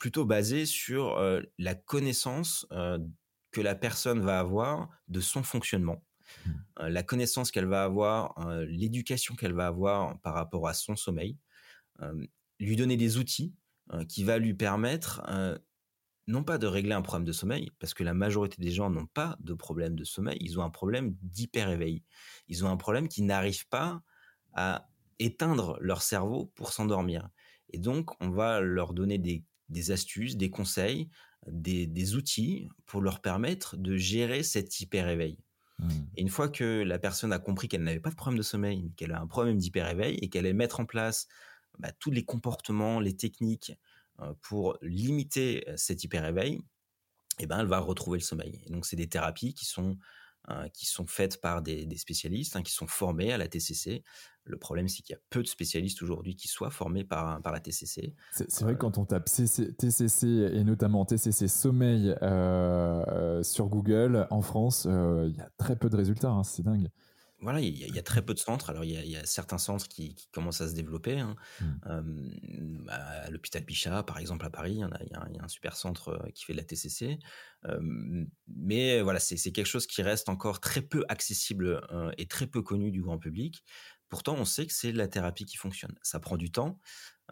[0.00, 2.98] plutôt basé sur euh, la connaissance euh,
[3.52, 6.02] que la personne va avoir de son fonctionnement,
[6.46, 6.50] mmh.
[6.80, 8.34] euh, la connaissance qu'elle va avoir,
[8.66, 11.36] l'éducation qu'elle va avoir par rapport à son sommeil,
[12.58, 13.54] lui donner des outils
[14.08, 15.20] qui va lui permettre
[16.28, 19.06] non pas de régler un problème de sommeil, parce que la majorité des gens n'ont
[19.06, 22.04] pas de problème de sommeil, ils ont un problème d'hyper-éveil.
[22.48, 24.00] Ils ont un problème qui n'arrive pas
[24.54, 24.88] à
[25.18, 27.28] éteindre leur cerveau pour s'endormir.
[27.72, 31.08] Et donc, on va leur donner des des astuces, des conseils,
[31.46, 35.38] des, outils pour leur permettre de gérer cet hyper-éveil.
[35.78, 35.88] Mmh.
[36.16, 38.82] Et une fois que la personne a compris qu'elle n'avait pas de problème de sommeil,
[38.82, 41.28] mais qu'elle a un problème d'hyper-éveil et qu'elle allait mettre en place
[41.78, 43.72] bah, tous les comportements, les techniques
[44.20, 46.60] euh, pour limiter euh, cet hyper-éveil,
[47.38, 48.60] eh ben, elle va retrouver le sommeil.
[48.66, 49.96] Et donc, c'est des thérapies qui sont
[50.72, 54.02] qui sont faites par des, spécialistes, hein, qui sont formés à la TCC.
[54.44, 57.52] Le problème, c'est qu'il y a peu de spécialistes aujourd'hui qui soient formés par, par
[57.52, 58.14] la TCC.
[58.32, 64.26] C'est vrai que quand on tape TCC et notamment TCC sommeil euh, euh, sur Google,
[64.30, 66.88] en France, euh, il y a très peu de résultats, hein, c'est dingue
[67.42, 68.68] voilà, il y, a très peu de centres.
[68.70, 71.18] Alors, il y a, certains centres qui, commencent à se développer.
[71.18, 71.36] Hein.
[71.60, 72.88] Mmh.
[72.88, 76.52] à l'hôpital Bichat, par exemple, à Paris, il y, a, un super centre qui fait
[76.52, 77.18] de la TCC.
[78.46, 81.80] mais voilà, c'est quelque chose qui reste encore très peu accessible
[82.18, 83.64] et très peu connu du grand public.
[84.10, 85.94] Pourtant, on sait que c'est la thérapie qui fonctionne.
[86.02, 86.78] Ça prend du temps.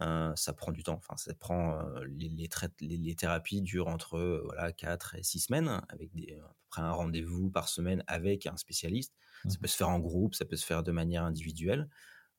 [0.00, 0.94] ça prend du temps.
[0.94, 2.48] Enfin, ça prend les,
[2.80, 6.92] les, thérapies durent entre voilà 4 et 6 semaines avec des, à peu près un
[6.92, 9.14] rendez-vous par semaine avec un spécialiste.
[9.44, 9.60] Ça mmh.
[9.60, 11.88] peut se faire en groupe, ça peut se faire de manière individuelle.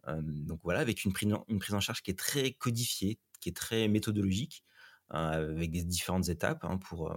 [0.08, 3.50] donc voilà, avec une prise, en, une prise en charge qui est très codifiée, qui
[3.50, 4.64] est très méthodologique,
[5.10, 7.12] avec des différentes étapes hein, pour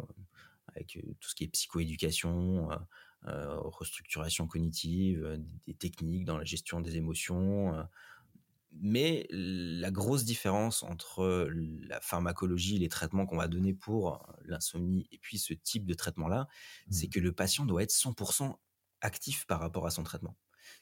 [0.69, 2.69] avec tout ce qui est psychoéducation,
[3.25, 7.87] restructuration cognitive, des, techniques dans la gestion des émotions,
[8.81, 15.19] mais la grosse différence entre la pharmacologie, les traitements qu'on va donner pour l'insomnie et
[15.19, 16.49] puis ce type de traitement-là,
[16.91, 17.11] c'est mmh.
[17.11, 18.57] que le patient doit être 100%
[19.03, 20.37] actif par rapport à son traitement.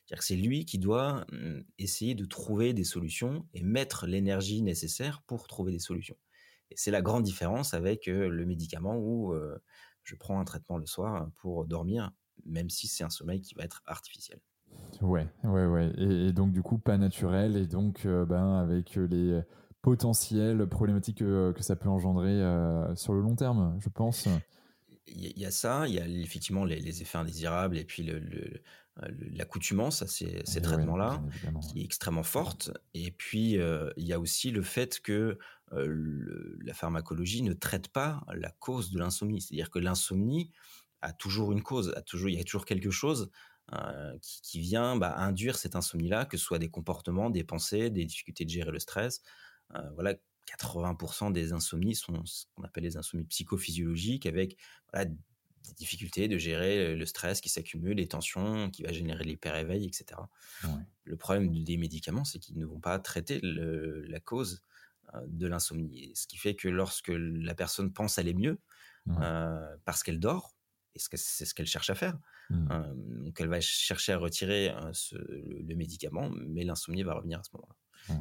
[0.04, 4.62] C'est-à-dire que c'est lui qui doit mmh, essayer de trouver des solutions et mettre l'énergie
[4.62, 6.16] nécessaire pour trouver des solutions.
[6.70, 9.34] Et c'est la grande différence avec le médicament où
[10.04, 12.12] je prends un traitement le soir pour dormir,
[12.44, 14.38] même si c'est un sommeil qui va être artificiel.
[15.00, 15.92] Ouais, ouais, ouais.
[15.98, 17.56] Et, donc, du coup, pas naturel.
[17.56, 19.40] Et donc, ben, avec les
[19.82, 22.40] potentielles problématiques que, ça peut engendrer
[22.96, 24.28] sur le long terme, je pense.
[25.10, 28.22] Il y, a ça, il y a effectivement les, effets indésirables et puis le,
[29.32, 31.22] l'accoutumance à ces, traitements-là,
[31.62, 32.70] qui est extrêmement forte.
[32.94, 35.38] Et puis, euh, il y a aussi le fait que
[35.72, 39.40] la pharmacologie ne traite pas la cause de l'insomnie.
[39.40, 40.50] C'est-à-dire que l'insomnie
[41.02, 43.30] a toujours une cause, a toujours, il y a toujours quelque chose
[43.72, 48.04] euh, qui, vient bah, induire cette insomnie-là, que ce soit des comportements, des pensées, des
[48.04, 49.22] difficultés de gérer le stress.
[49.76, 50.14] Euh, voilà,
[50.58, 54.56] 80% des insomnies sont ce qu'on appelle les insomnies psychophysiologiques, avec
[54.94, 60.20] des difficultés de gérer le stress qui s'accumule, les tensions, qui va générer l'hyper-éveil, etc.
[61.04, 64.62] Le problème des médicaments, c'est qu'ils ne vont pas traiter la cause
[65.14, 66.12] euh, de l'insomnie.
[66.14, 68.58] Ce qui fait que lorsque la personne pense aller mieux,
[69.84, 70.54] parce qu'elle dort,
[70.94, 72.18] et c'est ce qu'elle cherche à faire.
[72.50, 72.68] Mmh.
[72.70, 72.94] Euh,
[73.24, 74.92] donc elle va chercher à retirer euh,
[75.66, 77.76] le, médicament, mais l'insomnie va revenir à ce moment-là.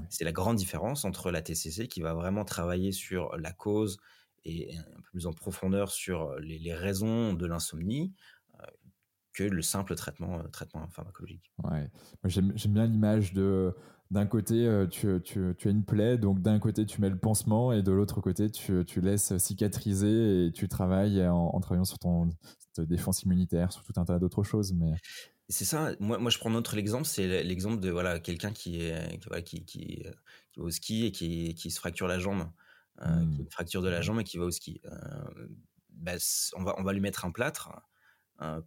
[0.10, 3.98] C'est la grande différence entre la TCC qui va vraiment travailler sur la cause
[4.46, 8.14] et un peu plus en profondeur sur les, raisons de l'insomnie
[8.60, 8.66] euh,
[9.34, 11.52] que le simple traitement, traitement pharmacologique.
[11.64, 11.90] Ouais.
[12.26, 13.76] J'aime bien l'image de
[14.12, 17.18] d'un côté, euh, tu, tu, tu, as une plaie, donc d'un côté, tu mets le
[17.20, 22.00] pansement et de l'autre côté, tu, tu, laisses cicatriser et tu travailles en, travaillant sur
[22.00, 22.30] ton
[22.80, 24.74] défense immunitaire, sur tout un tas d'autres choses.
[24.74, 24.94] Mais...
[25.50, 25.94] C'est ça.
[26.00, 30.04] Moi, moi, je prends notre exemple, c'est l'exemple de voilà, quelqu'un qui, est, qui, qui,
[30.56, 32.50] va au ski et qui, qui se fracture la jambe,
[33.02, 33.50] euh, qui a une mmh.
[33.50, 34.80] fracture de la jambe et qui va au ski.
[34.86, 35.48] Euh,
[35.90, 36.14] bah,
[36.56, 37.72] on, va, on va lui mettre un plâtre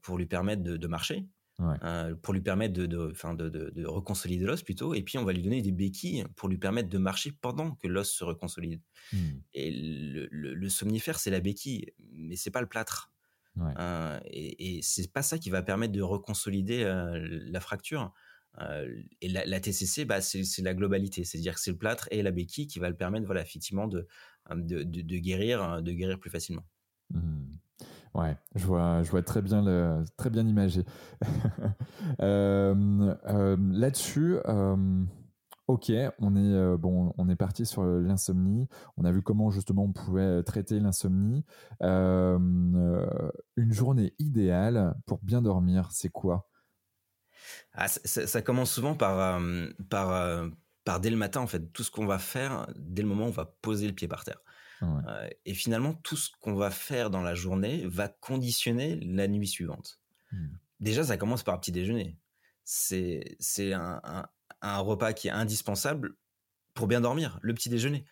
[0.03, 1.27] pour lui permettre de, de marcher.
[1.61, 4.95] Euh, pour lui permettre de, de, de, de, reconsolider l'os plutôt.
[4.95, 7.87] Et puis, on va lui donner des béquilles pour lui permettre de marcher pendant que
[7.87, 8.81] l'os se reconsolide.
[9.13, 9.39] Hmm.
[9.55, 13.12] Et le, le, somnifère, c'est la béquille, mais c'est pas le plâtre.
[13.59, 17.19] Euh, et, et c'est pas ça qui va permettre de reconsolider euh,
[17.51, 18.13] la fracture.
[19.21, 22.67] et la, TCC, bah, c'est la globalité, c'est-à-dire que c'est le plâtre et la béquille
[22.67, 24.07] qui va le permettre, voilà, effectivement, de,
[24.51, 26.65] de, guérir, de guérir plus facilement.
[27.11, 27.53] Hmm.
[28.15, 30.85] Ouais, je vois, je vois très bien, le, très bien imagé.
[32.21, 35.05] Euh, euh, là-dessus, euh,
[35.67, 38.69] ok, on est bon, on est parti sur l'insomnie.
[38.97, 41.45] On a vu comment justement on pouvait traiter l'insomnie.
[41.81, 43.13] une
[43.57, 46.49] journée idéale pour bien dormir, c'est quoi?
[47.73, 49.41] Ah, ça, commence souvent par,
[49.89, 50.49] par,
[50.85, 51.73] par dès le matin en fait.
[51.73, 54.25] Tout ce qu'on va faire dès le moment où on va poser le pied par
[54.25, 54.43] terre.
[54.83, 59.47] Euh, et finalement, tout ce qu'on va faire dans la journée va conditionner la nuit
[59.47, 60.01] suivante.
[60.33, 60.49] Hmm.
[60.81, 62.19] Déjà, ça commence par un petit déjeuner.
[62.65, 63.37] C'est
[63.73, 64.29] un, un,
[64.63, 66.15] repas qui est indispensable
[66.75, 68.05] pour bien dormir, le petit déjeuner.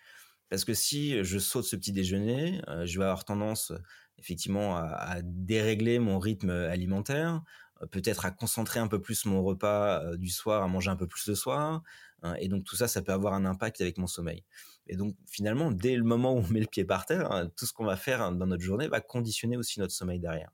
[0.49, 3.71] Parce que si je saute ce petit déjeuner, euh, je vais avoir tendance
[4.17, 7.41] effectivement à, dérégler mon rythme alimentaire,
[7.81, 11.07] euh, peut-être à concentrer un peu plus mon repas du soir, à manger un peu
[11.07, 11.81] plus le soir.
[12.23, 14.43] Hein, et donc tout ça, ça peut avoir un impact avec mon sommeil.
[14.87, 17.65] Et donc finalement, dès le moment où on met le pied par terre, hein, tout
[17.65, 20.51] ce qu'on va faire hein, dans notre journée va conditionner aussi notre sommeil derrière.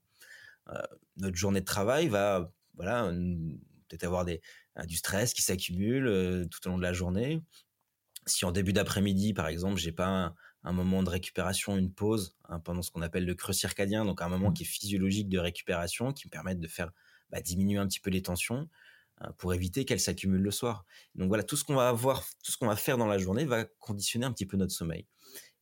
[0.69, 0.81] Euh,
[1.17, 3.11] notre journée de travail va, voilà,
[3.87, 4.39] peut-être avoir des, euh,
[4.85, 7.41] du stress qui s'accumule euh, tout au long de la journée.
[8.25, 12.59] Si en début d'après-midi, par exemple, j'ai pas un, moment de récupération, une pause hein,
[12.59, 14.53] pendant ce qu'on appelle le creux circadien, donc un moment mmh.
[14.53, 16.91] qui est physiologique de récupération, qui me permet de faire
[17.29, 18.67] bah, diminuer un petit peu les tensions,
[19.23, 20.85] euh, pour éviter qu'elle s'accumule le soir.
[21.15, 23.45] Donc voilà, tout ce qu'on va avoir, tout ce qu'on va faire dans la journée
[23.45, 25.07] va conditionner un petit peu notre sommeil.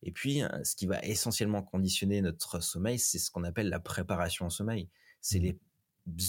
[0.02, 3.80] Et puis, euh, ce qui va essentiellement conditionner notre sommeil, c'est ce qu'on appelle la
[3.80, 4.88] préparation au sommeil.
[5.20, 5.42] C'est mmh.
[5.42, 5.58] les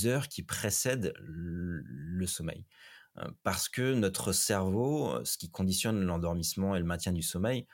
[0.05, 2.65] heures qui précèdent le sommeil.
[3.17, 7.67] Euh, parce que notre cerveau, ce qui conditionne l'endormissement et le maintien du sommeil,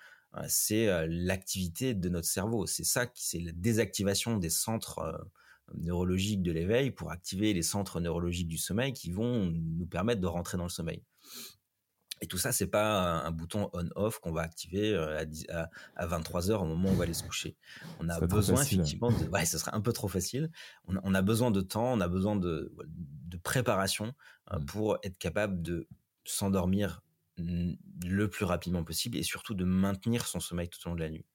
[0.47, 2.65] c'est l'activité de notre cerveau.
[2.65, 5.29] C'est ça, c'est la désactivation des centres
[5.75, 10.27] neurologiques de l'éveil pour activer les centres neurologiques du sommeil qui vont nous permettre de
[10.27, 11.03] rentrer dans le sommeil.
[12.23, 15.25] Et tout ça, c'est pas un bouton on/off qu'on va activer euh,
[15.97, 17.57] à, 23 heures au moment où on va aller se coucher.
[17.99, 20.49] On a besoin effectivement de, ouais, ce serait un peu trop facile.
[20.87, 22.73] On a, besoin de temps, on a besoin de,
[23.43, 24.13] préparation
[24.53, 24.65] euh, mmh.
[24.67, 25.85] pour être capable de
[26.23, 27.01] s'endormir
[27.35, 31.09] le plus rapidement possible et surtout de maintenir son sommeil tout au long de la
[31.09, 31.25] nuit.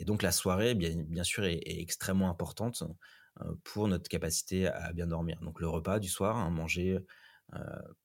[0.00, 2.82] Et donc la soirée, bien, bien sûr, est extrêmement importante.
[3.42, 5.38] Euh, pour notre capacité à bien dormir.
[5.42, 6.98] Donc le repas du soir, hein, manger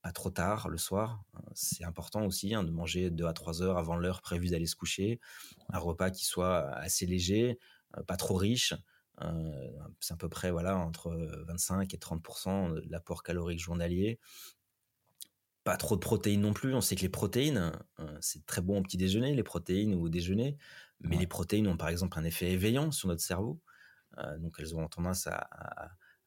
[0.01, 1.23] pas trop tard le soir.
[1.53, 4.75] C'est important aussi hein, de manger 2 à 3 heures avant l'heure prévue d'aller se
[4.75, 5.19] coucher.
[5.69, 7.59] Un repas qui soit assez léger,
[8.07, 8.73] pas trop riche.
[9.99, 11.11] c'est à peu près voilà entre
[11.47, 14.19] 25 et 30% de l'apport calorique journalier
[15.63, 16.73] pas trop de protéines non plus.
[16.75, 20.03] On sait que les protéines, euh, c'est très bon au petit déjeuner, les protéines ou
[20.03, 20.57] au déjeuner.
[20.99, 23.59] Mais les protéines ont par exemple un effet éveillant sur notre cerveau.
[24.19, 25.47] Euh, donc elles ont tendance à,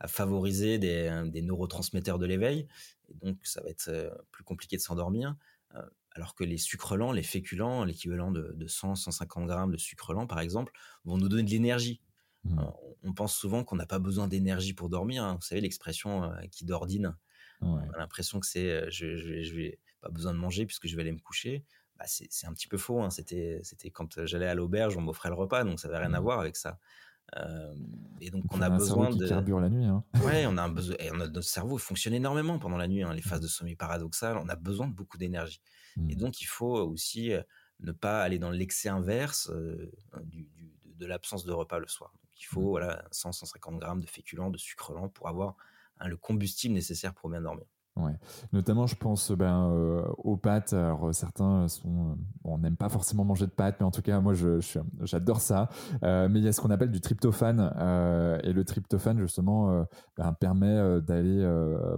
[0.07, 2.69] favoriser des, neurotransmetteurs de l'éveil.
[3.09, 5.37] Et donc ça va être euh, plus compliqué de s'endormir.
[6.13, 10.41] alors que les sucres lents, les féculents, l'équivalent de, 100-150 grammes de sucre lent par
[10.41, 10.73] exemple,
[11.05, 12.01] vont nous donner de l'énergie.
[12.45, 12.61] Mmh.
[13.03, 15.25] on pense souvent qu'on n'a pas besoin d'énergie pour dormir.
[15.25, 15.35] Hein.
[15.35, 17.17] Vous savez l'expression qui dordine
[17.61, 21.03] on a l'impression que c'est je, je, vais pas besoin de manger puisque je vais
[21.03, 21.65] aller me coucher.
[21.99, 23.01] Bah, c'est un petit peu faux.
[23.03, 23.11] Hein.
[23.11, 26.21] C'était c'était quand j'allais à l'auberge, on m'offrait le repas, donc ça n'avait rien à
[26.21, 26.23] mmh.
[26.23, 26.79] voir avec ça.
[28.20, 29.85] Et donc on, a, besoin de carbure la nuit.
[29.85, 30.05] Hein.
[30.24, 30.97] Ouais, on a un besoin.
[30.99, 33.03] Et notre cerveau fonctionne énormément pendant la nuit.
[33.03, 33.12] Hein.
[33.12, 35.61] les phases de sommeil paradoxal, on a besoin de beaucoup d'énergie.
[36.09, 36.18] Et mmh.
[36.18, 37.33] donc il faut aussi
[37.81, 39.51] ne pas aller dans l'excès inverse
[40.24, 40.49] du,
[40.85, 42.12] de, l'absence de repas le soir.
[42.12, 42.70] Donc il faut mmh.
[42.70, 45.57] voilà 100-150 grammes de féculents, de sucre lent pour avoir
[45.99, 47.64] Hein, le combustible nécessaire pour bien dormir.
[47.97, 48.13] Ouais.
[48.53, 50.75] Notamment, je pense ben, euh, aux pâtes.
[50.75, 54.21] Alors, certains sont, euh, on n'aime pas forcément manger de pâtes, mais en tout cas,
[54.21, 54.61] moi, je,
[55.01, 55.71] j'adore ça.
[56.03, 57.61] Euh, mais il y a ce qu'on appelle du tryptophane,
[58.45, 59.87] et le tryptophane, justement,
[60.17, 61.43] ben, permet d'aller.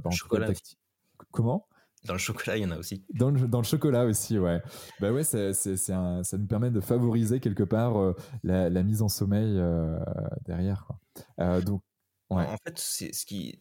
[0.05, 0.53] Ben, chocolat.
[1.33, 1.67] Comment?
[2.05, 3.05] Dans le chocolat, il y en a aussi.
[3.13, 4.63] Dans le, dans le chocolat aussi, ouais.
[5.01, 9.61] Bah ouais, c'est, ça nous permet de favoriser quelque part la, la, mise en sommeil
[10.47, 10.87] derrière.
[10.87, 11.61] Quoi.
[11.63, 11.83] donc,
[12.31, 13.61] en fait, c'est ce qui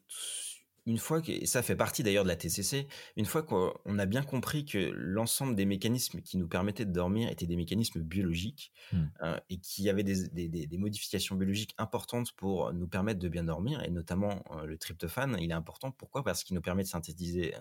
[0.88, 4.06] une fois que, et ça fait partie d'ailleurs de la TCC, une fois qu'on a
[4.06, 8.72] bien compris que l'ensemble des mécanismes qui nous permettaient de dormir étaient des mécanismes biologiques
[8.94, 9.04] mmh.
[9.22, 13.28] euh, et qu'il y avait des, des, des, modifications biologiques importantes pour nous permettre de
[13.28, 15.92] bien dormir, et notamment euh, le tryptophane, il est important.
[15.92, 16.24] Pourquoi?
[16.24, 17.60] Parce qu'il nous permet de synthétiser euh,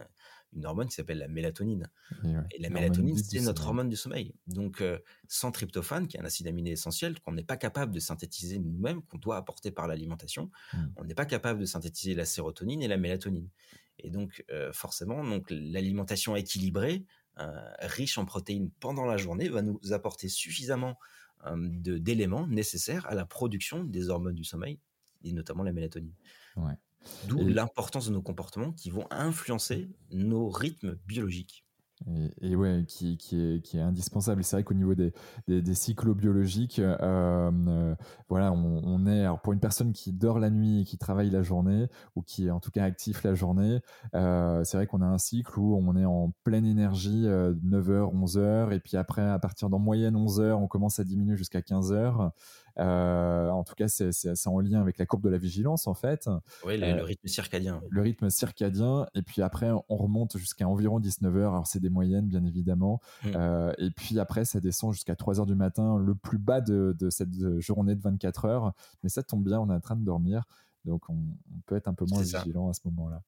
[0.53, 1.90] une hormone qui s'appelle la mélatonine.
[2.51, 4.34] Et, la mélatonine, c'est notre hormone du sommeil.
[4.47, 4.82] Donc,
[5.28, 9.03] sans tryptophane, qui est un acide aminé essentiel qu'on n'est pas capable de synthétiser nous-mêmes,
[9.03, 10.78] qu'on doit apporter par l'alimentation, mmh.
[10.97, 13.49] on n'est pas capable de synthétiser la sérotonine et la mélatonine
[13.99, 17.05] et donc, euh, forcément, donc l'alimentation équilibrée,
[17.38, 20.99] euh, riche en protéines pendant la journée, va nous apporter suffisamment
[21.47, 24.78] euh, d'éléments nécessaires à la production des hormones du sommeil,
[25.24, 26.14] et notamment la mélatonine.
[27.28, 31.66] D'où l'importance de nos comportements qui vont influencer nos rythmes biologiques.
[32.42, 34.44] Et, ouais, qui, qui, est, qui est indispensable.
[34.44, 35.12] C'est vrai qu'au niveau des,
[35.48, 37.94] des, des cyclobiologiques, euh, euh,
[38.28, 41.30] voilà, on, on, est alors pour une personne qui dort la nuit et qui travaille
[41.30, 43.80] la journée ou qui est en tout cas actif la journée,
[44.14, 48.72] euh, c'est vrai qu'on a un cycle où on est en pleine énergie 9h, 11h
[48.72, 52.30] et puis après à partir d'en moyenne 11h, on commence à diminuer jusqu'à 15h.
[52.79, 56.29] Euh, en tout cas, c'est en lien avec la courbe de la vigilance, en fait.
[56.64, 57.81] Oui, le, rythme circadien.
[57.89, 59.07] Le rythme circadien.
[59.14, 61.53] Et puis après, on remonte jusqu'à environ 19 heures.
[61.53, 63.01] Alors, c'est des moyennes, bien évidemment.
[63.24, 63.29] Mmh.
[63.35, 66.95] Euh, et puis après, ça descend jusqu'à 3 heures du matin, le plus bas de,
[67.11, 68.72] cette journée de 24 heures.
[69.03, 70.45] Mais ça tombe bien, on est en train de dormir.
[70.85, 71.16] Donc, on,
[71.66, 73.22] peut être un peu moins vigilant à ce moment-là.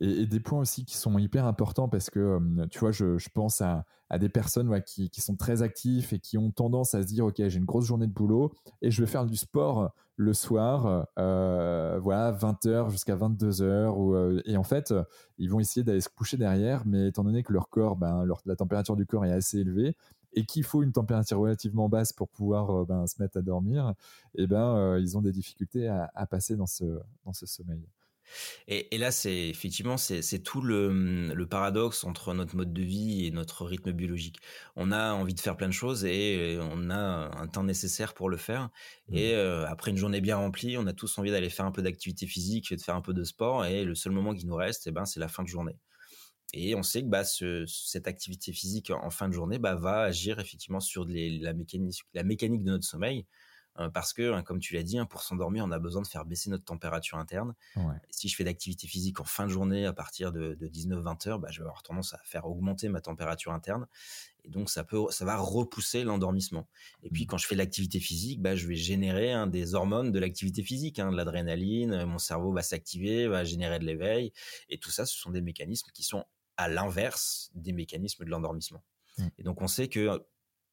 [0.00, 3.60] Et, des points aussi qui sont hyper importants parce que, euh, tu vois, je, pense
[3.60, 3.84] à,
[4.18, 7.58] des personnes qui, sont très actifs et qui ont tendance à se dire, OK, j'ai
[7.58, 8.52] une grosse journée de boulot
[8.82, 13.88] et je vais faire du sport le soir, euh, voilà, 20h jusqu'à 22h.
[13.96, 14.92] Ou, euh, et en fait,
[15.38, 18.56] ils vont essayer d'aller se coucher derrière, mais étant donné que leur corps, ben, la
[18.56, 19.96] température du corps est assez élevée,
[20.34, 23.94] et qu'il faut une température relativement basse pour pouvoir ben, se mettre à dormir,
[24.34, 27.86] et ben, ils ont des difficultés à, passer dans ce sommeil.
[28.66, 33.64] Et, là, c'est effectivement, c'est tout le, paradoxe entre notre mode de vie et notre
[33.64, 34.38] rythme biologique.
[34.76, 38.28] On a envie de faire plein de choses et on a un temps nécessaire pour
[38.28, 38.70] le faire.
[39.08, 39.16] Mmh.
[39.16, 41.82] Et euh, après une journée bien remplie, on a tous envie d'aller faire un peu
[41.82, 43.64] d'activité physique, de faire un peu de sport.
[43.64, 45.78] Et le seul moment qui nous reste, eh ben, c'est la fin de journée.
[46.54, 50.40] Et on sait que bah, cette activité physique en fin de journée bah, va agir
[50.40, 53.26] effectivement sur la, mécanique, la mécanique de notre sommeil.
[53.78, 56.06] Euh, parce que, hein, comme tu l'as dit, hein, pour s'endormir, on a besoin de
[56.06, 57.54] faire baisser notre température interne.
[58.10, 61.48] Si je fais d'activité physique en fin de journée à partir de, 19-20 heures, bah,
[61.50, 63.86] je vais avoir tendance à faire augmenter ma température interne.
[64.44, 66.68] Et donc, ça, peut, ça va repousser l'endormissement.
[67.02, 67.26] Et puis, mmh.
[67.26, 70.62] quand je fais de l'activité physique, bah, je vais générer hein, des hormones de l'activité
[70.62, 74.32] physique, de l'adrénaline, mon cerveau va s'activer, va générer de l'éveil.
[74.68, 76.24] Et tout ça, ce sont des mécanismes qui sont
[76.56, 78.82] à l'inverse des mécanismes de l'endormissement.
[79.18, 79.26] Mmh.
[79.38, 80.24] Et donc, on sait que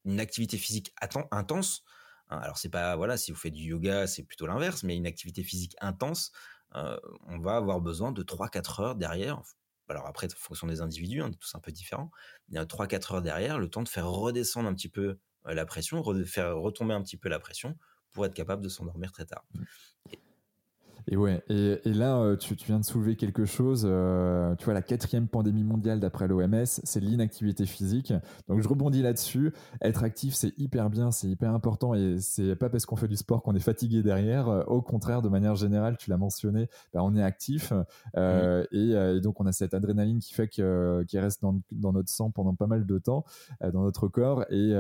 [0.06, 0.94] une activité physique
[1.32, 1.84] intense,
[2.30, 5.08] Hein, alors c'est pas voilà, si vous faites du yoga, c'est plutôt l'inverse, mais une
[5.08, 6.32] activité physique intense,
[6.76, 6.98] euh,
[7.28, 9.42] on va avoir besoin de 3-4 heures derrière.
[9.88, 12.10] Alors après, en fonction des individus, on est tous un peu différents.
[12.50, 15.54] Il y a 3-4 heures derrière, le temps de faire redescendre un petit peu euh,
[15.54, 17.78] la pression, faire retomber un petit peu la pression
[18.12, 19.46] pour être capable de s'endormir très tard.
[19.54, 19.64] Mmh.
[21.08, 23.86] Et ouais, et, là, euh, tu, viens de soulever quelque chose.
[23.88, 28.12] Euh, tu vois, la quatrième pandémie mondiale d'après l'OMS, c'est l'inactivité physique.
[28.48, 29.54] Donc, je rebondis là-dessus.
[29.82, 33.18] Être actif, c'est hyper bien, c'est hyper important, et c'est pas parce qu'on fait du
[33.18, 34.48] sport qu'on est fatigué derrière.
[34.68, 37.72] Au contraire, de manière générale, tu l'as mentionné, bah, on est actif,
[38.18, 42.10] euh, et, donc on a cette adrénaline qui fait que qui reste dans, dans, notre
[42.10, 43.26] sang pendant pas mal de temps,
[43.62, 44.74] dans notre corps, et,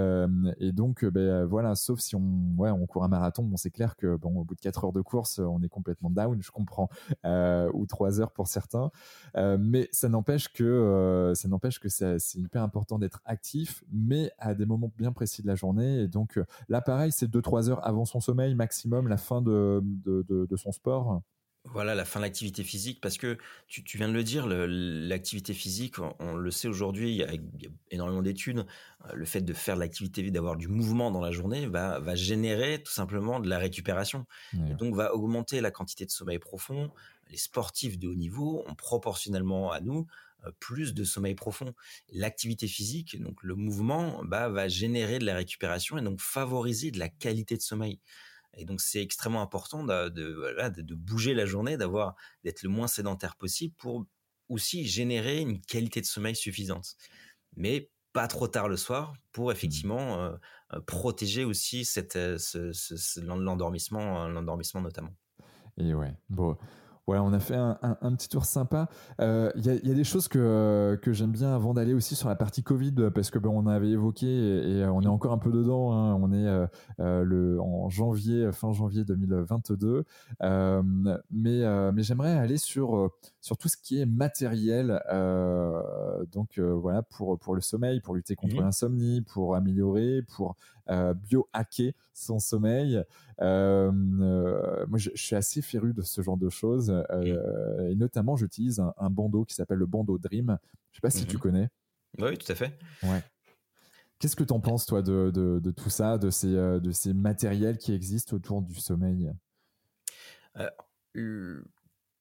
[0.60, 2.24] et donc, ben voilà, sauf si on,
[2.58, 4.94] ouais, on court un marathon, bon, c'est clair que bon, au bout de 4 heures
[4.94, 6.90] de course, on est complètement down, je comprends,
[7.26, 8.90] euh, ou trois heures pour certains,
[9.38, 14.32] euh, mais ça n'empêche que euh, ça n'empêche que c'est hyper important d'être actif, mais
[14.40, 16.02] à des moments bien précis de la journée.
[16.02, 16.40] Et donc
[16.70, 20.72] là, pareil, c'est deux trois heures avant son sommeil maximum, la fin de, de son
[20.72, 21.22] sport.
[21.72, 23.38] Voilà, la fin de l'activité physique, parce que
[23.68, 27.32] tu, viens de le dire, l'activité physique, on, le sait aujourd'hui, il, y a
[27.90, 28.60] énormément d'études,
[29.06, 32.14] euh, le fait de faire de l'activité, d'avoir du mouvement dans la journée, va, va
[32.14, 34.28] générer tout simplement de la récupération.
[34.54, 36.92] Et donc va augmenter la quantité de sommeil profond.
[37.32, 40.06] Les sportifs de haut niveau ont proportionnellement à nous
[40.46, 41.74] euh, plus de sommeil profond.
[42.14, 47.00] L'activité physique, donc le mouvement, bah, va générer de la récupération et donc favoriser de
[47.00, 48.00] la qualité de sommeil.
[48.56, 53.36] Et donc c'est extrêmement important de, de, bouger la journée, d'avoir d'être le moins sédentaire
[53.36, 54.06] possible pour
[54.50, 56.96] aussi générer une qualité de sommeil suffisante.
[57.56, 59.52] Mais pas trop tard le soir pour mmh.
[59.52, 60.32] effectivement euh,
[60.74, 62.38] euh, protéger aussi cette, euh,
[63.22, 65.14] l'endormissement, l'endormissement notamment.
[65.78, 66.58] Et ouais, bon,
[67.08, 68.90] voilà, on a fait un, petit tour sympa.
[69.20, 72.36] Il euh, y, a, des choses que, que j'aime bien avant d'aller aussi sur la
[72.36, 75.94] partie Covid, parce que ben, on avait évoqué et, on est encore un peu dedans.
[75.94, 76.16] Hein.
[76.20, 76.66] on est euh,
[77.00, 80.04] euh, le, en janvier, fin janvier 2022.
[80.42, 85.00] mais mais j'aimerais aller sur, sur tout ce qui est matériel.
[86.32, 90.56] donc voilà, pour, pour le sommeil, pour lutter contre mmh l'insomnie, pour améliorer, pour
[90.88, 93.04] bio-hacker son sommeil.
[93.42, 96.90] Euh, euh, moi, je, suis assez féru de ce genre de choses.
[97.12, 100.58] Euh, et notamment, j'utilise un, bandeau qui s'appelle le bandeau Dream.
[100.92, 101.42] Je sais pas si tu mhm.
[101.42, 101.70] connais.
[102.20, 102.78] Oui, tout à fait.
[103.04, 103.24] Ouais.
[104.20, 107.78] Qu'est-ce que tu en penses, toi, de, de, tout ça, de ces, de ces matériels
[107.78, 109.32] qui existent autour du sommeil?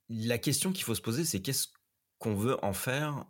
[0.08, 1.68] La question qu'il faut se poser, c'est qu'est-ce
[2.18, 3.26] qu'on veut en faire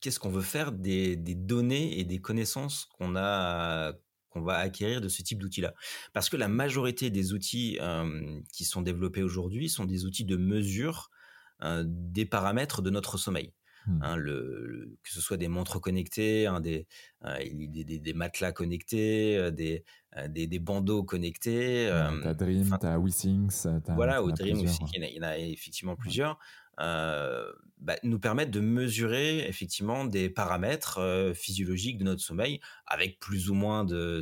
[0.00, 3.94] Qu'est-ce qu'on veut faire des, des, données et des connaissances qu'on a
[4.30, 5.74] qu'on va acquérir de ce type d'outils-là.
[6.12, 10.36] Parce que la majorité des outils euh, qui sont développés aujourd'hui sont des outils de
[10.36, 11.10] mesure
[11.62, 13.52] euh, des paramètres de notre sommeil.
[13.86, 14.02] Mmh.
[14.02, 16.86] Hein, le, que ce soit des montres connectées, hein, des,
[17.24, 19.84] euh, des, des, matelas connectés, des,
[20.28, 21.88] des, des, bandeaux connectés.
[22.22, 23.66] t'as Dream, t'as WeSings.
[23.88, 26.38] Voilà, au Dream aussi, il y, en a, effectivement plusieurs.
[26.80, 33.18] Euh, bah, nous permettent de mesurer effectivement des paramètres euh, physiologiques de notre sommeil avec
[33.20, 34.20] plus ou moins de,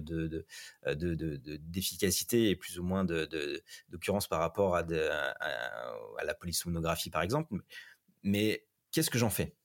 [0.86, 3.28] d'efficacité et plus ou moins de,
[3.88, 7.56] d'occurrence par rapport à, à, la polysomnographie par exemple.
[8.22, 9.56] Mais qu'est-ce que j'en fais?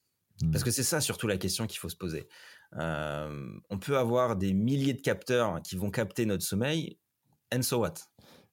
[0.52, 0.66] Parce mmh.
[0.66, 2.28] que c'est ça surtout la question qu'il faut se poser.
[2.78, 6.98] Euh, on peut avoir des milliers de capteurs qui vont capter notre sommeil,
[7.54, 7.94] and so what?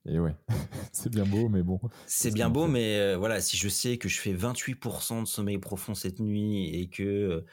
[0.07, 0.35] Et ouais,
[0.93, 1.81] c'est bien beau, mais bon.
[2.07, 5.59] C'est bien beau, mais euh, voilà, si je sais que je fais 28% de sommeil
[5.59, 7.03] profond cette nuit et que.
[7.03, 7.47] Euh,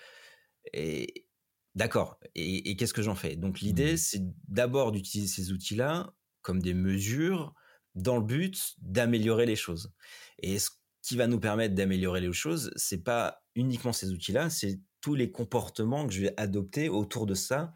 [0.73, 1.27] et,
[1.75, 2.19] D'accord.
[2.33, 3.35] Et, qu'est-ce que j'en fais?
[3.35, 3.97] Donc l'idée, mmh.
[3.97, 7.53] c'est d'abord d'utiliser ces outils-là comme des mesures
[7.93, 9.93] dans le but d'améliorer les choses.
[10.39, 10.71] Et ce
[11.03, 15.31] qui va nous permettre d'améliorer les choses, c'est pas uniquement ces outils-là, c'est tous les
[15.31, 17.75] comportements que je vais adopter autour de ça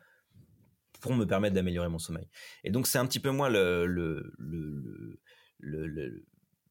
[1.02, 2.28] pour me permettre d'améliorer mon sommeil.
[2.64, 4.34] Et donc, c'est un petit peu moi le, le,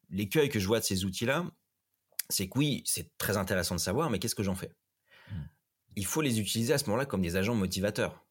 [0.09, 1.45] l'écueil que je vois de ces outils-là.
[2.28, 4.72] C'est que oui, c'est très intéressant de savoir, mais qu'est-ce que j'en fais?
[5.31, 5.35] Mmh.
[5.97, 8.24] Il faut les utiliser à ce moment-là comme des agents motivateurs.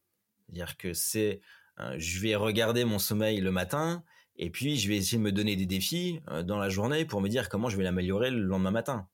[0.46, 1.42] C'est-à-dire que c'est,
[1.78, 4.02] euh, je vais regarder mon sommeil le matin,
[4.36, 7.20] et puis je vais essayer de me donner des défis euh, dans la journée pour
[7.20, 9.08] me dire comment je vais l'améliorer le lendemain matin.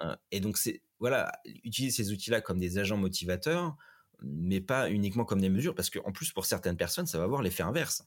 [0.00, 1.30] Euh, et donc c'est voilà,
[1.64, 3.76] utiliser ces outils-là comme des agents motivateurs
[4.24, 7.42] mais pas uniquement comme des mesures, parce qu'en plus, pour certaines personnes, ça va avoir
[7.42, 8.06] l'effet inverse.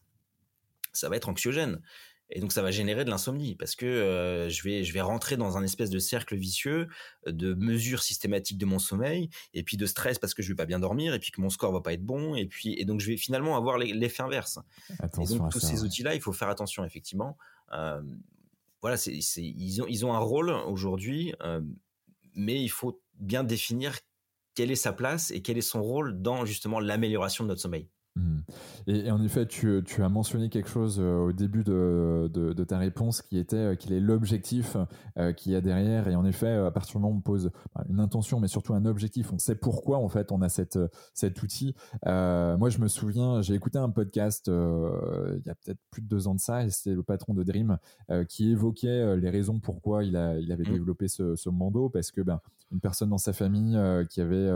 [0.94, 1.82] Ça va être anxiogène.
[2.30, 5.38] Et donc ça va générer de l'insomnie parce que euh, je vais je vais rentrer
[5.38, 6.88] dans un espèce de cercle vicieux
[7.28, 10.66] de mesures systématiques de mon sommeil et puis de stress parce que je vais pas
[10.66, 13.00] bien dormir et puis que mon score va pas être bon et puis et donc
[13.00, 14.58] je vais finalement avoir l'effet inverse.
[15.00, 17.38] Attention et donc tous ces outils là, il faut faire attention effectivement.
[17.74, 18.02] Euh,
[18.82, 21.62] voilà, c'est ils ont ils ont un rôle aujourd'hui, euh,
[22.34, 24.00] mais il faut bien définir
[24.56, 27.90] quelle est sa place et quel est son rôle dans justement l'amélioration de notre sommeil?
[28.16, 28.40] Mmh.
[28.88, 33.76] Et, en effet, tu, as mentionné quelque chose au début de, ta réponse qui était
[33.78, 34.78] qu'il est l'objectif
[35.36, 36.08] qu'il y a derrière.
[36.08, 38.74] Et en effet, à partir du moment où on pose bah, une intention, mais surtout
[38.74, 40.80] un objectif, on sait pourquoi en fait on a cette,
[41.14, 41.76] cet outil.
[42.06, 46.28] moi, je me souviens, j'ai écouté un podcast il y a peut-être plus de deux
[46.28, 47.78] ans de ça, et c'était le patron de Dream
[48.30, 50.74] qui évoquait les raisons pourquoi il, a, il avait mmh.
[50.74, 52.40] développé ce, ce Mando, parce que ben,
[52.72, 53.78] une personne dans sa famille
[54.10, 54.50] qui avait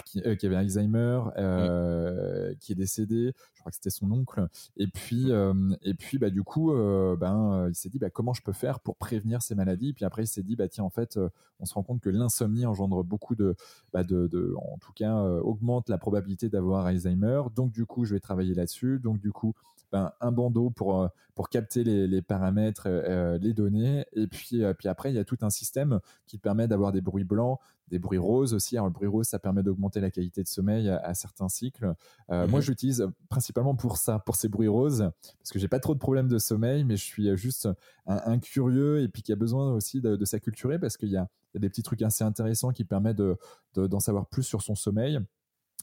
[0.00, 2.56] qui avait Alzheimer, mmh.
[2.60, 3.32] qui est décédé.
[3.54, 4.46] Je crois que c'était son oncle.
[4.76, 5.76] Et puis mmh.
[5.82, 6.72] et puis bah du coup
[7.18, 9.92] ben il s'est dit bah comment je peux faire pour prévenir ces maladies?
[9.92, 11.18] Puis après il s'est dit bah tiens en fait
[11.58, 13.56] on se rend compte que l'insomnie engendre beaucoup de,
[13.92, 17.42] bah, de, de en tout cas augmente la probabilité d'avoir Alzheimer.
[17.54, 18.98] Donc du coup je vais travailler là-dessus.
[18.98, 19.54] Donc du coup
[19.92, 23.02] ben, un bandeau pour, euh, pour capter les, paramètres, euh,
[23.34, 24.04] euh, les données.
[24.12, 27.24] Et puis, puis après, il y a tout un système qui permet d'avoir des bruits
[27.24, 27.58] blancs,
[27.88, 28.76] des bruits roses aussi.
[28.76, 31.94] Alors, le bruit rose, ça permet d'augmenter la qualité de sommeil à, certains cycles.
[32.28, 32.60] Moi, mhm.
[32.60, 35.08] j'utilise principalement pour ça, pour ces bruits roses,
[35.38, 37.68] parce que j'ai pas trop de problèmes de sommeil, mais je suis juste
[38.06, 41.68] un, curieux et puis qui a besoin aussi de, s'acculturer parce qu'il y a, des
[41.68, 43.36] petits trucs assez intéressants qui permettent d'en
[43.76, 45.20] de, d'en savoir plus sur son sommeil.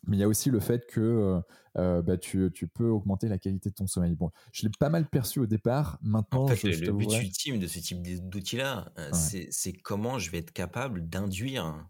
[0.06, 1.42] Mais il y a aussi le fait que euh,
[1.78, 4.16] euh, bah, tu, tu, peux augmenter la qualité de ton sommeil.
[4.16, 5.98] Bon, je l'ai pas mal perçu au départ.
[6.02, 10.40] Maintenant, en fait, le, but ultime de ce type d'outil-là, euh, c'est comment je vais
[10.40, 11.88] être capable d'induire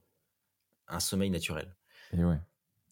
[0.88, 1.76] un, sommeil naturel.
[2.12, 2.40] Et ouais.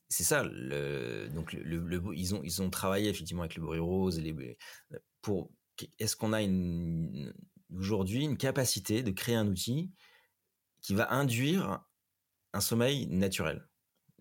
[0.09, 0.43] C'est ça.
[0.43, 4.17] Le, donc, le, ils, ont, ils ont travaillé effectivement avec le bruit rose.
[4.17, 4.57] Et les,
[5.22, 5.51] pour,
[5.99, 7.32] est-ce qu'on a une,
[7.76, 9.91] aujourd'hui une capacité de créer un outil
[10.82, 11.86] qui va induire
[12.53, 13.67] un sommeil naturel?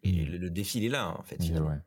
[0.02, 0.30] Et mmh.
[0.30, 1.38] le, défi, il est là, en fait.
[1.40, 1.78] Ouais.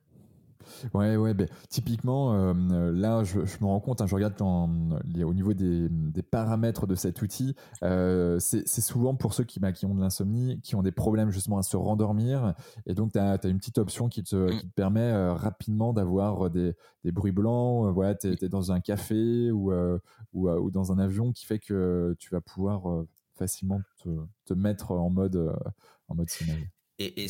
[0.93, 5.53] Ouais, ouais, ben, typiquement, euh, là, je, me rends compte, hein, je regarde au niveau
[5.53, 5.89] des,
[6.32, 10.59] paramètres de cet outil, euh, c'est souvent pour ceux qui, bah, qui ont de l'insomnie,
[10.61, 12.53] qui ont des problèmes justement à se rendormir.
[12.86, 16.49] Et donc, tu as, une petite option qui te, qui te permet euh, rapidement d'avoir
[16.49, 17.93] des, des, bruits blancs.
[17.93, 19.74] voilà, tu es, dans un café ou,
[20.34, 23.05] ou, ou, dans un avion qui fait que tu vas pouvoir
[23.36, 24.09] facilement te,
[24.45, 25.53] te, mettre en mode,
[26.07, 26.68] en mode sommeil.
[27.00, 27.28] Et,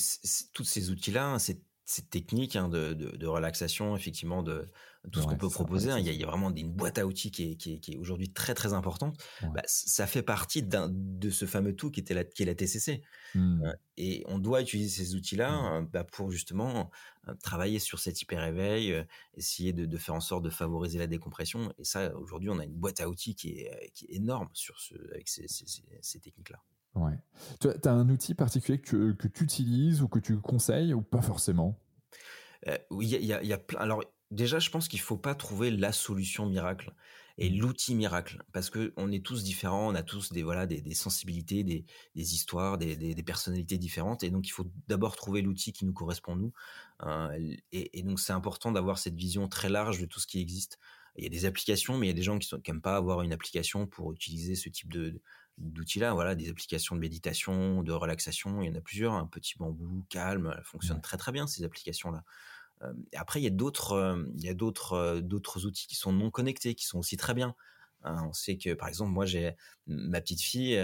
[0.53, 1.61] tous ces outils-là, ces,
[2.09, 4.69] techniques hein, de, relaxation, effectivement, de
[5.11, 7.57] tout ce qu'on peut proposer, hein, il y, a vraiment une boîte à outils qui
[7.87, 9.21] est, aujourd'hui très très importante.
[9.41, 13.03] Bah, ça fait partie de ce fameux tout qui, était la, qui est la TCC.
[13.35, 13.65] Mmh.
[13.65, 15.75] Euh, et on doit utiliser ces outils-là mmh.
[15.75, 16.89] euh, bah, pour justement
[17.27, 18.95] euh, travailler sur cet hyper réveil,
[19.35, 21.73] essayer de, faire en sorte de favoriser la décompression.
[21.77, 25.27] Et ça, aujourd'hui, on a une boîte à outils qui est, énorme sur ce, avec
[25.27, 26.61] ces techniques-là.
[26.95, 27.17] Ouais.
[27.59, 31.21] Tu as un outil particulier que, que tu utilises ou que tu conseilles ou pas
[31.21, 31.79] forcément?
[32.67, 33.79] Euh, Oui, il y a, y a plein.
[33.79, 36.93] Alors, déjà, je pense qu'il ne faut pas trouver la solution miracle
[37.39, 37.57] et mmh.
[37.57, 40.93] l'outil miracle parce que on est tous différents, on a tous des voilà des, des
[40.93, 41.85] sensibilités, des,
[42.15, 45.85] des histoires, des, des, des, personnalités différentes et donc il faut d'abord trouver l'outil qui
[45.85, 46.53] nous correspond nous.
[47.03, 50.39] Euh, et, et, donc c'est important d'avoir cette vision très large de tout ce qui
[50.39, 50.77] existe.
[51.15, 53.21] Il y a des applications, mais il y a des gens qui n'aiment pas avoir
[53.21, 55.21] une application pour utiliser ce type de,
[55.57, 59.55] d'outils-là, voilà, des applications de méditation, de relaxation, il y en a plusieurs, un petit
[59.57, 62.23] bambou, calme, elles fonctionnent très très bien ces applications-là.
[62.83, 65.95] Euh, après, il y a d'autres, euh, il y a d'autres, euh, d'autres outils qui
[65.95, 67.55] sont non connectés, qui sont aussi très bien.
[68.03, 69.55] Hein, on sait que, par exemple, moi, j'ai
[69.87, 70.75] ma petite fille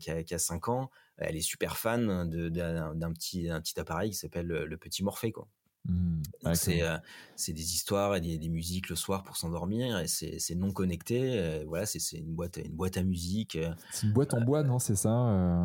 [0.00, 4.16] qui, a, qui, 5 ans, elle est super fan d'un, petit, un petit appareil qui
[4.16, 5.48] s'appelle le petit Morphée, quoi.
[5.88, 6.98] Mmh, euh,
[7.36, 11.38] c'est des histoires et des, musiques le soir pour s'endormir et c'est non connecté.
[11.38, 13.56] Euh, voilà, c'est une boîte, une boîte à musique.
[13.56, 15.10] Euh, c'est une boîte en bois, non C'est ça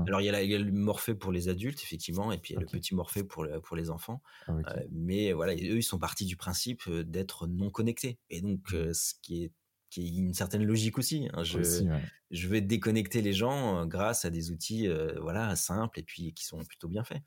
[0.07, 2.61] Alors il y, a le Morphée pour les adultes effectivement et puis il y a
[2.61, 4.21] le petit Morphée pour, pour les enfants.
[4.47, 4.53] Ah,
[4.91, 8.93] mais voilà, eux ils sont partis du principe d'être non connectés et donc mmh.
[8.93, 9.51] ce qui est
[9.89, 11.27] qui est une certaine logique aussi.
[11.33, 11.43] Hein.
[11.43, 11.59] Je,
[12.31, 14.87] je vais déconnecter les gens grâce à des outils
[15.19, 17.21] voilà simples et puis qui sont plutôt bien faits.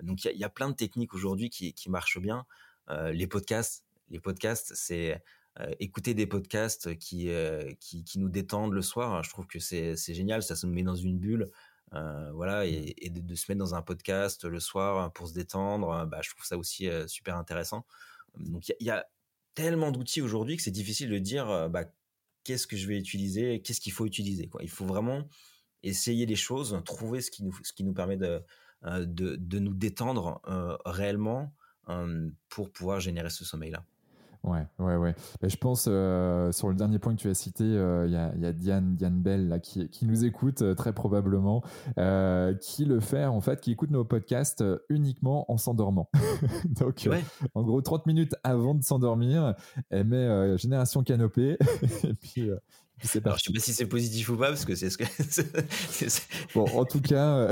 [0.00, 2.46] Donc il y, a plein de techniques aujourd'hui qui, marchent bien.
[2.90, 5.22] Euh, les podcasts, les podcasts, c'est
[5.60, 7.28] euh, écouter des podcasts euh, qui,
[8.04, 9.22] qui, nous détendent le soir.
[9.22, 11.50] Je trouve que c'est génial, ça se met dans une bulle.
[11.92, 16.30] voilà et, de, se mettre dans un podcast le soir pour se détendre bah, je
[16.30, 17.84] trouve ça aussi super intéressant
[18.38, 19.04] donc il y, a
[19.54, 21.84] tellement d'outils aujourd'hui que c'est difficile de dire bah,
[22.44, 25.28] qu'est-ce que je vais utiliser qu'est-ce qu'il faut utiliser quoi il faut vraiment
[25.82, 28.40] essayer les choses trouver ce qui nous ce qui nous permet de euh,
[28.84, 31.52] de, de, nous détendre euh, réellement
[31.88, 33.84] euh, pour pouvoir générer ce sommeil-là.
[34.44, 35.14] Ouais, ouais, ouais.
[35.40, 38.52] je pense sur le dernier point que tu as cité, il y, a, y, a,
[38.52, 41.62] Diane, Diane Bell là, qui, qui nous écoute très probablement,
[42.60, 46.10] qui le fait en fait, qui écoute nos podcasts uniquement en s'endormant.
[46.64, 47.08] Donc,
[47.54, 49.54] en gros, 30 minutes avant de s'endormir,
[49.90, 51.56] elle met Génération Canopée
[52.02, 52.50] et puis
[53.02, 55.04] C'est Alors, je sais pas si c'est positif ou pas, parce que c'est ce que.
[56.54, 57.48] bon, en tout cas,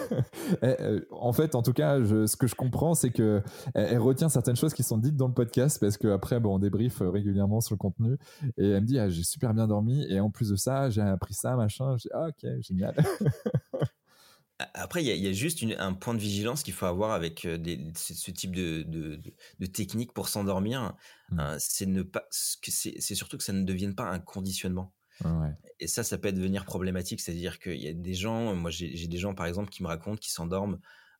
[0.62, 0.76] eh,
[1.10, 3.42] en fait, en tout cas, ce que je comprends, c'est que
[3.74, 7.00] elle, retient certaines choses qui sont dites dans le podcast, parce qu'après, bon, on débriefe
[7.00, 8.16] régulièrement sur le contenu,
[8.58, 11.02] et elle me dit, ah, j'ai super bien dormi, et en plus de ça, j'ai
[11.02, 11.96] appris ça, machin.
[11.96, 12.94] Je dis, ah, ok, génial.
[14.74, 17.58] Après, il y, a juste un point de vigilance qu'il faut avoir avec euh,
[17.94, 19.20] ce, type de,
[19.72, 20.94] technique pour s'endormir.
[21.30, 21.40] Mmh.
[21.40, 24.92] Hein, c'est ne pas, c'est surtout que ça ne devienne pas un conditionnement.
[25.78, 27.20] Et ça, ça peut devenir problématique.
[27.20, 30.16] C'est-à-dire qu'il y a des gens, moi j'ai des gens par exemple qui me racontent
[30.16, 30.78] qu'ils s'endorment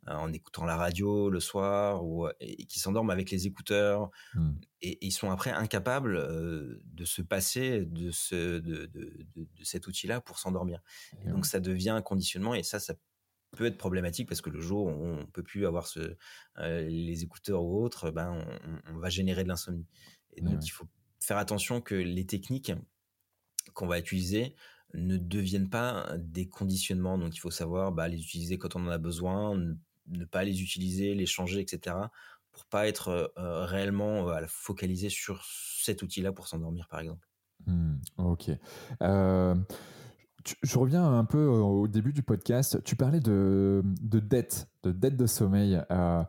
[0.08, 4.50] euh, en écoutant la radio le soir ou et qui s'endorment avec les écouteurs mmh.
[4.82, 8.90] et, ils sont après incapables euh, de se passer de ce de,
[9.62, 10.82] cet outil-là pour s'endormir.
[11.24, 12.94] donc ça devient un conditionnement et ça ça
[13.54, 16.16] peut être problématique parce que le jour où on peut plus avoir ce,
[16.58, 18.44] euh, les écouteurs ou autres, ben
[18.92, 19.86] on, va générer de l'insomnie.
[20.34, 20.86] Et donc il faut
[21.20, 22.72] faire attention que les techniques
[23.72, 24.54] qu'on va utiliser
[24.94, 27.18] ne deviennent pas des conditionnements.
[27.18, 29.56] Donc il faut savoir bah, les utiliser quand on en a besoin,
[30.08, 31.96] ne, pas les utiliser, les changer, etc.
[32.52, 35.44] pour pas être euh, réellement euh, focalisé sur
[35.82, 37.28] cet outil-là pour s'endormir, par exemple.
[37.66, 38.50] Mmh, ok
[40.62, 42.82] je reviens un peu au début du podcast.
[42.84, 45.80] Tu parlais de, de dette, de dette de sommeil.
[45.90, 46.22] Euh,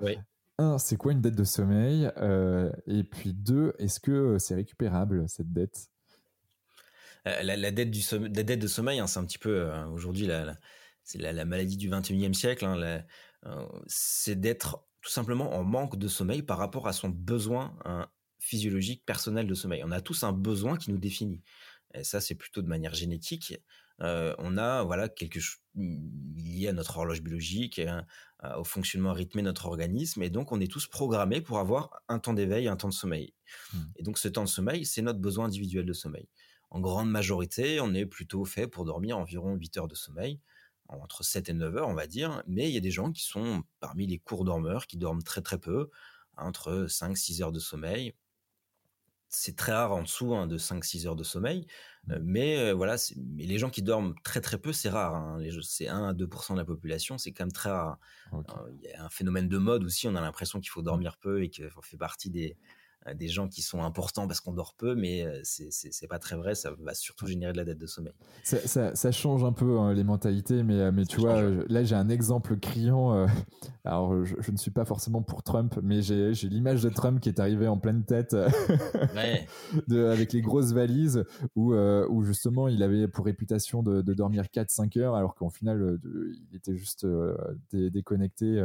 [0.57, 5.27] un, c'est quoi une dette de sommeil euh, Et puis deux, est-ce que c'est récupérable
[5.27, 5.89] cette dette?
[7.27, 10.57] Euh, la, dette du la dette de sommeil, hein, c'est un petit peu aujourd'hui la,
[11.03, 12.65] c'est la, maladie du 21e siècle.
[12.65, 13.03] Hein,
[13.87, 18.07] c'est d'être tout simplement en manque de sommeil par rapport à son besoin hein,
[18.39, 19.83] physiologique personnel de sommeil.
[19.83, 21.41] On a tous un besoin qui nous définit.
[21.93, 23.55] Et ça, c'est plutôt de manière génétique.
[24.01, 27.81] Euh, on a voilà quelque chose lié à notre horloge biologique,
[28.57, 32.19] au fonctionnement rythmé de notre organisme, et donc on est tous programmés pour avoir un
[32.19, 33.33] temps d'éveil, un temps de sommeil.
[33.73, 33.77] Mmh.
[33.95, 36.29] Et donc ce temps de sommeil, c'est notre besoin individuel de sommeil.
[36.69, 40.39] En grande majorité, on est plutôt fait pour dormir environ 8 heures de sommeil,
[40.89, 43.23] entre 7 et 9 heures, on va dire, mais il y a des gens qui
[43.23, 45.89] sont parmi les courts dormeurs, qui dorment très très peu,
[46.37, 48.13] entre 5-6 heures de sommeil
[49.35, 51.67] c'est très rare en dessous hein, de 5-6 heures de sommeil.
[52.11, 55.15] Euh, mais euh, voilà, mais les gens qui dorment très très peu, c'est rare.
[55.15, 55.39] Hein.
[55.61, 57.97] C'est 1 à 2% de la population, c'est quand même très rare.
[58.33, 58.41] Euh,
[58.83, 61.43] il y a un phénomène de mode aussi, on a l'impression qu'il faut dormir peu
[61.43, 62.57] et qu'on fait partie des,
[63.13, 66.55] des gens qui sont importants parce qu'on dort peu, mais euh, c'est pas très vrai.
[66.55, 68.13] Ça va surtout générer de la dette de sommeil.
[68.43, 72.57] Ça, change un peu hein, les mentalités, mais, euh, tu vois, là j'ai un exemple
[72.57, 73.27] criant.
[73.85, 77.39] alors je, ne suis pas forcément pour Trump, mais j'ai l'image de Trump qui est
[77.39, 78.35] arrivé en pleine tête
[79.87, 81.23] de, avec les grosses valises
[81.55, 86.55] où, où justement il avait pour réputation de, dormir 4-5 heures alors qu'en final il
[86.55, 87.05] était juste
[87.71, 88.63] déconnecté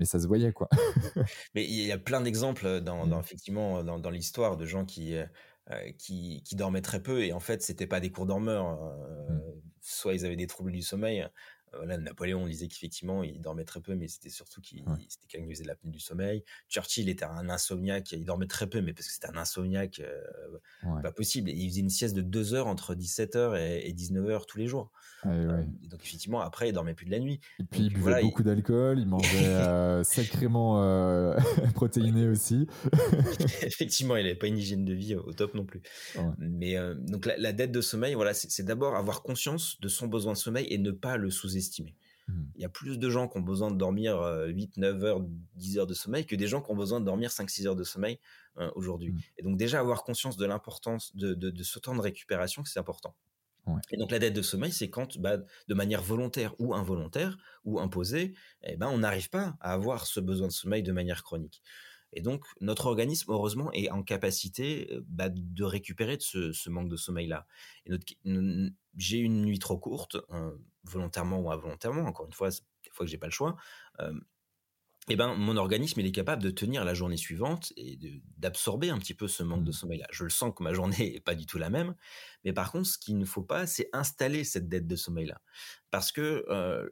[0.00, 0.68] mais ça se voyait quoi.
[1.54, 3.20] mais il y a plein d'exemples dans, mmh.
[3.20, 7.38] effectivement dans, dans l'histoire de gens qui, euh, qui, qui dormaient très peu et en
[7.38, 9.42] fait c'était pas des cours dormeurs, euh, mmh.
[9.82, 11.28] soit ils avaient des troubles du sommeil,
[11.76, 15.54] voilà, Napoléon disait qu'effectivement, il dormait très peu, mais c'était surtout qu'il c'était quelqu'un qui
[15.54, 16.44] faisait de l'apnée du sommeil.
[16.68, 21.00] Churchill était un insomniaque, il dormait très peu, mais parce que c'était un insomniaque euh,
[21.02, 21.50] pas possible.
[21.50, 24.90] il faisait une sieste de 2 heures entre 17h et, 19h tous les jours.
[25.26, 27.40] Euh, donc effectivement, après, il dormait plus de la nuit.
[27.58, 30.80] Et puis il buvait beaucoup d'alcool, il mangeait euh, sacrément
[31.74, 32.66] protéiné aussi.
[33.62, 35.82] effectivement, il n'avait pas une hygiène de vie au top non plus.
[36.38, 40.32] Mais donc la, la, dette de sommeil, voilà, c'est d'abord avoir conscience de son besoin
[40.32, 41.94] de sommeil et ne pas le sous estimé.
[42.28, 42.42] Mmh.
[42.56, 45.20] Il y a plus de gens qui ont besoin de dormir 8, euh, 9 heures,
[45.56, 47.76] 10 heures de sommeil que des gens qui ont besoin de dormir 5, 6 heures
[47.76, 48.18] de sommeil
[48.58, 49.12] euh, aujourd'hui.
[49.12, 49.20] Mmh.
[49.38, 53.14] Et donc déjà avoir conscience de l'importance de, ce temps de récupération, c'est important.
[53.92, 57.78] Et donc la dette de sommeil, c'est quand, bah, de manière volontaire ou involontaire ou
[57.78, 58.34] imposée,
[58.64, 61.62] eh ben, on n'arrive pas à avoir ce besoin de sommeil de manière chronique.
[62.12, 66.88] Et donc, notre organisme, heureusement, est en capacité euh, bah, de récupérer de ce, manque
[66.88, 67.46] de sommeil-là.
[67.86, 67.90] Et
[68.96, 70.52] j'ai une nuit trop courte, hein,
[70.84, 73.56] volontairement ou involontairement, encore une fois, des fois que j'ai pas le choix,
[74.00, 74.12] euh,
[75.08, 77.98] et ben mon organisme il est capable de tenir la journée suivante et
[78.36, 79.72] d'absorber un petit peu ce manque de mmh.
[79.72, 80.06] sommeil là.
[80.12, 81.94] Je le sens que ma journée est pas du tout la même,
[82.44, 85.40] mais par contre ce qu'il ne faut pas c'est installer cette dette de sommeil là,
[85.90, 86.88] parce que euh,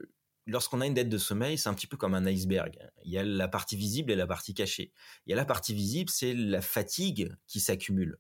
[0.49, 2.78] lorsqu'on a une dette de sommeil, c'est un petit peu comme un iceberg.
[3.05, 4.92] Il y a la partie visible et la partie cachée.
[5.26, 8.18] Il y a la partie visible, c'est la fatigue qui s'accumule.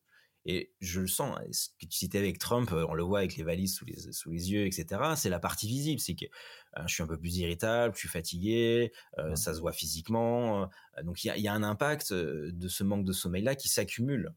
[0.50, 3.36] Et je le sens, hein, ce que tu citais avec Trump, on le voit avec
[3.36, 4.86] les valises sous les, sous les yeux, etc.
[5.14, 8.08] C'est la partie visible, c'est que euh, je suis un peu plus irritable, je suis
[8.08, 10.62] fatigué, euh, ça se voit physiquement.
[10.62, 14.32] Euh, donc il y a, un impact de ce manque de sommeil-là qui s'accumule,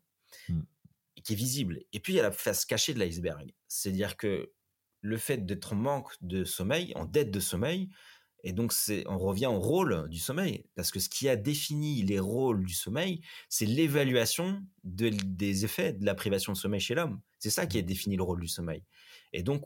[0.49, 0.59] mmh.
[1.15, 1.79] et qui est visible.
[1.93, 3.53] Et puis il y a la face cachée de l'iceberg.
[3.69, 4.51] C'est-à-dire que
[4.99, 7.89] le fait d'être en manque de sommeil, en dette de sommeil,
[8.43, 12.01] et donc, c'est, on revient au rôle du sommeil, parce que ce qui a défini
[12.01, 17.22] les rôles du sommeil, c'est l'évaluation des effets de la privation de sommeil chez l'homme.
[17.39, 18.84] C'est ça qui est défini le rôle du sommeil.
[19.34, 19.63] Et donc,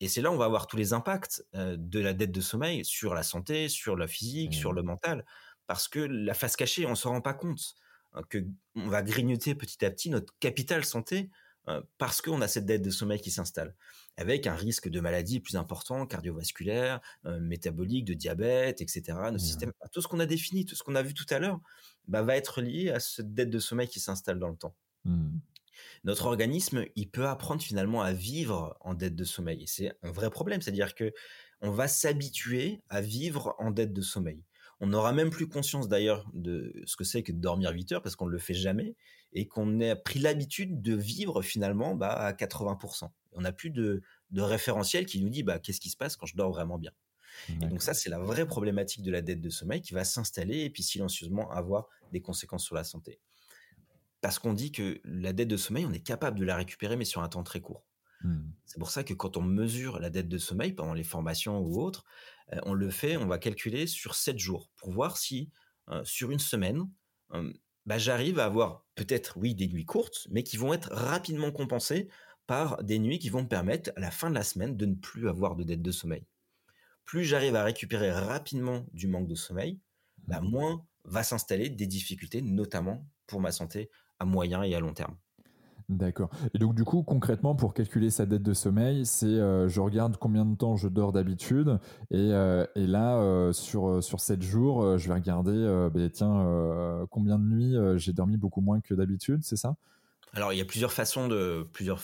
[0.00, 2.84] et c'est là où on va avoir tous les impacts de la dette de sommeil
[2.84, 4.76] sur la santé, sur la physique, sur mmh.
[4.76, 5.24] le mental,
[5.66, 7.76] parce que la face cachée, on s'en rend pas compte
[8.12, 8.44] hein, que
[8.74, 11.30] on va grignoter petit à petit notre capital santé
[11.98, 13.74] parce qu'on a cette dette de sommeil qui s'installe,
[14.16, 17.00] avec un risque de maladie plus important, cardiovasculaire,
[17.40, 19.02] métabolique, de diabète, etc.
[19.08, 19.38] Nos mmh.
[19.38, 21.60] systèmes, tout ce qu'on a défini, tout ce qu'on a vu tout à l'heure,
[22.08, 24.76] bah, va être lié à cette dette de sommeil qui s'installe dans le temps.
[25.04, 25.38] Mmh.
[26.04, 29.62] Notre organisme, il peut apprendre finalement à vivre en dette de sommeil.
[29.62, 31.12] Et c'est un vrai problème, c'est-à-dire que
[31.60, 34.44] on va s'habituer à vivre en dette de sommeil.
[34.80, 38.02] On n'aura même plus conscience d'ailleurs de ce que c'est que de dormir 8 heures
[38.02, 38.94] parce qu'on ne le fait jamais
[39.32, 43.10] et qu'on a pris l'habitude de vivre finalement bah, à 80%.
[43.32, 44.02] On n'a plus de,
[44.34, 46.92] référentiel qui nous dit bah, qu'est-ce qui se passe quand je dors vraiment bien.
[47.60, 50.60] Et donc ça, c'est la vraie problématique de la dette de sommeil qui va s'installer
[50.60, 53.20] et puis silencieusement avoir des conséquences sur la santé.
[54.22, 57.04] Parce qu'on dit que la dette de sommeil, on est capable de la récupérer, mais
[57.04, 57.84] sur un temps très court.
[58.22, 58.38] Mmh.
[58.64, 61.82] C'est pour ça que quand on mesure la dette de sommeil pendant les formations ou
[61.82, 62.04] autres,
[62.52, 65.50] euh, on le fait, on va calculer sur 7 jours pour voir si
[65.88, 66.88] euh, sur une semaine,
[67.32, 67.52] euh,
[67.86, 72.08] bah, j'arrive à avoir peut-être, oui, des nuits courtes, mais qui vont être rapidement compensées
[72.46, 74.94] par des nuits qui vont me permettre, à la fin de la semaine, de ne
[74.94, 76.26] plus avoir de dette de sommeil.
[77.04, 79.80] Plus j'arrive à récupérer rapidement du manque de sommeil,
[80.18, 80.48] bah, mmh.
[80.48, 85.16] moins va s'installer des difficultés, notamment pour ma santé à moyen et à long terme.
[85.88, 86.30] D'accord.
[86.52, 90.16] Et donc du coup, concrètement, pour calculer sa dette de sommeil, c'est euh, je regarde
[90.16, 91.78] combien de temps je dors d'habitude,
[92.10, 97.38] et, euh, et, là, euh, sur, sur 7 jours, je vais regarder, ben, tiens, combien
[97.38, 99.76] de nuits j'ai dormi beaucoup moins que d'habitude, c'est ça?
[100.32, 102.00] Alors, il y a plusieurs façons de, plusieurs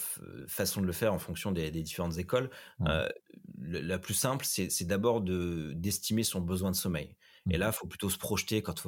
[0.46, 2.50] façons de le faire en fonction des, différentes écoles.
[2.78, 7.16] la plus simple, c'est d'abord d'estimer son besoin de sommeil.
[7.50, 7.60] Et mmh.
[7.60, 8.86] là, il faut plutôt se projeter quand,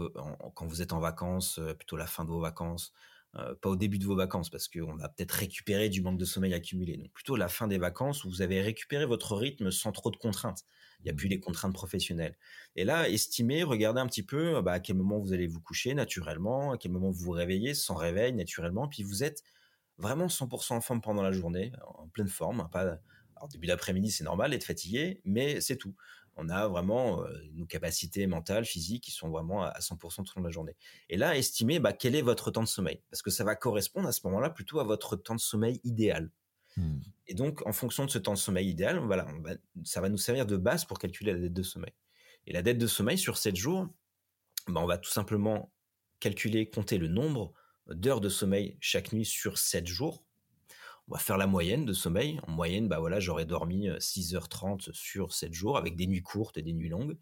[0.55, 2.93] quand vous êtes en vacances, plutôt la fin de vos vacances,
[3.37, 6.25] euh, pas au début de vos vacances parce qu'on va peut-être récupérer du manque de
[6.25, 6.97] sommeil accumulé.
[6.97, 10.17] Donc plutôt la fin des vacances où vous avez récupéré votre rythme sans trop de
[10.17, 10.65] contraintes.
[11.01, 11.17] Il n'y a mmh.
[11.17, 12.37] plus les contraintes professionnelles.
[12.77, 15.95] Et là, estimez, regardez un petit peu bah, à quel moment vous allez vous coucher
[15.95, 19.43] naturellement, à quel moment vous vous réveillez sans réveil naturellement, puis vous êtes
[19.99, 22.61] vraiment 100% en forme pendant la journée, en pleine forme.
[22.61, 22.99] Hein, pas,
[23.37, 25.95] alors début d'après-midi, c'est normal d'être fatigué, mais c'est tout
[26.37, 30.37] on a vraiment euh, nos capacités mentales, physiques qui sont vraiment à 100% tout au
[30.37, 30.77] long de la journée.
[31.09, 34.09] Et là, estimez bah, quel est votre temps de sommeil, parce que ça va correspondre
[34.09, 36.31] à ce moment-là plutôt à votre temps de sommeil idéal.
[36.77, 36.99] Hmm.
[37.27, 39.27] Et donc, en fonction de ce temps de sommeil idéal, voilà,
[39.85, 41.93] ça va nous servir de base pour calculer la dette de sommeil.
[42.47, 43.89] Et la dette de sommeil sur 7 jours,
[44.67, 45.73] bah, on va tout simplement
[46.21, 47.53] calculer, compter le nombre
[47.87, 50.25] d'heures de sommeil chaque nuit sur 7 jours
[51.09, 52.41] on va faire la moyenne de sommeil.
[52.47, 56.63] En moyenne, bah voilà, j'aurais dormi 6h30 sur 7 jours avec des nuits courtes et
[56.63, 57.19] des nuits longues.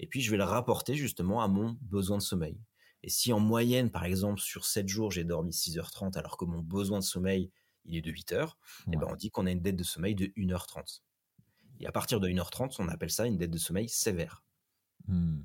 [0.00, 2.58] Et puis, je vais le rapporter justement à mon besoin de sommeil.
[3.04, 6.60] Et si en moyenne, par exemple, sur 7 jours, j'ai dormi 6h30 alors que mon
[6.60, 7.50] besoin de sommeil,
[7.84, 8.52] il est de 8 h
[8.92, 11.02] et ben on dit qu'on a une dette de sommeil de 1h30.
[11.80, 14.44] Et à partir de 1h30, on appelle ça une dette de sommeil sévère.
[15.08, 15.40] Mmh.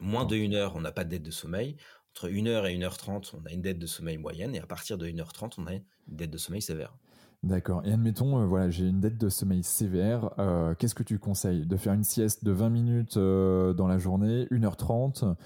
[0.00, 1.76] Moins de 1 heure, on n'a pas de dette de sommeil
[2.18, 5.06] entre 1h et 1h30, on a une dette de sommeil moyenne, et à partir de
[5.06, 6.96] 1h30, on a une dette de sommeil sévère.
[7.44, 7.82] D'accord.
[7.84, 10.30] Et admettons, euh, voilà, j'ai une dette de sommeil sévère.
[10.40, 11.66] Euh, qu'est-ce que tu conseilles?
[11.66, 15.36] De faire une sieste de 20 minutes euh, dans la journée, 1h30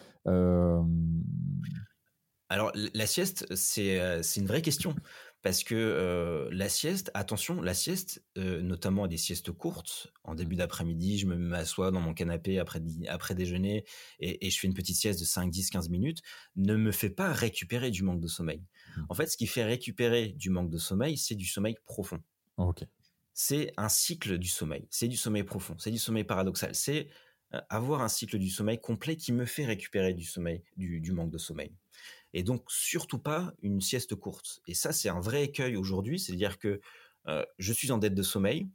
[2.49, 4.01] Alors, la sieste, c'est
[4.37, 4.95] une vraie question.
[5.43, 11.27] Parce que la sieste, attention, la sieste, notamment des siestes courtes, en début d'après-midi, je
[11.27, 13.85] me m'assois dans mon canapé après, après déjeuner
[14.21, 16.23] et, je fais une petite sieste de 5, 10, 15 minutes,
[16.55, 18.63] ne me fait pas récupérer du manque de sommeil.
[18.97, 19.03] Mmh.
[19.09, 22.21] En fait, ce qui fait récupérer du manque de sommeil, c'est du sommeil profond.
[22.57, 22.85] Ok.
[23.35, 27.09] C'est un cycle du sommeil, c'est du sommeil profond, c'est du sommeil paradoxal, c'est
[27.69, 31.39] avoir un cycle du sommeil complet qui me fait récupérer du sommeil, du manque de
[31.39, 31.73] sommeil
[32.35, 34.61] et donc surtout pas une sieste courte.
[34.67, 36.81] Et ça, c'est un vrai écueil aujourd'hui, c'est-à-dire que
[37.29, 38.69] euh, je suis en dette de sommeil,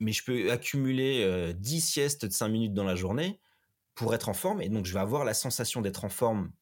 [0.00, 3.40] mais je peux accumuler 10 euh, siestes de 5 minutes dans la journée
[3.94, 6.52] pour être en forme, et donc je vais avoir la sensation d'être en forme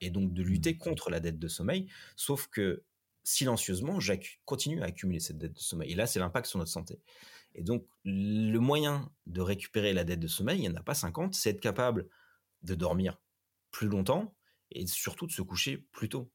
[0.00, 0.78] et donc de lutter mmh.
[0.78, 2.84] contre la dette de sommeil, sauf que
[3.22, 4.12] silencieusement, je
[4.44, 5.92] continue à accumuler cette dette de sommeil.
[5.92, 7.00] Et là, c'est l'impact sur notre santé.
[7.54, 10.94] Et donc, le moyen de récupérer la dette de sommeil, il n'y en a pas
[10.94, 12.08] 50, c'est être capable
[12.62, 13.18] de dormir
[13.70, 14.34] plus longtemps,
[14.74, 16.30] et surtout de se coucher plus tôt.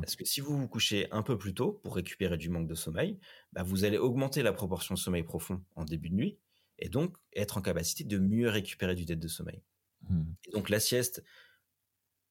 [0.00, 2.74] Parce que si vous vous couchez un peu plus tôt pour récupérer du manque de
[2.74, 3.18] sommeil,
[3.52, 6.38] bah vous allez augmenter la proportion de sommeil profond en début de nuit
[6.78, 9.62] et donc être en capacité de mieux récupérer du dette de sommeil.
[10.08, 10.22] Mmh.
[10.46, 11.22] Et donc la sieste,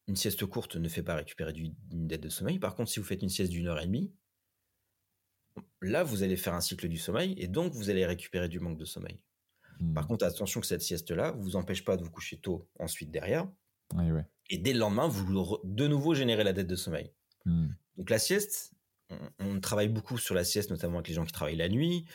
[0.07, 2.59] une sieste courte ne fait pas récupérer du, une dette de sommeil.
[2.59, 4.11] Par contre, si vous faites une sieste d'une heure et demie,
[5.81, 8.77] là vous allez faire un cycle du sommeil et donc vous allez récupérer du manque
[8.77, 9.19] de sommeil.
[9.93, 10.07] Par mmh.
[10.07, 13.47] contre, attention que cette sieste-là vous empêche pas de vous coucher tôt ensuite derrière.
[14.49, 17.11] Et dès le lendemain, vous de nouveau générez la dette de sommeil.
[17.45, 17.69] Hmm.
[17.97, 18.73] Donc la sieste,
[19.39, 22.05] on, travaille beaucoup sur la sieste, notamment avec les gens qui travaillent la nuit,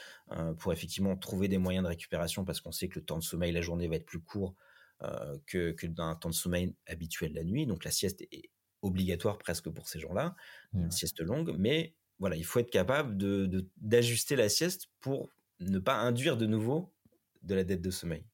[0.59, 3.53] pour effectivement trouver des moyens de récupération parce qu'on sait que le temps de sommeil
[3.53, 4.55] la journée va être plus court
[5.47, 7.67] que, que d'un temps de sommeil habituel la nuit.
[7.67, 8.51] Donc la sieste est
[8.83, 10.35] obligatoire presque pour ces gens-là,
[10.75, 15.31] une sieste longue, mais voilà, il faut être capable de, d'ajuster la sieste pour
[15.61, 16.93] ne pas induire de nouveau
[17.43, 18.25] de la dette de sommeil.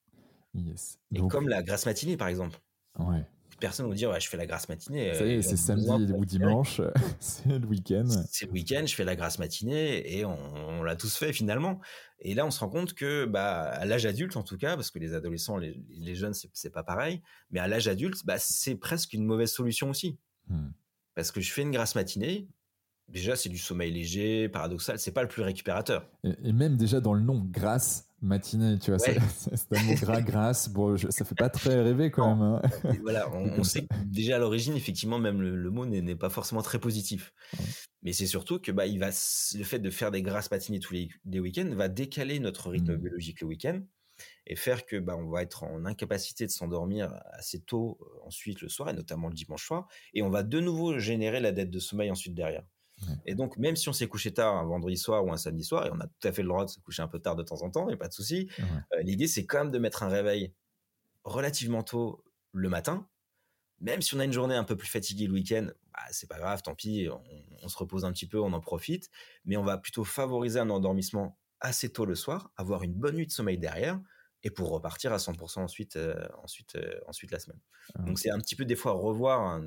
[0.54, 0.98] Yes.
[1.12, 2.58] Et comme la grasse matinée, par exemple.
[2.98, 3.24] Ouais.
[3.60, 5.14] Personne va dire, ouais, je fais la grasse matinée.
[5.14, 6.80] Ça y est, c'est samedi ou dimanche,
[7.20, 8.06] c'est le week-end.
[8.30, 11.80] C'est le week-end, je fais la grasse matinée et on, l'a tous fait finalement.
[12.20, 14.90] Et là, on se rend compte que, bah, à l'âge adulte en tout cas, parce
[14.90, 18.76] que les adolescents, les, les jeunes, c'est pas pareil, mais à l'âge adulte, bah, c'est
[18.76, 20.18] presque une mauvaise solution aussi.
[20.48, 20.70] Hmm.
[21.14, 22.48] Parce que je fais une grasse matinée,
[23.08, 26.08] déjà c'est du sommeil léger, paradoxal, c'est pas le plus récupérateur.
[26.24, 30.68] Et, même déjà dans le nom, grasse matinée, tu vois, c'est un mot gras, grasse,
[30.68, 32.42] bon, ça fait pas très rêver quand même.
[32.42, 32.96] Hein.
[33.02, 36.78] Voilà, on, sait que déjà à l'origine, effectivement, même le, mot n'est pas forcément très
[36.78, 37.32] positif.
[38.02, 40.94] Mais c'est surtout que bah, il va, le fait de faire des grasses matinées tous
[40.94, 43.00] les, les week-ends va décaler notre rythme hmm.
[43.00, 43.80] biologique le week-end
[44.46, 48.60] et faire que bah, on va être en incapacité de s'endormir assez tôt euh, ensuite
[48.60, 51.70] le soir et notamment le dimanche soir et on va de nouveau générer la dette
[51.70, 52.64] de sommeil ensuite derrière.
[53.26, 55.86] Et donc même si on s'est couché tard un vendredi soir ou un samedi soir
[55.86, 57.42] et on a tout à fait le droit de se coucher un peu tard de
[57.42, 60.08] temps en temps, et pas de souci, euh, l'idée c'est quand même de mettre un
[60.08, 60.52] réveil
[61.24, 63.08] relativement tôt le matin.
[63.80, 66.38] Même si on a une journée un peu plus fatiguée le week-end, bah, c'est pas
[66.38, 67.20] grave, tant pis, on,
[67.62, 69.10] on se repose un petit peu, on en profite,
[69.44, 73.26] mais on va plutôt favoriser un endormissement assez tôt le soir, avoir une bonne nuit
[73.26, 74.00] de sommeil derrière,
[74.44, 77.60] et pour repartir à 100% ensuite, euh, ensuite, euh, ensuite la semaine.
[77.94, 78.02] Ah.
[78.02, 79.60] Donc c'est un petit peu des fois revoir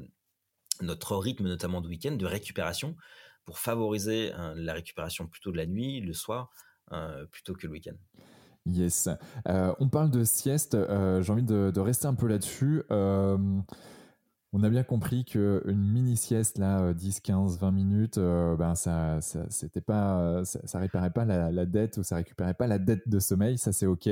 [0.81, 2.95] notre rythme, notamment de week-end, de récupération,
[3.45, 6.49] pour favoriser la récupération plutôt de la nuit, le soir,
[6.91, 7.95] euh, plutôt que le week-end.
[8.65, 9.07] Yes.
[9.45, 10.77] on parle de sieste.
[11.21, 12.83] J'ai envie de, de, rester un peu là-dessus.
[14.53, 19.19] On a bien compris qu'une mini sieste là, 10, 15, 20 minutes, euh, ben ça,
[19.19, 23.19] ça c'était pas, ça, réparait pas la, dette ou ça récupérait pas la dette de
[23.19, 24.09] sommeil, ça c'est ok.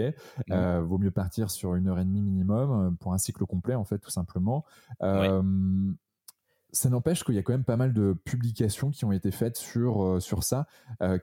[0.51, 3.75] Euh, vaut mieux partir sur une heure et demie minimum euh, pour un cycle complet
[3.75, 4.65] en fait tout simplement.
[6.75, 9.57] Ça n'empêche qu'il y a quand même pas mal de publications qui ont été faites
[9.57, 10.67] sur, sur ça.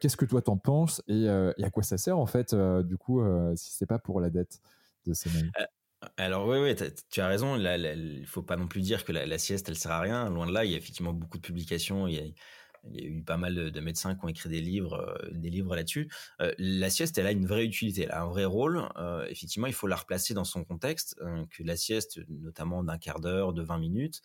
[0.01, 3.23] Qu'est-ce que toi t'en penses et, et, à quoi ça sert en fait du coup
[3.55, 4.61] si c'est pas pour la dette
[5.07, 5.51] de sommeil
[6.17, 6.75] alors oui, oui,
[7.11, 7.57] tu as raison.
[7.57, 10.29] Il faut pas non plus dire que la, sieste, elle sert à rien.
[10.31, 12.07] Loin de là, il y a effectivement beaucoup de publications.
[12.09, 15.51] Il y a, eu pas mal de, médecins qui ont écrit des livres, euh, des
[15.51, 16.11] livres là-dessus.
[16.41, 18.83] Euh, la sieste, elle a une vraie utilité, elle a un vrai rôle.
[18.97, 21.17] Euh, effectivement, il faut la replacer dans son contexte.
[21.51, 24.23] que la sieste, notamment d'un quart d'heure, de 20 minutes.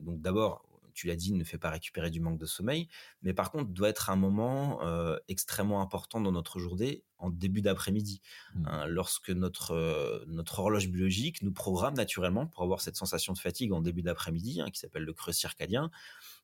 [0.00, 2.88] Donc d'abord, tu l'as dit, ne fait pas récupérer du manque de sommeil,
[3.22, 7.62] mais par contre doit être un moment euh, extrêmement important dans notre journée en début
[7.62, 8.22] d'après-midi,
[8.54, 8.66] mmh.
[8.66, 13.38] hein, lorsque notre euh, notre horloge biologique nous programme naturellement pour avoir cette sensation de
[13.38, 15.90] fatigue en début d'après-midi, hein, qui s'appelle le creux circadien,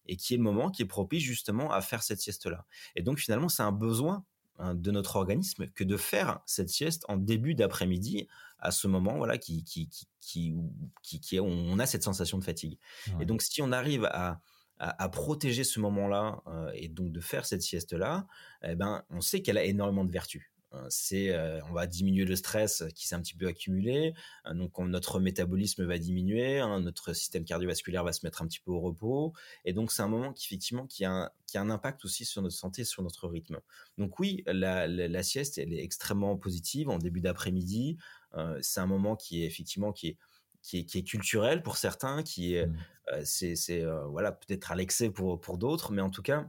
[0.06, 2.66] et qui est le moment qui est propice justement à faire cette sieste-là.
[2.96, 4.24] Et donc finalement, c'est un besoin
[4.60, 8.28] hein, de notre organisme que de faire cette sieste en début d'après-midi
[8.58, 9.88] à ce moment voilà qui qui
[10.20, 10.54] qui
[11.02, 12.78] qui, qui, on a cette sensation de fatigue.
[13.20, 14.40] Et donc si on arrive à
[14.80, 18.26] à, protéger ce moment-là euh, et donc de faire cette sieste-là,
[18.62, 20.49] eh ben on sait qu'elle a énormément de vertus.
[20.72, 24.14] Hein, c'est euh, on va diminuer le stress qui s'est un petit peu accumulé
[24.44, 28.60] hein, donc notre métabolisme va diminuer hein, notre système cardiovasculaire va se mettre un petit
[28.60, 29.32] peu au repos.
[29.64, 32.24] Et donc c'est un moment qui effectivement qui a un, qui a un impact aussi
[32.24, 33.58] sur notre santé sur notre rythme.
[33.98, 37.96] Donc oui la, la, sieste elle est extrêmement positive en début d'après-midi.
[38.34, 40.18] Euh, c'est un moment qui est effectivement qui est
[40.62, 42.76] qui est, qui est culturel pour certains qui est mmh.
[43.12, 46.48] euh, c'est c'est voilà peut-être à l'excès pour pour d'autres mais en tout cas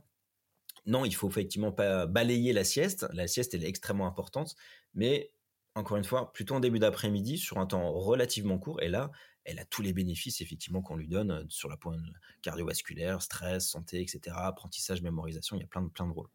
[0.85, 3.07] non, il faut effectivement pas balayer la sieste.
[3.13, 4.55] La sieste, elle est extrêmement importante,
[4.93, 5.31] mais
[5.75, 8.81] encore une fois, plutôt en début d'après-midi, sur un temps relativement court.
[8.81, 9.11] Et là,
[9.45, 12.01] elle a tous les bénéfices, effectivement, qu'on lui donne euh, sur la pointe
[12.41, 15.55] cardiovasculaire, stress, santé, etc., apprentissage, mémorisation.
[15.55, 16.29] Il y a plein de, plein de rôles.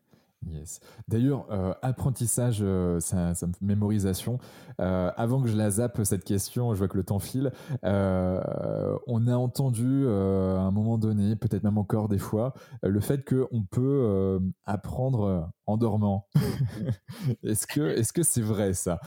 [0.45, 0.81] Yes.
[1.09, 4.39] D'ailleurs, euh, apprentissage, euh, ça, mémorisation.
[4.81, 7.53] Euh, avant que je la zappe cette question, je vois que le temps file.
[7.83, 13.65] on a entendu à un moment donné, peut-être même encore des fois, le fait qu'on
[13.65, 16.29] peut apprendre en dormant.
[17.43, 19.01] est-ce que est-ce que c'est vrai ça?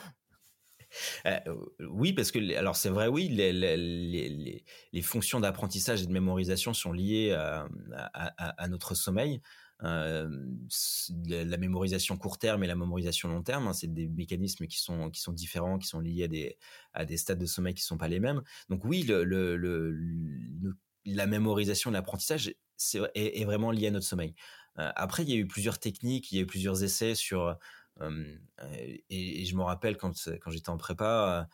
[1.87, 7.31] Oui, parce que alors c'est vrai, oui, les, fonctions d'apprentissage et de mémorisation sont liées
[7.33, 9.41] à notre sommeil.
[9.83, 10.29] Euh,
[11.25, 15.09] la mémorisation court terme et la mémorisation long terme, hein, c'est des mécanismes qui sont
[15.09, 16.57] qui sont différents, qui sont liés à des
[16.93, 18.41] à des stades de sommeil qui sont pas les mêmes.
[18.69, 19.07] Donc oui,
[21.05, 22.53] la mémorisation, l'apprentissage
[23.15, 24.35] est, vraiment lié à notre sommeil.
[24.79, 27.57] Euh, après, il y a eu plusieurs techniques, il y a eu plusieurs essais sur
[28.01, 28.35] euh,
[29.09, 31.47] et, je me rappelle quand quand j'étais en prépa,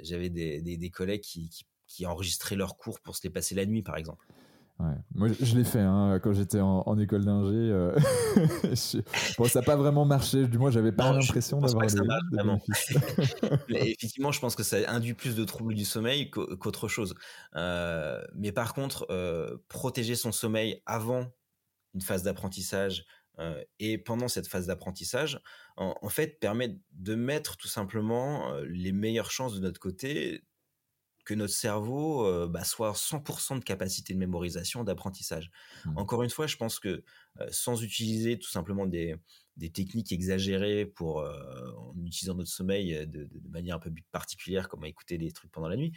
[0.00, 3.54] j'avais des, des, des, collègues qui, qui, qui enregistraient leurs cours pour se les passer
[3.54, 4.26] la nuit, par exemple.
[4.78, 7.54] Moi, je, l'ai fait hein, quand j'étais en, école d'ingé.
[7.54, 7.96] Euh,
[9.38, 10.46] bon, ça n'a pas vraiment marché.
[10.46, 12.00] Du moins, j'avais pas l'impression d'avoir des,
[12.30, 12.94] bénéfices.
[13.70, 17.14] effectivement, je pense que ça induit plus de troubles du sommeil qu'autre chose.
[17.54, 21.26] Euh, mais par contre, euh, protéger son sommeil avant
[21.94, 23.06] une phase d'apprentissage
[23.78, 25.42] et pendant cette phase d'apprentissage,
[25.76, 30.45] en, en, fait, permet de mettre tout simplement les meilleures chances de notre côté
[31.26, 35.50] que notre cerveau euh, bah, soit 100% de capacité de mémorisation, d'apprentissage.
[35.84, 35.98] Mmh.
[35.98, 37.02] Encore une fois, je pense que
[37.40, 39.16] euh, sans utiliser tout simplement des,
[39.56, 44.68] des techniques exagérées pour euh, en utilisant notre sommeil de, de, manière un peu particulière,
[44.68, 45.92] comme à écouter des trucs pendant la nuit,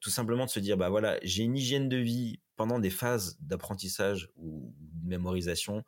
[0.00, 3.38] tout simplement de se dire bah voilà, j'ai une hygiène de vie pendant des phases
[3.40, 5.84] d'apprentissage ou de mémorisation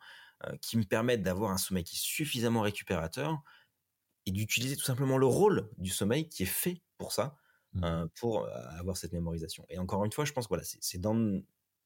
[0.61, 3.41] qui me permettent d'avoir un sommeil qui est suffisamment récupérateur
[4.27, 7.35] et d'utiliser tout simplement le rôle du sommeil qui est fait pour ça
[7.73, 7.83] Mmh.
[7.83, 8.49] Euh, pour euh,
[8.79, 9.65] avoir cette mémorisation.
[9.69, 11.41] Et encore une fois, je pense que voilà, c'est dans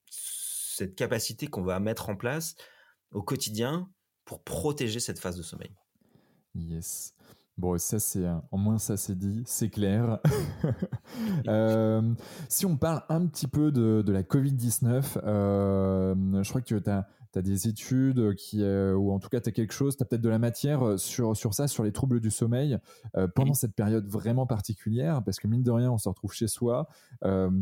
[0.10, 2.56] cette capacité qu'on va mettre en place
[3.12, 3.90] au quotidien
[4.24, 5.76] pour protéger cette phase de sommeil.
[6.56, 7.14] Yes.
[7.58, 10.20] Bon, ça c'est en moins ça c'est dit, c'est clair.
[11.48, 12.14] Euh,
[12.48, 15.02] si on parle un petit peu de, de la Covid-19,
[16.44, 19.40] je crois que tu as tu as des études qui, euh, ou en tout cas
[19.40, 21.84] tu as quelque chose, tu as peut-être de la matière euh, sur, sur ça, sur
[21.84, 22.78] les troubles du sommeil
[23.16, 26.48] euh, pendant cette période vraiment particulière, parce que mine de rien, on se retrouve chez
[26.48, 26.88] soi,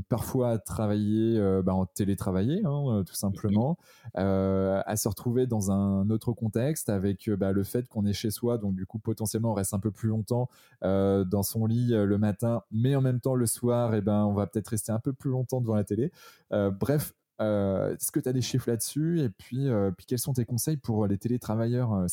[0.09, 3.77] parfois à travailler, bah, en télétravailler, hein, tout simplement,
[4.15, 8.57] à se retrouver dans un autre contexte avec bah, le fait qu'on est chez soi,
[8.57, 10.49] donc du coup potentiellement on reste un peu plus longtemps
[10.81, 14.33] dans son lit le matin, mais en même temps le soir, et eh ben, on
[14.33, 16.11] va peut-être rester un peu plus longtemps devant la télé.
[16.51, 19.21] bref, euh, est-ce que tu as des chiffres là-dessus?
[19.21, 22.07] Et puis, euh, puis, quels sont tes conseils pour les télétravailleurs euh,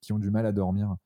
[0.00, 0.96] qui ont du mal à dormir?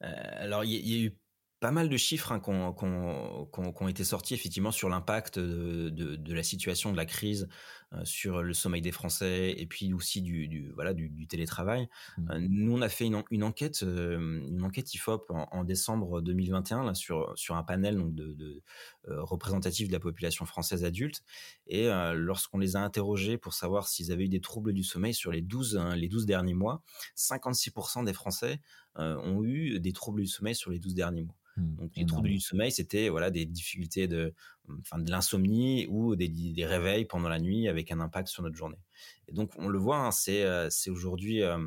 [0.00, 1.16] Alors, il y, a eu
[1.60, 6.92] pas mal de chiffres hein, qui ont été sortis effectivement sur l'impact de, la situation
[6.92, 7.48] de la crise
[7.85, 11.88] euh, sur le sommeil des Français et puis aussi du, voilà du, télétravail.
[12.18, 12.30] Mmh.
[12.30, 16.94] Euh, nous on a fait une, enquête euh, une enquête Ifop en, décembre 2021 là,
[16.94, 18.62] sur sur un panel donc de,
[19.06, 21.22] représentatif de la population française adulte
[21.66, 25.30] et lorsqu'on les a interrogés pour savoir s'ils avaient eu des troubles du sommeil sur
[25.30, 26.82] les 12 hein, les 12 derniers mois,
[27.16, 28.60] 56% des Français
[28.96, 31.36] ont eu des troubles du sommeil sur les 12 derniers mois.
[31.56, 34.34] Mmh, Donc les troubles du sommeil, c'était voilà des difficultés de,
[34.80, 38.56] enfin de l'insomnie ou des, des, réveils pendant la nuit avec un impact sur notre
[38.56, 38.78] journée.
[39.28, 41.58] Et donc on le voit, hein, c'est euh, c'est aujourd'hui euh,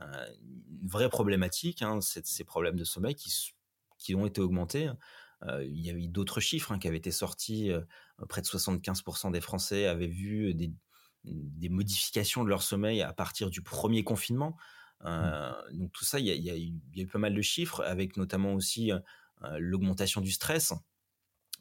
[0.00, 3.32] une vraie problématique, hein, ces problèmes de sommeil qui
[3.98, 4.90] qui ont été augmentés.
[5.44, 7.70] Euh, il y a eu d'autres chiffres hein, qui avaient été sortis.
[8.28, 10.72] près de 75% des Français avaient vu des,
[11.24, 14.56] des modifications de leur sommeil à partir du premier confinement.
[15.04, 17.42] Euh, donc tout ça, il y a, y, a, y a, eu pas mal de
[17.42, 18.98] chiffres, avec notamment aussi euh,
[19.58, 20.72] l'augmentation du stress.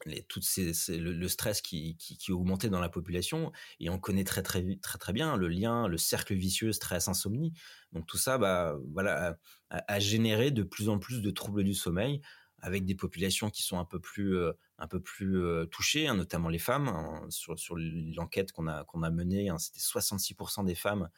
[0.06, 4.24] Les, toutes ces, le, stress qui, qui, qui augmentait dans la population et on connaît
[4.24, 7.54] très très très très bien le lien le cercle vicieux stress insomnie
[7.94, 9.38] donc tout ça bah voilà
[9.70, 12.22] a, généré de plus en plus de troubles du sommeil
[12.60, 16.16] avec des populations qui sont un peu plus euh, un peu plus euh, touchées, hein,
[16.16, 16.88] notamment les femmes.
[16.88, 21.10] Hein, sur, sur l'enquête qu'on a qu'on a menée, hein, c'était 66% des femmes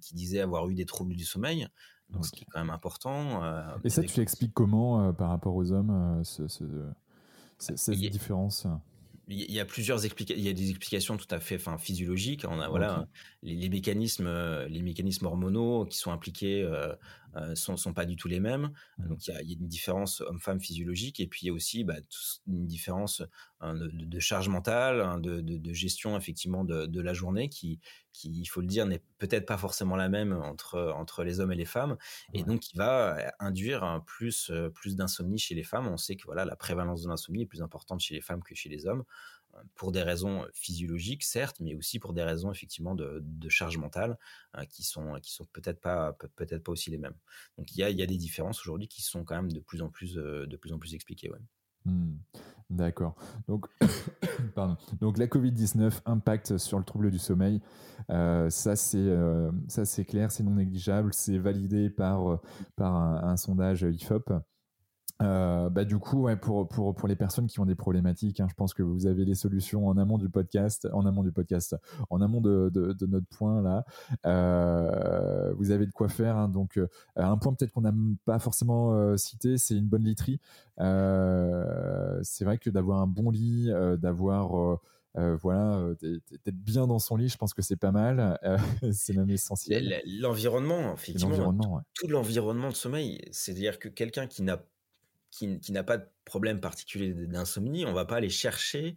[0.00, 1.68] qui disaient avoir eu des troubles du sommeil.
[2.10, 3.42] Donc, ce qui est quand même important.
[3.44, 6.64] Euh, Et ça, tu l'expliques comment par rapport aux hommes, ce, ce,
[7.58, 8.66] cette différence
[9.28, 10.40] il y a plusieurs explications.
[10.40, 12.44] Il y a des explications tout à fait, enfin, physiologiques.
[12.48, 13.08] On a voilà
[13.42, 14.28] les, mécanismes,
[14.68, 16.94] les mécanismes hormonaux qui sont impliqués euh,
[17.36, 18.72] euh, sont, sont pas du tout les mêmes.
[18.98, 19.08] Mmh.
[19.08, 21.52] Donc il y a, y a, une différence homme-femme physiologique et puis il y a
[21.52, 21.96] aussi bah,
[22.46, 23.22] une différence
[23.60, 27.80] hein, de, de, charge mentale, hein, de, de, de, gestion effectivement de, la journée qui,
[28.12, 31.52] qui, il faut le dire, n'est peut-être pas forcément la même entre entre les hommes
[31.52, 31.96] et les femmes
[32.32, 35.88] et donc qui va induire plus plus d'insomnie chez les femmes.
[35.88, 38.54] On sait que voilà la prévalence de l'insomnie est plus importante chez les femmes que
[38.54, 39.04] chez les hommes
[39.74, 44.18] pour des raisons physiologiques certes, mais aussi pour des raisons effectivement de, de charge mentale
[44.54, 47.16] hein, qui sont qui sont peut-être pas peut-être pas aussi les mêmes.
[47.58, 49.82] Donc il y a y a des différences aujourd'hui qui sont quand même de plus
[49.82, 51.30] en plus euh, de plus en plus expliquées.
[51.84, 52.16] Hmm.
[52.68, 53.14] D'accord.
[53.46, 53.68] Donc,
[54.56, 57.60] la Covid-19 impacte sur le trouble du sommeil.
[58.10, 59.52] Euh, ça c'est euh,
[60.08, 62.40] clair, c'est non négligeable, c'est validé par
[62.74, 64.32] par un sondage IFOP.
[65.22, 68.46] Euh, bah du coup, ouais, pour, pour, pour les personnes qui ont des problématiques, hein,
[68.50, 71.76] je pense que vous avez les solutions en amont du podcast, en amont du podcast,
[72.10, 73.84] en amont de, de, de notre point là.
[74.26, 76.36] Euh, vous avez de quoi faire.
[76.36, 76.86] Hein, donc, euh,
[77.16, 77.94] un point peut-être qu'on n'a
[78.24, 80.40] pas forcément cité, c'est une bonne literie.
[80.78, 84.78] C'est vrai que d'avoir un bon lit, d'avoir
[85.14, 88.38] voilà, d'être bien dans son lit, je pense que c'est pas mal.
[88.92, 90.02] c'est même essentiel.
[90.20, 91.56] L'environnement, effectivement,
[91.94, 94.62] tout l'environnement de sommeil, c'est-à-dire que quelqu'un qui n'a
[95.30, 98.96] qui, n'a pas de problème particulier d'insomnie, on va pas aller chercher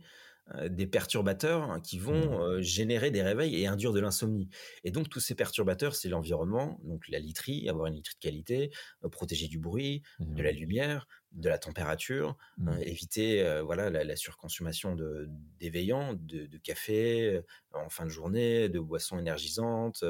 [0.69, 2.61] des perturbateurs qui vont mmh.
[2.61, 4.49] générer des réveils et induire de l'insomnie.
[4.83, 8.71] Et donc tous ces perturbateurs, c'est l'environnement, donc la literie, avoir une literie de qualité,
[9.11, 12.71] protéger du bruit, de la lumière, de la température, mmh.
[12.81, 17.41] éviter voilà la, surconsommation de d'éveillants, de, de, café
[17.73, 20.03] en fin de journée, de boissons énergisantes.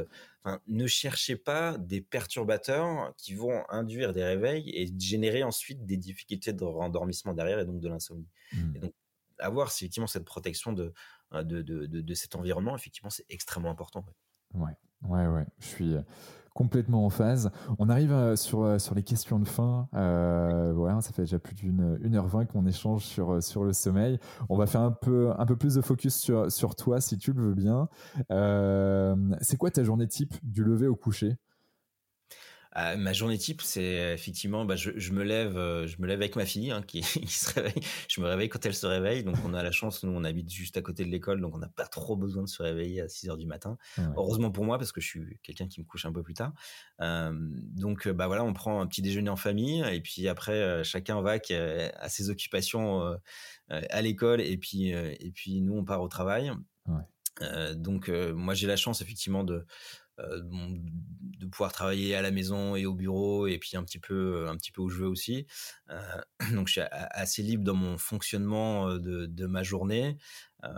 [0.43, 5.97] Enfin, ne cherchez pas des perturbateurs qui vont induire des réveils et générer ensuite des
[5.97, 8.29] difficultés de rendormissement derrière et donc de l'insomnie.
[8.53, 8.75] Mmh.
[8.75, 8.93] Et donc
[9.39, 10.93] avoir effectivement cette protection de,
[11.33, 14.05] de, de, de cet environnement, effectivement, c'est extrêmement important.
[14.53, 15.45] Ouais, ouais, ouais.
[15.59, 15.95] Je suis
[16.59, 17.51] complètement en phase.
[17.77, 19.87] On arrive euh, sur, euh, sur les questions de fin.
[19.93, 24.19] Euh, ça fait déjà plus d'une 1h20 qu'on échange sur, sur le sommeil.
[24.49, 27.31] On va faire un peu, un peu plus de focus sur, sur toi, si tu
[27.31, 27.87] le veux bien.
[29.41, 31.37] c'est quoi ta journée type du lever au coucher?
[32.81, 36.19] Ah, ma journée type, c'est effectivement, bah, je, je, me lève, euh, je me lève
[36.19, 37.83] avec ma fille hein, qui, qui, se réveille.
[38.07, 40.49] Je me réveille quand elle se réveille, donc on a la chance, nous on habite
[40.49, 43.09] juste à côté de l'école, donc on n'a pas trop besoin de se réveiller à
[43.09, 43.77] 6 heures du matin.
[44.15, 46.53] Heureusement pour moi parce que je suis quelqu'un qui me couche un peu plus tard.
[47.01, 50.83] Euh, donc bah voilà, on prend un petit déjeuner en famille et puis après euh,
[50.83, 51.37] chacun va
[51.99, 56.53] à ses occupations euh, à l'école et puis et puis nous on part au travail.
[56.87, 57.75] Ouais.
[57.75, 59.65] donc moi j'ai la chance effectivement de euh,
[61.39, 64.57] de pouvoir travailler à la maison et au bureau et puis un petit peu un
[64.57, 65.47] petit peu où je veux aussi.
[65.89, 65.99] Euh,
[66.53, 70.17] donc je suis assez libre dans mon fonctionnement euh, de, de ma journée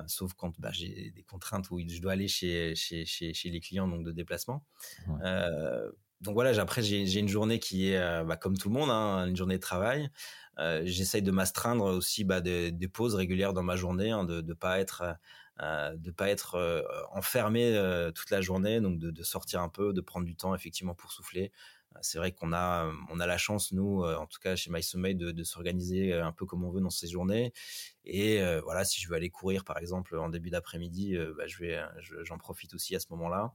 [0.05, 3.59] sauf quand bah, j'ai des contraintes où je dois aller chez chez, chez, chez les
[3.59, 4.63] clients donc de déplacement.
[6.21, 9.35] Donc voilà, après j'ai une journée qui est bah, comme tout le monde, hein, une
[9.35, 10.11] journée de travail.
[10.59, 14.41] Euh, J'essaye de m'astreindre aussi bah, des, des, pauses régulières dans ma journée, hein, de
[14.41, 15.15] ne pas être
[15.61, 16.81] euh, de pas être euh,
[17.11, 20.55] enfermé euh, toute la journée, donc de, de, sortir un peu, de prendre du temps
[20.55, 21.51] effectivement pour souffler.
[21.99, 25.31] C'est vrai qu'on a, on a la chance, nous, en tout cas chez My de,
[25.31, 27.51] de s'organiser un peu comme on veut dans ces journées.
[28.05, 31.83] Et voilà, si je veux aller courir, par exemple, en début d'après-midi, bah, je vais,
[32.23, 33.53] j'en profite aussi à ce moment-là.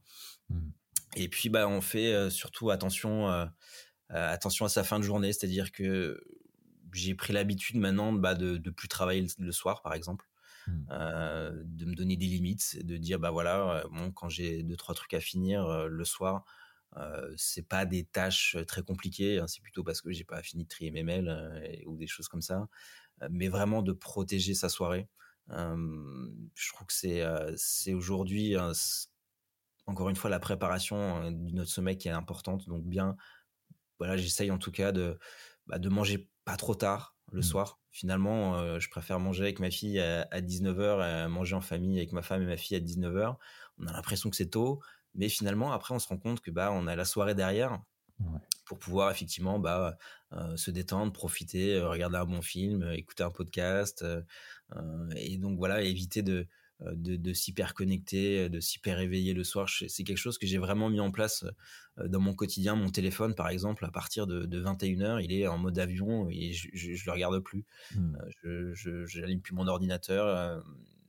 [0.51, 0.69] Mmh.
[1.16, 3.49] Et puis, bah, on fait surtout attention,
[4.11, 6.23] attention à sa fin de journée, c'est-à-dire que
[6.93, 10.28] j'ai pris l'habitude maintenant bah, de, de plus travailler le soir, par exemple.
[10.66, 10.72] Mmh.
[10.90, 14.76] Euh, de me donner des limites, de dire bah voilà, euh, bon, quand j'ai deux
[14.76, 16.44] trois trucs à finir euh, le soir,
[16.97, 20.64] euh, c'est pas des tâches très compliquées, hein, c'est plutôt parce que j'ai pas fini
[20.64, 22.68] de trier mes mails ou des choses comme ça,
[23.30, 25.09] mais vraiment de protéger sa soirée.
[25.48, 27.22] je trouve que c'est
[27.56, 28.56] c'est aujourd'hui
[29.86, 33.16] encore une fois la préparation de notre sommeil qui est importante, donc bien
[33.98, 35.18] voilà, j'essaye en tout cas de
[35.66, 37.43] bah, de manger pas trop tard, le mmh.
[37.43, 37.78] soir.
[37.90, 42.23] Finalement, euh, je préfère manger avec ma fille à, 19h, manger en famille avec ma
[42.23, 43.36] femme et ma fille à 19h.
[43.78, 44.81] On a l'impression que c'est tôt,
[45.15, 47.81] mais finalement, après, on se rend compte que bah, on a la soirée derrière
[48.65, 49.98] pour pouvoir effectivement bah,
[50.32, 54.05] euh, se détendre, profiter, euh, regarder un bon film, écouter un podcast.
[55.16, 56.48] et donc voilà, éviter de,
[56.81, 59.69] de, de s'hyper connecter, euh, de s'hyper réveiller le soir.
[59.69, 61.44] C'est quelque chose que j'ai vraiment mis en place
[61.98, 62.77] euh, dans mon quotidien.
[62.77, 66.69] Mon téléphone, par exemple, à partir de, 21h, il est en mode avion et je,
[66.74, 67.65] je, le regarde plus.
[67.94, 68.16] Mmh.
[68.43, 70.62] Je, n'allume plus mon ordinateur.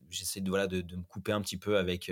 [0.09, 2.11] J'essaie de voilà de, me couper un petit peu avec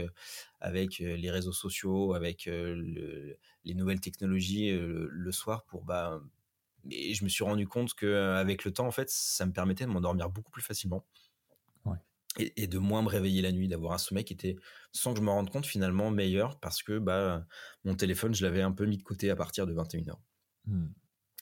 [0.60, 6.22] avec les réseaux sociaux, avec les nouvelles technologies le, soir pour bah
[6.92, 9.86] et je me suis rendu compte que avec le temps en fait ça me permettait
[9.86, 11.06] de m'endormir beaucoup plus facilement
[12.38, 14.56] et, de moins me réveiller la nuit, d'avoir un sommeil qui était,
[14.92, 17.46] sans que je me rende compte, finalement meilleur parce que bah,
[17.84, 20.16] mon téléphone, je l'avais un peu mis de côté à partir de 21h.
[20.66, 20.88] Mmh.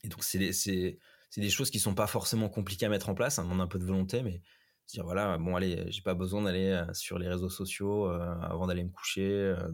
[0.03, 0.99] Et donc, c'est des,
[1.37, 3.79] des choses qui sont pas forcément compliquées à mettre en place, ça demande un peu
[3.79, 4.41] de volonté, mais
[4.85, 8.35] se dire voilà, bon, allez, j'ai pas besoin d'aller euh, sur les réseaux sociaux euh,
[8.41, 9.29] avant d'aller me coucher.
[9.29, 9.69] Euh,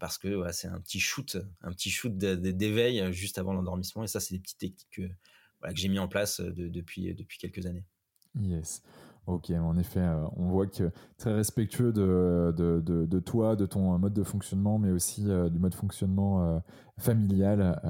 [0.00, 4.02] parce que c'est un petit shoot, un petit shoot d'éveil juste avant l'endormissement.
[4.02, 5.02] Et ça, c'est des petites techniques que,
[5.60, 7.84] voilà, que j'ai mis en place depuis, depuis quelques années.
[8.40, 8.82] Yes.
[9.26, 13.98] Ok, en effet, euh, on voit que très respectueux de, de, de, toi, de ton
[13.98, 16.60] mode de fonctionnement, mais aussi euh, du mode de fonctionnement euh,
[16.98, 17.80] familial,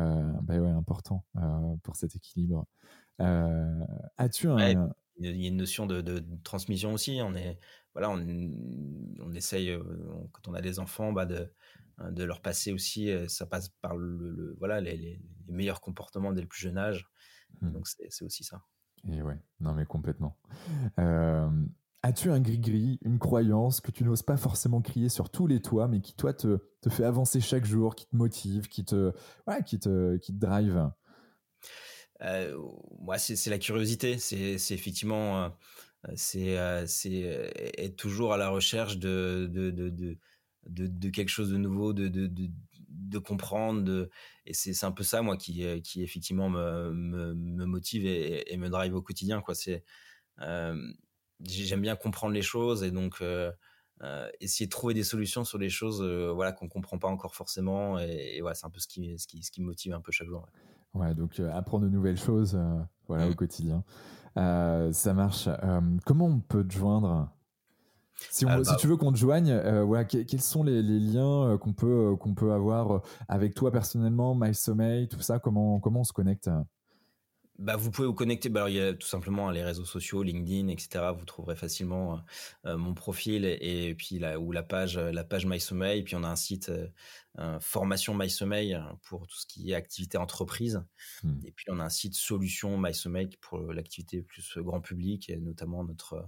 [0.43, 1.25] bah ouais, important
[1.83, 2.67] pour cet équilibre.
[3.19, 4.91] As-tu un...
[5.19, 7.21] il y a une notion de, transmission aussi.
[7.23, 7.59] On est,
[7.93, 8.19] voilà, on,
[9.21, 9.79] on essaye
[10.33, 11.53] quand on a des enfants, bah de,
[12.11, 13.11] de leur passer aussi.
[13.29, 17.07] Ça passe par le, voilà les, les, meilleurs comportements dès le plus jeune âge.
[17.61, 17.73] Mmh.
[17.73, 18.63] Donc c'est aussi ça.
[19.11, 20.37] Et ouais, non mais complètement.
[20.99, 21.49] Euh,
[22.03, 25.89] as-tu un gris-gris, une croyance que tu n'oses pas forcément crier sur tous les toits,
[25.89, 29.13] mais qui toi te, te fait avancer chaque jour, qui te motive, qui te,
[29.65, 30.91] qui te, qui te drive?
[32.23, 32.57] Euh,
[33.01, 34.19] Moi, c'est la curiosité.
[34.19, 35.45] C'est effectivement,
[36.09, 36.55] euh, c'est
[37.79, 40.19] être toujours à la recherche de, de, de,
[40.67, 42.51] de quelque chose de nouveau, de, de
[43.19, 43.83] comprendre.
[43.83, 44.11] De...
[44.45, 48.57] Et c'est un peu ça, moi, qui, euh, qui effectivement me, me, me motive et,
[48.57, 49.41] me drive au quotidien.
[49.41, 49.55] Quoi.
[49.55, 49.85] C'est,
[50.41, 50.77] euh,
[51.41, 53.23] j'aime bien comprendre les choses et donc
[54.41, 56.03] essayer de trouver des solutions sur les choses
[56.35, 57.99] voilà, qu'on ne comprend pas encore forcément.
[57.99, 60.13] Et, voilà, c'est un peu ce qui, ce, qui, ce qui me motive un peu
[60.13, 60.47] chaque jour.
[60.95, 62.59] Ouais, donc apprendre de nouvelles choses
[63.07, 63.35] voilà, au mmh.
[63.35, 63.85] quotidien.
[64.35, 65.49] ça marche.
[66.05, 67.36] comment on peut te joindre
[68.31, 72.35] si, bah tu veux qu'on te joigne, voilà, quels sont les, liens qu'on peut, qu'on
[72.35, 76.49] peut avoir avec toi personnellement, MySommeil, tout ça comment, comment on se connecte
[77.59, 78.49] bah, vous pouvez vous connecter.
[78.49, 81.07] Bah, alors, il y a tout simplement les réseaux sociaux, LinkedIn, etc.
[81.17, 82.21] Vous trouverez facilement
[82.67, 86.01] euh, mon profil et, puis là ou la page, la page MySommeil.
[86.01, 86.71] Et puis on a un site
[87.39, 90.83] euh, formation MySommeil hein, pour tout ce qui est activité entreprise.
[91.23, 91.47] Mmh.
[91.47, 95.85] Et puis on a un site solution MySommeil pour l'activité plus grand public et notamment
[95.85, 96.23] notre euh,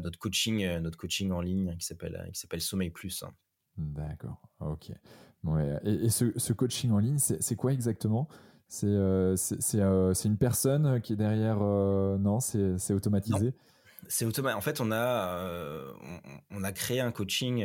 [0.00, 3.24] notre coaching, notre coaching en ligne qui s'appelle qui s'appelle Sommeil Plus.
[3.76, 4.40] D'accord.
[4.60, 4.92] Ok.
[5.44, 5.78] Ouais.
[5.84, 8.28] Et, ce, ce, coaching en ligne, c'est quoi exactement?
[8.84, 9.36] Euh,
[9.74, 11.58] euh, c'est une personne qui est derrière.
[11.60, 13.52] Euh, non, c'est automatisé?
[14.08, 14.58] C'est automatique.
[14.58, 15.92] En fait, on a,
[16.50, 17.64] on, a créé un coaching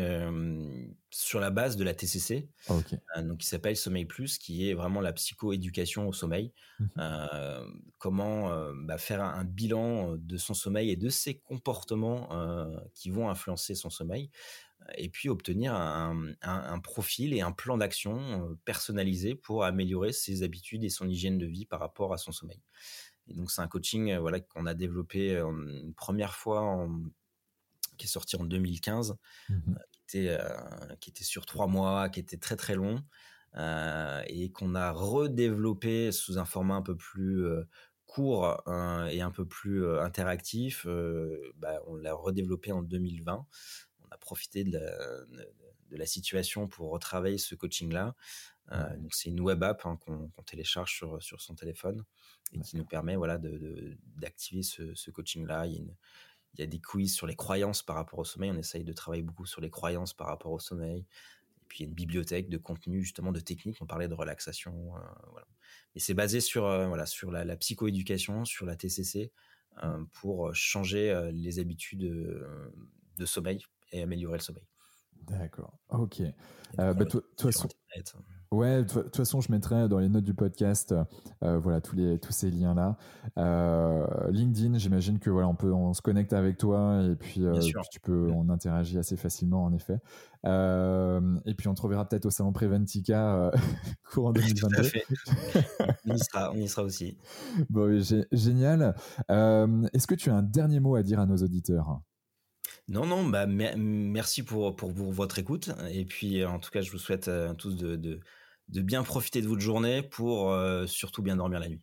[1.10, 5.14] sur la base de la TCC, donc qui s'appelle Sommeil Plus, qui est vraiment la
[5.14, 6.54] psychoéducation au sommeil.
[6.80, 6.86] Mmh
[7.98, 12.30] comment bah, faire un, bilan de son sommeil et de ses comportements
[12.94, 14.30] qui vont influencer son sommeil
[14.96, 20.90] et puis obtenir un, profil et un plan d'action personnalisé pour améliorer ses habitudes et
[20.90, 22.62] son hygiène de vie par rapport à son sommeil.
[23.30, 26.88] Et donc c'est un coaching voilà qu'on a développé une première fois
[27.98, 29.16] qui est sorti en 2015,
[29.50, 29.56] mmh
[30.08, 30.38] qui, était,
[31.02, 33.04] qui était sur trois mois, qui était très très long.
[33.58, 37.46] et qu'on a redéveloppé sous un format un peu plus
[38.06, 38.64] court
[39.10, 40.88] et un peu plus interactif.
[41.58, 43.46] Bah, on l'a redéveloppé en 2020
[44.10, 44.80] on a profité de
[45.92, 48.16] la, situation pour retravailler ce coaching-là.
[48.72, 52.04] Euh, donc c'est une web app hein, qu'on télécharge sur, sur son téléphone
[52.54, 53.40] et qui nous permet voilà,
[54.16, 55.68] d'activer ce, coaching-là.
[55.68, 55.96] Il,
[56.58, 58.52] y a des quiz sur les croyances par rapport au sommeil.
[58.52, 61.00] On essaye de travailler beaucoup sur les croyances par rapport au sommeil.
[61.02, 63.78] Et puis il y a une bibliothèque de contenu, justement, de techniques.
[63.82, 64.96] On parlait de relaxation.
[64.96, 65.00] Euh,
[65.32, 65.48] voilà.
[65.96, 69.32] Et c'est basé sur, euh, voilà, sur la, la, psychoéducation, sur la TCC,
[70.14, 74.68] pour changer les habitudes de sommeil et améliorer le sommeil.
[75.28, 76.22] D'accord, ok.
[76.80, 77.06] Euh, bah,
[77.38, 77.68] façon,
[78.52, 80.94] ouais, de toute façon, je mettrai dans les notes du podcast,
[81.44, 82.98] euh, voilà, tous les tous ces liens là.
[83.38, 87.42] Euh, LinkedIn, j'imagine que voilà, on peut, on se connecte avec toi et puis,
[87.92, 90.00] tu peux, on interagit assez facilement en effet.
[90.46, 93.52] et puis on te reverra peut-être au salon Preventica
[94.12, 94.92] courant 2022.
[96.06, 97.18] on y sera, on y sera aussi.
[97.70, 98.00] Bon,
[98.32, 98.96] génial.
[99.30, 102.02] Est-ce que tu as un dernier mot à dire à nos auditeurs?
[102.90, 105.72] Non, non, bah, merci pour, pour, votre écoute.
[105.92, 109.48] Et puis, en tout cas, je vous souhaite à tous de, de, bien profiter de
[109.48, 110.56] votre journée pour
[110.88, 111.82] surtout bien dormir la nuit.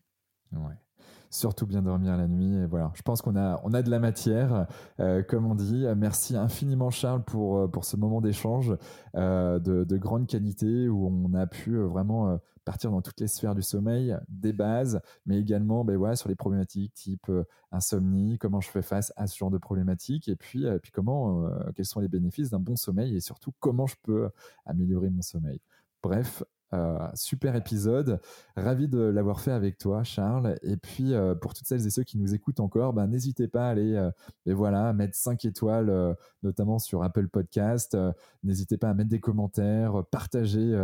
[0.52, 0.74] Ouais
[1.30, 2.62] surtout bien dormir la nuit.
[2.62, 4.68] Et voilà, je pense qu'on a, on a de la matière,
[5.28, 5.84] comme on dit.
[5.96, 8.76] Merci infiniment Charles pour, pour ce moment d'échange
[9.14, 13.62] de, de, grande qualité où on a pu vraiment partir dans toutes les sphères du
[13.62, 18.68] sommeil, des bases, mais également ben voilà, sur les problématiques type euh, insomnie, comment je
[18.70, 22.00] fais face à ce genre de problématiques, et puis, euh, puis comment, euh, quels sont
[22.00, 24.30] les bénéfices d'un bon sommeil, et surtout comment je peux
[24.64, 25.60] améliorer mon sommeil.
[26.02, 26.42] Bref,
[26.74, 28.20] euh, super épisode.
[28.56, 30.56] Ravi de l'avoir fait avec toi, Charles.
[30.62, 33.68] Et puis, euh, pour toutes celles et ceux qui nous écoutent encore, ben, n'hésitez pas
[33.68, 34.10] à aller euh,
[34.46, 37.96] voilà, mettre 5 étoiles, notamment sur Apple Podcast.
[38.42, 40.74] n'hésitez pas à mettre des commentaires, partager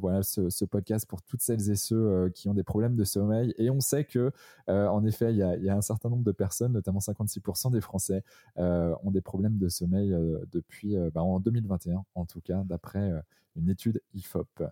[0.00, 3.54] voilà, ce, podcast pour toutes celles et ceux qui ont des problèmes de sommeil.
[3.58, 4.30] Et on sait que,
[4.68, 7.80] en effet, il y a, y a, un certain nombre de personnes, notamment 56% des
[7.80, 8.22] Français,
[8.56, 10.16] ont des problèmes de sommeil
[10.52, 13.12] depuis ben, en 2021, en tout cas, d'après
[13.56, 14.62] une étude IFOP.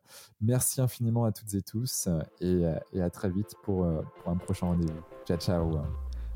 [0.40, 2.08] Merci infiniment à toutes et tous
[2.40, 2.66] et,
[3.00, 5.02] à très vite pour, euh, pour un prochain rendez-vous.
[5.26, 6.03] Ciao, ciao.